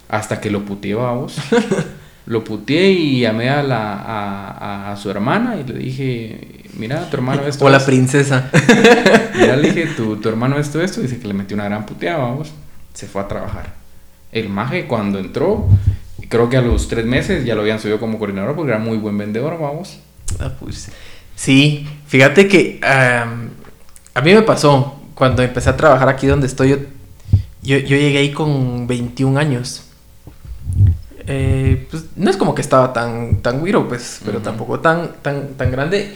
Hasta 0.10 0.40
que 0.40 0.50
lo 0.50 0.64
puteé 0.64 0.94
a 0.94 1.12
vos. 1.12 1.36
lo 2.28 2.44
puteé 2.44 2.92
y 2.92 3.22
llamé 3.22 3.50
a, 3.50 3.64
la, 3.64 3.94
a, 3.94 4.92
a- 4.92 4.98
su 4.98 5.10
hermana 5.10 5.56
y 5.58 5.64
le 5.64 5.80
dije, 5.80 6.62
mira, 6.78 7.10
tu 7.10 7.16
hermano 7.18 7.46
esto. 7.48 7.66
O 7.66 7.70
la 7.70 7.78
esto". 7.78 7.88
princesa. 7.90 8.50
Mira, 9.36 9.56
le 9.56 9.72
dije, 9.72 9.88
tu, 9.96 10.18
tu 10.18 10.30
hermano 10.30 10.58
esto, 10.58 10.82
esto. 10.82 11.02
Dice 11.02 11.20
que 11.20 11.28
le 11.28 11.34
metió 11.34 11.56
una 11.56 11.66
gran 11.66 11.86
puteada, 11.86 12.18
vamos. 12.20 12.52
Se 12.94 13.08
fue 13.08 13.22
a 13.22 13.28
trabajar. 13.28 13.74
El 14.32 14.50
maje 14.50 14.88
cuando 14.88 15.20
entró, 15.20 15.68
creo 16.30 16.50
que 16.50 16.58
a 16.58 16.62
los 16.62 16.88
tres 16.88 17.06
meses 17.06 17.46
ya 17.46 17.56
lo 17.56 17.62
habían 17.62 17.80
subido 17.80 18.00
como 18.00 18.18
coordinador 18.20 18.56
porque 18.56 18.72
era 18.72 18.80
muy 18.80 18.98
buen 18.98 19.18
vendedor, 19.18 19.58
vamos. 19.60 20.00
Ah, 20.40 20.52
pues, 20.60 20.90
sí, 21.36 21.88
fíjate 22.08 22.48
que 22.48 22.80
am, 22.84 23.50
a 24.14 24.22
mí 24.22 24.34
me 24.34 24.42
pasó 24.42 25.00
cuando 25.16 25.44
empecé 25.44 25.70
a 25.70 25.78
trabajar 25.78 26.10
aquí 26.10 26.28
donde 26.28 26.48
estoy. 26.48 26.70
Yo, 26.72 26.78
yo, 27.64 27.78
yo 27.78 27.96
llegué 27.98 28.18
ahí 28.20 28.32
con 28.32 28.86
21 28.88 29.40
años. 29.40 29.84
Eh, 31.28 31.88
pues 31.92 32.06
no 32.16 32.30
es 32.30 32.38
como 32.38 32.56
que 32.56 32.62
estaba 32.62 32.94
tan, 32.94 33.38
tan 33.42 33.60
güiro, 33.60 33.88
pues, 33.88 34.22
pero 34.26 34.40
tampoco 34.40 34.80
tan, 34.80 35.12
tan, 35.22 35.50
tan 35.58 35.72
grande. 35.72 36.16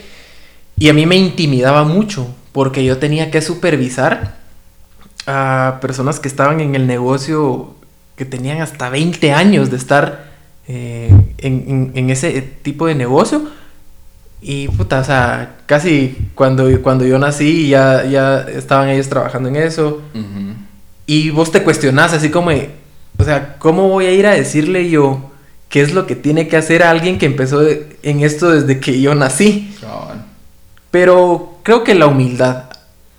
Y 0.78 0.88
a 0.88 0.94
mí 0.94 1.04
me 1.06 1.16
intimidaba 1.16 1.84
mucho 1.84 2.26
porque 2.52 2.84
yo 2.84 2.98
tenía 2.98 3.30
que 3.30 3.40
supervisar 3.42 4.36
a 5.26 5.78
personas 5.80 6.18
que 6.18 6.28
estaban 6.28 6.60
en 6.60 6.74
el 6.74 6.86
negocio 6.86 7.74
que 8.16 8.24
tenían 8.24 8.60
hasta 8.60 8.88
20 8.90 9.32
años 9.32 9.70
de 9.70 9.76
estar 9.76 10.30
eh, 10.68 11.10
en, 11.38 11.64
en- 11.68 11.92
en 11.94 12.10
ese 12.10 12.40
tipo 12.62 12.86
de 12.86 12.94
negocio. 12.94 13.42
Y 14.40 14.66
puta, 14.68 15.00
o 15.00 15.04
sea, 15.04 15.56
casi 15.66 16.16
cuando, 16.34 16.68
cuando 16.82 17.06
yo 17.06 17.18
nací 17.18 17.68
ya, 17.68 18.04
ya 18.04 18.40
estaban 18.40 18.88
ellos 18.88 19.08
trabajando 19.08 19.48
en 19.48 19.56
eso. 19.56 20.00
Y 21.06 21.30
vos 21.30 21.52
te 21.52 21.62
cuestionás 21.62 22.12
así 22.12 22.30
como, 22.30 22.50
o 23.18 23.24
sea, 23.24 23.56
¿cómo 23.58 23.88
voy 23.88 24.06
a 24.06 24.12
ir 24.12 24.26
a 24.26 24.32
decirle 24.32 24.88
yo 24.90 25.30
qué 25.68 25.80
es 25.80 25.92
lo 25.94 26.06
que 26.06 26.16
tiene 26.16 26.48
que 26.48 26.56
hacer 26.56 26.82
a 26.82 26.90
alguien 26.90 27.18
que 27.18 27.26
empezó 27.26 27.60
de- 27.60 27.96
en 28.02 28.20
esto 28.20 28.50
desde 28.50 28.80
que 28.80 29.00
yo 29.00 29.14
nací? 29.14 29.74
Pero 30.90 31.58
creo 31.62 31.84
que 31.84 31.94
la 31.94 32.06
humildad, 32.06 32.64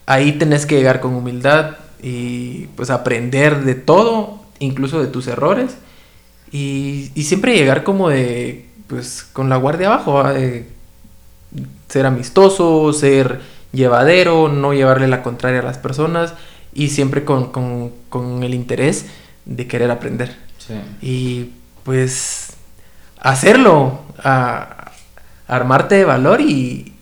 ahí 0.05 0.33
tenés 0.33 0.65
que 0.65 0.75
llegar 0.75 0.99
con 0.99 1.15
humildad 1.15 1.77
y 2.01 2.67
pues 2.75 2.89
aprender 2.89 3.63
de 3.63 3.75
todo, 3.75 4.39
incluso 4.59 4.99
de 5.01 5.07
tus 5.07 5.27
errores. 5.27 5.71
Y, 6.51 7.11
y 7.15 7.23
siempre 7.23 7.55
llegar 7.55 7.83
como 7.83 8.09
de, 8.09 8.67
pues 8.87 9.23
con 9.33 9.49
la 9.49 9.55
guardia 9.57 9.87
abajo, 9.87 10.13
¿va? 10.15 10.33
de 10.33 10.67
ser 11.87 12.05
amistoso, 12.05 12.91
ser 12.93 13.39
llevadero, 13.71 14.49
no 14.49 14.73
llevarle 14.73 15.07
la 15.07 15.23
contraria 15.23 15.61
a 15.61 15.63
las 15.63 15.77
personas 15.77 16.33
y 16.75 16.89
siempre 16.89 17.23
con, 17.23 17.51
con- 17.51 17.91
con 18.09 18.43
el 18.43 18.53
interés 18.53 19.05
de 19.45 19.67
querer 19.67 19.91
aprender. 19.91 20.35
Sí. 20.57 20.73
Y 21.01 21.49
pues 21.83 22.53
hacerlo, 23.19 24.01
a, 24.23 24.91
armarte 25.47 25.95
de 25.95 26.05
valor 26.05 26.41
y, 26.41 26.93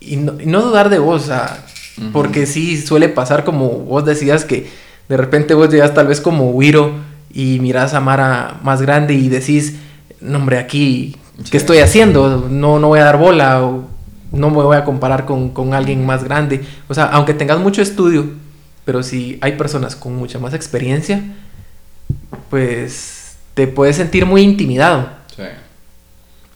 y 0.00 0.16
no, 0.16 0.40
y 0.40 0.46
no 0.46 0.62
dudar 0.62 0.88
de 0.88 0.98
vos, 0.98 1.24
o 1.24 1.26
sea, 1.26 1.64
Ujú. 1.98 2.10
porque 2.12 2.46
sí 2.46 2.80
suele 2.80 3.08
pasar 3.08 3.44
como 3.44 3.68
vos 3.68 4.04
decías 4.04 4.44
que 4.44 4.68
de 5.08 5.16
repente 5.16 5.54
vos 5.54 5.70
llegas 5.70 5.94
tal 5.94 6.06
vez 6.08 6.20
como 6.20 6.50
Wiro 6.50 6.92
y 7.32 7.58
miras 7.60 7.94
a 7.94 8.00
Mara 8.00 8.58
más 8.62 8.80
grande 8.82 9.14
y 9.14 9.28
decís, 9.28 9.76
no 10.20 10.38
hombre, 10.38 10.58
aquí, 10.58 11.16
Sí. 11.42 11.50
¿qué 11.50 11.56
estoy 11.56 11.78
haciendo? 11.78 12.46
No, 12.48 12.78
no 12.78 12.88
voy 12.88 13.00
a 13.00 13.04
dar 13.04 13.18
bola 13.18 13.64
o 13.64 13.84
no 14.30 14.50
me 14.50 14.56
voy 14.62 14.76
a 14.76 14.84
comparar 14.84 15.24
con, 15.24 15.50
con 15.50 15.74
alguien 15.74 16.06
más 16.06 16.22
grande. 16.22 16.64
O 16.88 16.94
sea, 16.94 17.06
aunque 17.06 17.34
tengas 17.34 17.58
mucho 17.58 17.82
estudio, 17.82 18.26
pero 18.84 19.02
si 19.02 19.38
hay 19.40 19.52
personas 19.52 19.96
con 19.96 20.14
mucha 20.14 20.38
más 20.38 20.54
experiencia, 20.54 21.22
pues 22.50 23.36
te 23.54 23.66
puedes 23.66 23.96
sentir 23.96 24.26
muy 24.26 24.42
intimidado. 24.42 25.08
Sí. 25.36 25.42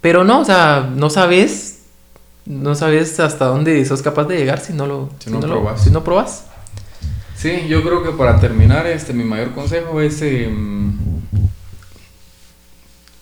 Pero 0.01 0.25
no, 0.25 0.41
o 0.41 0.45
sea, 0.45 0.91
no 0.95 1.11
sabes, 1.11 1.81
no 2.47 2.75
sabes 2.75 3.19
hasta 3.21 3.47
dónde 3.47 3.85
sos 3.85 4.03
capaz 4.03 4.25
de 4.25 4.37
llegar 4.39 4.61
si 4.61 4.73
no 4.73 4.87
lo, 4.87 5.11
Si 5.19 5.31
no 5.31 5.41
lo- 5.41 5.47
probas. 5.49 5.83
si 5.83 5.91
no 5.91 6.05
probas. 6.05 6.45
Sí, 7.37 7.67
yo 7.69 7.83
creo 7.85 8.03
que 8.03 8.11
para 8.11 8.41
terminar, 8.41 8.87
este, 8.87 9.13
mi 9.13 9.23
mayor 9.25 9.53
consejo 9.53 10.01
es, 10.01 10.21
em, 10.23 10.97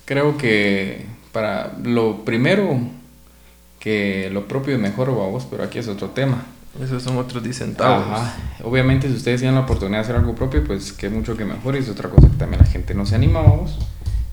creo 0.04 0.36
que 0.38 1.04
para 1.32 1.72
lo 1.82 2.24
primero 2.24 2.78
que 3.80 4.30
lo 4.32 4.46
propio 4.48 4.74
es 4.74 4.80
mejor, 4.80 5.08
vamos, 5.16 5.46
pero 5.50 5.62
aquí 5.64 5.78
es 5.78 5.88
otro 5.88 6.08
tema. 6.10 6.44
Esos 6.82 7.02
son 7.02 7.16
otros 7.18 7.42
10 7.42 7.56
centavos. 7.56 8.04
Ajá. 8.06 8.34
Obviamente, 8.62 9.08
si 9.08 9.14
ustedes 9.14 9.40
tienen 9.40 9.54
la 9.54 9.62
oportunidad 9.62 9.98
de 9.98 10.04
hacer 10.04 10.16
algo 10.16 10.34
propio, 10.34 10.62
pues 10.64 10.92
que 10.92 11.08
mucho 11.08 11.36
que 11.36 11.44
mejor. 11.44 11.74
Y 11.74 11.78
es 11.78 11.88
otra 11.88 12.08
cosa 12.10 12.28
que 12.28 12.36
también 12.36 12.60
la 12.62 12.68
gente 12.68 12.94
no 12.94 13.06
se 13.06 13.14
anima, 13.14 13.40
vamos. 13.40 13.78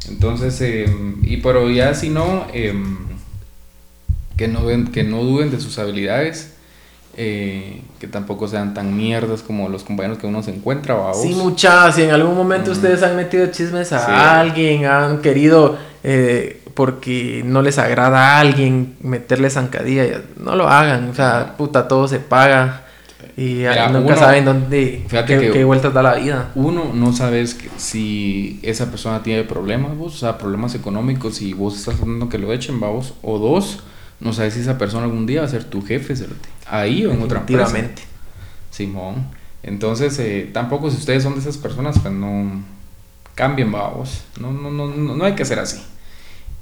Entonces, 0.10 0.60
em, 0.62 1.18
y 1.24 1.38
pero 1.38 1.70
ya 1.70 1.94
si 1.94 2.10
no, 2.10 2.46
em, 2.54 2.98
que, 4.38 4.48
no 4.48 4.66
ven- 4.66 4.88
que 4.91 5.04
no 5.04 5.24
duden 5.24 5.52
de 5.52 5.60
sus 5.60 5.78
habilidades. 5.80 6.50
eh, 7.16 7.84
que 8.00 8.08
tampoco 8.08 8.48
sean 8.48 8.74
tan 8.74 8.98
mierdas 8.98 9.44
como 9.44 9.70
los 9.70 9.84
compañeros 9.84 10.18
que 10.18 10.26
uno 10.26 10.41
se 10.41 10.50
encuentra, 10.50 10.96
vamos. 10.96 11.22
Sí, 11.22 11.36
muchas. 11.36 11.94
Si 11.94 12.02
en 12.02 12.10
algún 12.10 12.36
momento 12.36 12.72
ustedes 12.72 13.04
han 13.04 13.16
metido 13.16 13.46
chismes 13.52 13.94
a 13.94 14.00
Sí. 14.04 14.12
alguien, 14.12 14.86
han 14.86 15.22
querido, 15.22 15.78
eh, 16.04 16.62
porque 16.74 17.43
no 17.45 17.61
les 17.61 17.78
agrada 17.78 18.36
a 18.36 18.39
alguien, 18.39 18.95
meterle 19.01 19.49
zancadilla, 19.49 20.21
no 20.38 20.55
lo 20.55 20.67
hagan. 20.69 21.09
O 21.09 21.13
sea, 21.15 21.55
puta, 21.57 21.88
todo 21.88 22.07
se 22.07 22.19
paga. 22.19 22.82
Y 23.36 23.55
Mira, 23.55 23.89
nunca 23.89 24.13
uno- 24.13 24.17
saben 24.17 24.45
dónde, 24.45 25.03
fíjate 25.07 25.34
qué, 25.39 25.45
que- 25.47 25.51
qué 25.53 25.63
vueltas 25.63 25.91
da 25.93 26.03
la 26.03 26.15
vida. 26.15 26.51
Uno, 26.55 26.91
no 26.93 27.13
sabes 27.13 27.57
si 27.78 28.59
esa 28.61 28.91
persona 28.91 29.24
tiene 29.24 29.43
problemas, 29.43 29.97
vos, 29.97 30.13
o 30.15 30.17
sea, 30.17 30.38
problemas 30.38 30.76
económicos 30.76 31.41
y 31.41 31.53
vos 31.53 31.78
estás 31.78 31.95
tratando 31.95 32.30
que 32.30 32.38
lo 32.38 32.53
echen, 32.53 32.80
vamos. 32.80 33.13
O 33.24 33.39
dos, 33.39 33.80
no 34.19 34.34
sabes 34.34 34.53
si 34.53 34.59
esa 34.59 34.78
persona 34.78 35.05
algún 35.05 35.26
día 35.26 35.39
va 35.41 35.47
a 35.47 35.49
ser 35.49 35.63
tu 35.63 35.82
jefe, 35.84 36.13
ahí 36.67 37.05
o 37.05 37.11
en 37.11 37.21
otra 37.24 37.39
empresa. 37.39 37.71
Simón. 38.69 39.28
Entonces, 39.63 40.17
eh, 40.19 40.49
tampoco 40.53 40.91
si 40.91 40.97
ustedes 40.97 41.24
son 41.24 41.34
de 41.36 41.39
esas 41.39 41.57
personas, 41.57 41.97
pues 41.99 42.13
no 42.13 42.61
cambien, 43.34 43.71
vamos. 43.71 44.24
No, 44.39 44.51
no, 44.51 44.69
no, 44.69 44.88
no, 44.88 45.15
no 45.15 45.26
hay 45.26 45.34
que 45.34 45.45
ser 45.45 45.57
así. 45.59 45.82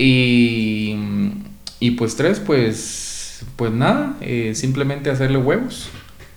Y, 0.04 0.95
y 1.80 1.91
pues 1.91 2.16
tres, 2.16 2.39
pues, 2.39 3.43
pues 3.56 3.72
nada, 3.72 4.16
eh, 4.22 4.54
simplemente 4.56 5.12
hacerle 5.12 5.38
huevos. 5.38 5.89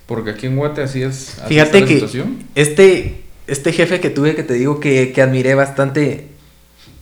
Porque 0.05 0.29
aquí 0.29 0.45
en 0.45 0.55
Guate 0.55 0.83
así 0.83 1.01
es. 1.01 1.39
así 1.39 1.55
Fíjate 1.55 1.81
la 1.81 1.87
que 1.87 1.93
situación. 1.95 2.43
este, 2.53 3.23
este 3.47 3.73
jefe 3.73 3.99
que 3.99 4.11
tuve, 4.11 4.35
que 4.35 4.43
te 4.43 4.53
digo 4.53 4.79
que, 4.79 5.11
que 5.13 5.21
admiré 5.23 5.55
bastante, 5.55 6.27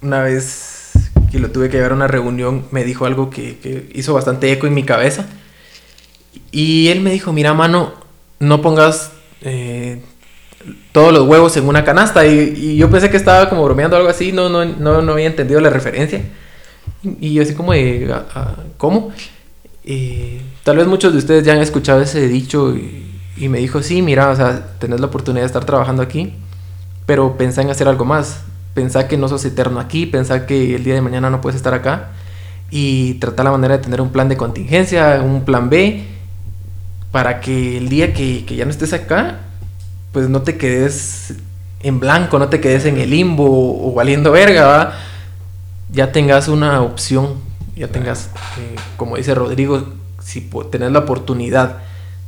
una 0.01 0.21
vez 0.23 0.91
que 1.29 1.39
lo 1.39 1.51
tuve 1.51 1.69
que 1.69 1.75
llevar 1.75 1.91
a 1.91 1.95
una 1.95 2.07
reunión, 2.07 2.65
me 2.71 2.85
dijo 2.85 3.05
algo 3.05 3.29
que, 3.29 3.57
que 3.57 3.89
hizo 3.93 4.13
bastante 4.13 4.49
eco 4.49 4.65
en 4.65 4.73
mi 4.73 4.83
cabeza. 4.83 5.25
Y 6.51 6.87
él 6.87 7.01
me 7.01 7.11
dijo, 7.11 7.33
mira, 7.33 7.53
mano, 7.53 7.93
no 8.39 8.61
pongas 8.61 9.11
eh, 9.41 9.99
todos 10.93 11.11
los 11.11 11.27
huevos 11.27 11.57
en 11.57 11.67
una 11.67 11.83
canasta. 11.83 12.25
Y, 12.25 12.53
y 12.55 12.77
yo 12.77 12.89
pensé 12.89 13.09
que 13.09 13.17
estaba 13.17 13.49
como 13.49 13.65
bromeando 13.65 13.97
algo 13.97 14.07
así, 14.07 14.31
no, 14.31 14.47
no, 14.47 14.63
no, 14.63 15.01
no 15.01 15.11
había 15.11 15.27
entendido 15.27 15.59
la 15.59 15.69
referencia. 15.69 16.21
Y 17.03 17.33
yo 17.33 17.43
así 17.43 17.53
como 17.53 17.73
de, 17.73 18.09
"Ah, 18.13 18.25
ah, 18.33 18.55
¿cómo? 18.77 19.11
Y 19.83 20.39
tal 20.63 20.77
vez 20.77 20.87
muchos 20.87 21.11
de 21.11 21.19
ustedes 21.19 21.43
ya 21.43 21.53
han 21.53 21.59
escuchado 21.59 22.01
ese 22.01 22.27
dicho 22.27 22.73
y, 22.75 23.49
me 23.49 23.57
dijo, 23.59 23.81
sí, 23.81 24.01
mira, 24.01 24.29
o 24.29 24.35
sea, 24.35 24.65
tenés 24.79 25.01
la 25.01 25.07
oportunidad 25.07 25.41
de 25.43 25.47
estar 25.47 25.65
trabajando 25.65 26.01
aquí, 26.01 26.33
pero 27.05 27.35
pensá 27.35 27.61
en 27.61 27.69
hacer 27.69 27.87
algo 27.87 28.05
más. 28.05 28.41
Pensá 28.73 29.07
que 29.07 29.17
no 29.17 29.27
sos 29.27 29.43
eterno 29.45 29.79
aquí, 29.79 30.05
pensá 30.05 30.45
que 30.45 30.75
el 30.75 30.83
día 30.83 30.93
de 30.93 31.01
mañana 31.01 31.29
no 31.29 31.41
puedes 31.41 31.57
estar 31.57 31.73
acá 31.73 32.11
y 32.71 33.15
trata 33.15 33.43
la 33.43 33.51
manera 33.51 33.77
de 33.77 33.83
tener 33.83 34.01
un 34.01 34.09
plan 34.09 34.29
de 34.29 34.37
contingencia, 34.37 35.21
un 35.23 35.43
plan 35.45 35.69
B, 35.69 36.05
para 37.11 37.39
que 37.41 37.77
el 37.77 37.89
día 37.89 38.13
que, 38.13 38.45
que 38.45 38.55
ya 38.55 38.65
no 38.65 38.71
estés 38.71 38.93
acá, 38.93 39.39
pues 40.11 40.29
no 40.29 40.41
te 40.41 40.57
quedes 40.57 41.35
en 41.81 41.99
blanco, 41.99 42.39
no 42.39 42.47
te 42.49 42.61
quedes 42.61 42.85
en 42.85 42.97
el 42.97 43.09
limbo 43.11 43.45
o, 43.45 43.91
o 43.91 43.93
valiendo 43.93 44.31
verga, 44.31 44.65
¿va? 44.65 44.93
Ya 45.93 46.11
tengas 46.11 46.47
una 46.47 46.81
opción, 46.81 47.35
ya 47.75 47.87
tengas, 47.87 48.29
eh, 48.57 48.75
como 48.97 49.15
dice 49.15 49.33
Rodrigo, 49.35 49.93
si 50.21 50.41
tenés 50.71 50.91
la 50.91 50.99
oportunidad 50.99 51.77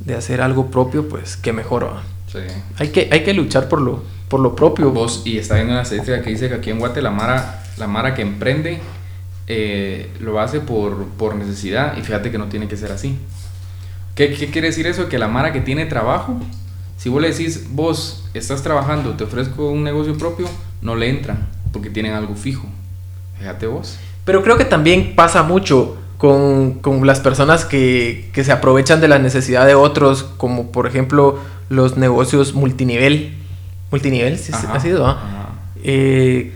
de 0.00 0.14
hacer 0.14 0.40
algo 0.40 0.70
propio, 0.70 1.08
pues 1.08 1.36
qué 1.36 1.52
mejor. 1.52 1.90
Sí. 2.30 2.38
Hay 2.78 2.88
que, 2.88 3.08
hay 3.10 3.24
que 3.24 3.34
luchar 3.34 3.68
por 3.68 3.80
lo, 3.80 4.02
por 4.28 4.40
lo 4.40 4.54
propio. 4.54 4.90
Vos, 4.90 5.22
y 5.24 5.38
está 5.38 5.56
viendo 5.56 5.72
una 5.72 5.82
estadística 5.82 6.22
que 6.22 6.30
dice 6.30 6.48
que 6.48 6.54
aquí 6.54 6.70
en 6.70 6.78
Guate 6.78 7.02
la 7.02 7.10
Mara, 7.10 7.64
la 7.76 7.88
Mara 7.88 8.14
que 8.14 8.22
emprende 8.22 8.80
eh, 9.48 10.10
lo 10.20 10.40
hace 10.40 10.60
por, 10.60 11.06
por 11.10 11.34
necesidad 11.34 11.96
y 11.96 12.02
fíjate 12.02 12.30
que 12.30 12.38
no 12.38 12.46
tiene 12.46 12.68
que 12.68 12.76
ser 12.76 12.92
así. 12.92 13.18
¿Qué, 14.14 14.32
qué 14.32 14.50
quiere 14.50 14.68
decir 14.68 14.86
eso? 14.86 15.08
Que 15.08 15.18
la 15.18 15.28
Mara 15.28 15.52
que 15.52 15.60
tiene 15.60 15.86
trabajo, 15.86 16.40
si 16.96 17.08
vos 17.08 17.20
le 17.20 17.30
decís, 17.30 17.66
vos 17.70 18.24
estás 18.32 18.62
trabajando, 18.62 19.14
te 19.16 19.24
ofrezco 19.24 19.70
un 19.70 19.82
negocio 19.82 20.16
propio, 20.16 20.48
no 20.82 20.94
le 20.94 21.08
entran 21.08 21.48
porque 21.72 21.90
tienen 21.90 22.12
algo 22.12 22.36
fijo. 22.36 22.66
Fíjate 23.38 23.66
vos. 23.66 23.98
Pero 24.24 24.42
creo 24.42 24.56
que 24.56 24.64
también 24.64 25.14
pasa 25.14 25.42
mucho 25.42 25.96
con, 26.18 26.74
con 26.74 27.06
las 27.06 27.20
personas 27.20 27.64
que, 27.64 28.30
que 28.32 28.44
se 28.44 28.52
aprovechan 28.52 29.00
de 29.00 29.08
la 29.08 29.18
necesidad 29.18 29.66
de 29.66 29.74
otros, 29.74 30.24
como 30.36 30.72
por 30.72 30.86
ejemplo 30.86 31.38
los 31.68 31.96
negocios 31.96 32.54
multinivel. 32.54 33.36
Multinivel, 33.90 34.38
sí, 34.38 34.52
Ajá, 34.52 34.74
ha 34.74 34.80
sido, 34.80 35.06
¿ah? 35.06 35.18
Eh, 35.84 36.52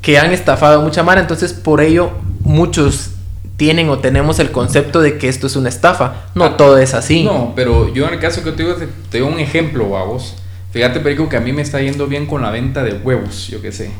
que 0.00 0.18
han 0.18 0.32
estafado 0.32 0.80
a 0.80 0.84
mucha 0.84 1.04
mara, 1.04 1.20
entonces 1.20 1.52
por 1.52 1.80
ello 1.80 2.10
muchos 2.40 3.10
tienen 3.56 3.88
o 3.90 3.98
tenemos 3.98 4.40
el 4.40 4.50
concepto 4.50 5.00
de 5.00 5.18
que 5.18 5.28
esto 5.28 5.46
es 5.46 5.54
una 5.54 5.68
estafa. 5.68 6.24
No 6.34 6.44
Ah, 6.44 6.56
todo 6.56 6.78
es 6.78 6.94
así. 6.94 7.22
No, 7.22 7.52
pero 7.54 7.94
yo 7.94 8.08
en 8.08 8.14
el 8.14 8.18
caso 8.18 8.42
que 8.42 8.50
te 8.50 8.64
digo, 8.64 8.74
te, 8.74 8.88
te 9.10 9.20
doy 9.20 9.32
un 9.32 9.38
ejemplo, 9.38 9.84
vos. 9.84 10.34
Fíjate, 10.72 10.98
Perico, 11.00 11.28
que 11.28 11.36
a 11.36 11.40
mí 11.40 11.52
me 11.52 11.62
está 11.62 11.80
yendo 11.80 12.08
bien 12.08 12.26
con 12.26 12.42
la 12.42 12.50
venta 12.50 12.82
de 12.82 12.94
huevos, 12.94 13.46
yo 13.48 13.60
qué 13.62 13.70
sé. 13.70 13.92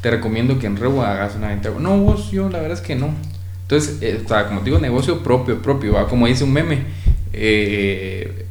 Te 0.00 0.10
recomiendo 0.10 0.58
que 0.58 0.66
en 0.66 0.76
Revo 0.76 1.02
hagas 1.02 1.34
una 1.36 1.48
venta. 1.48 1.70
No, 1.78 1.98
vos, 1.98 2.30
yo 2.30 2.48
la 2.48 2.60
verdad 2.60 2.78
es 2.78 2.84
que 2.84 2.94
no. 2.94 3.10
Entonces, 3.62 3.98
eh, 4.00 4.22
como 4.48 4.60
te 4.60 4.66
digo, 4.66 4.78
negocio 4.78 5.22
propio, 5.22 5.60
propio, 5.60 5.94
¿va? 5.94 6.08
como 6.08 6.26
dice 6.26 6.44
un 6.44 6.52
meme. 6.52 6.84
eh, 7.32 8.46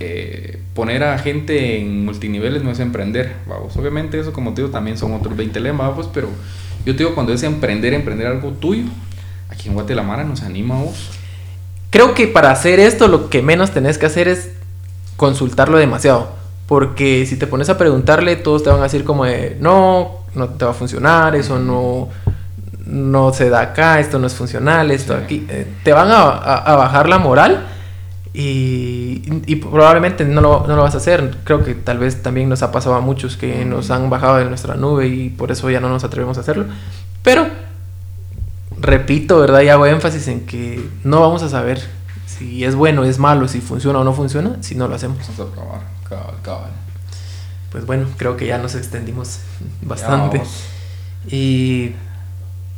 eh, 0.00 0.58
poner 0.74 1.04
a 1.04 1.18
gente 1.18 1.78
en 1.78 2.04
multiniveles 2.04 2.62
no 2.62 2.70
es 2.70 2.80
emprender, 2.80 3.34
vamos. 3.46 3.76
Obviamente 3.76 4.18
eso, 4.18 4.32
como 4.32 4.54
te 4.54 4.62
digo, 4.62 4.72
también 4.72 4.98
son 4.98 5.12
otros 5.12 5.36
20 5.36 5.60
lemas, 5.60 5.88
vamos, 5.88 6.10
pero 6.12 6.28
yo 6.84 6.96
te 6.96 7.04
digo, 7.04 7.14
cuando 7.14 7.32
es 7.32 7.42
emprender, 7.42 7.94
emprender 7.94 8.26
algo 8.26 8.50
tuyo, 8.50 8.84
aquí 9.48 9.68
en 9.68 9.74
Guatemala 9.74 10.24
nos 10.24 10.42
anima 10.42 10.76
vos. 10.82 11.10
Creo 11.90 12.14
que 12.14 12.26
para 12.26 12.50
hacer 12.50 12.80
esto 12.80 13.06
lo 13.06 13.28
que 13.28 13.42
menos 13.42 13.72
tenés 13.72 13.98
que 13.98 14.06
hacer 14.06 14.28
es 14.28 14.50
consultarlo 15.16 15.76
demasiado. 15.78 16.30
Porque 16.66 17.26
si 17.26 17.36
te 17.36 17.46
pones 17.46 17.68
a 17.68 17.76
preguntarle, 17.76 18.36
todos 18.36 18.62
te 18.62 18.70
van 18.70 18.80
a 18.80 18.84
decir 18.84 19.04
como 19.04 19.26
de, 19.26 19.56
no, 19.60 20.21
no 20.34 20.48
te 20.48 20.64
va 20.64 20.70
a 20.70 20.74
funcionar, 20.74 21.34
eso 21.36 21.58
no, 21.58 22.08
no 22.86 23.32
se 23.32 23.48
da 23.50 23.60
acá, 23.60 24.00
esto 24.00 24.18
no 24.18 24.26
es 24.26 24.34
funcional, 24.34 24.90
esto 24.90 25.16
Sí. 25.16 25.22
aquí. 25.24 25.46
Eh, 25.48 25.66
te 25.84 25.92
van 25.92 26.08
a, 26.10 26.22
a- 26.22 26.56
a 26.72 26.76
bajar 26.76 27.08
la 27.08 27.18
moral 27.18 27.66
y, 28.34 29.22
y 29.46 29.56
probablemente 29.56 30.24
no 30.24 30.40
lo, 30.40 30.66
no 30.66 30.74
lo 30.76 30.82
vas 30.82 30.94
a 30.94 30.98
hacer. 30.98 31.36
Creo 31.44 31.62
que 31.64 31.74
tal 31.74 31.98
vez 31.98 32.22
también 32.22 32.48
nos 32.48 32.62
ha 32.62 32.72
pasado 32.72 32.94
a 32.94 33.00
muchos 33.00 33.36
que 33.36 33.64
nos 33.64 33.90
han 33.90 34.08
bajado 34.10 34.36
de 34.38 34.46
nuestra 34.46 34.74
nube 34.74 35.06
y 35.08 35.28
por 35.28 35.50
eso 35.52 35.68
ya 35.70 35.80
no 35.80 35.88
nos 35.88 36.02
atrevemos 36.04 36.38
a 36.38 36.40
hacerlo. 36.40 36.64
Pero 37.22 37.46
repito, 38.80 39.38
¿verdad? 39.38 39.60
Y 39.60 39.68
hago 39.68 39.86
énfasis 39.86 40.26
en 40.28 40.46
que 40.46 40.82
no 41.04 41.20
vamos 41.20 41.42
a 41.42 41.48
saber 41.48 41.80
si 42.26 42.64
es 42.64 42.74
bueno, 42.74 43.04
es 43.04 43.18
malo, 43.18 43.46
si 43.48 43.60
funciona 43.60 43.98
o 44.00 44.04
no 44.04 44.12
funciona, 44.14 44.56
si 44.60 44.74
no 44.74 44.88
lo 44.88 44.94
hacemos. 44.94 45.18
Vamos 45.18 45.40
a 45.52 45.54
probar, 45.54 45.80
cabal, 46.08 46.34
cabal. 46.42 46.70
Pues 47.72 47.86
bueno, 47.86 48.06
creo 48.18 48.36
que 48.36 48.46
ya 48.46 48.58
nos 48.58 48.74
extendimos 48.74 49.38
bastante. 49.80 50.38
vamos. 50.38 50.64
Y 51.26 51.92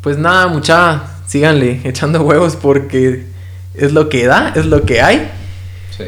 pues 0.01 0.19
nada, 0.19 0.47
mucha, 0.47 1.03
síganle 1.27 1.81
echando 1.85 2.23
huevos 2.23 2.57
porque 2.57 3.27
es 3.75 3.93
lo 3.93 4.09
que 4.09 4.27
da, 4.27 4.53
es 4.55 4.67
lo 4.67 4.85
que 4.85 5.03
hay. 5.03 5.31
Sí. 5.97 6.05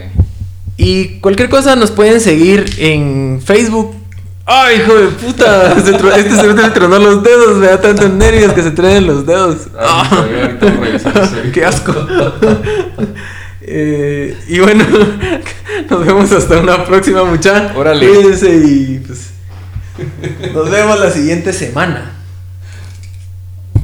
Y 0.76 1.18
cualquier 1.20 1.48
cosa 1.48 1.74
nos 1.74 1.90
pueden 1.90 2.20
seguir 2.20 2.66
en 2.78 3.42
Facebook. 3.44 3.96
¡Ay, 4.44 4.76
hijo 4.76 4.94
de 4.94 5.08
puta! 5.08 5.74
Se 5.84 5.90
este 5.90 6.36
se 6.36 6.54
me 6.54 6.70
tronó 6.70 6.98
los 7.00 7.22
dedos, 7.24 7.56
me 7.56 7.66
da 7.66 7.80
tantos 7.80 8.08
nervios 8.10 8.52
que 8.52 8.62
se 8.62 8.70
truenen 8.70 9.06
los 9.06 9.26
dedos. 9.26 9.66
Ahorita 9.76 10.66
vamos 10.66 10.78
a 10.78 10.84
revisar 10.84 11.18
ese. 11.42 11.50
¡Qué 11.50 11.64
asco! 11.64 11.92
Eh, 13.68 14.36
y 14.46 14.60
bueno, 14.60 14.84
nos 15.90 16.06
vemos 16.06 16.30
hasta 16.32 16.60
una 16.60 16.84
próxima, 16.84 17.24
muchacha. 17.24 17.72
Órale. 17.76 18.08
Cuídense 18.08 18.56
y 18.56 19.02
pues. 19.04 19.30
Nos 20.52 20.70
vemos 20.70 21.00
la 21.00 21.10
siguiente 21.10 21.52
semana. 21.52 22.15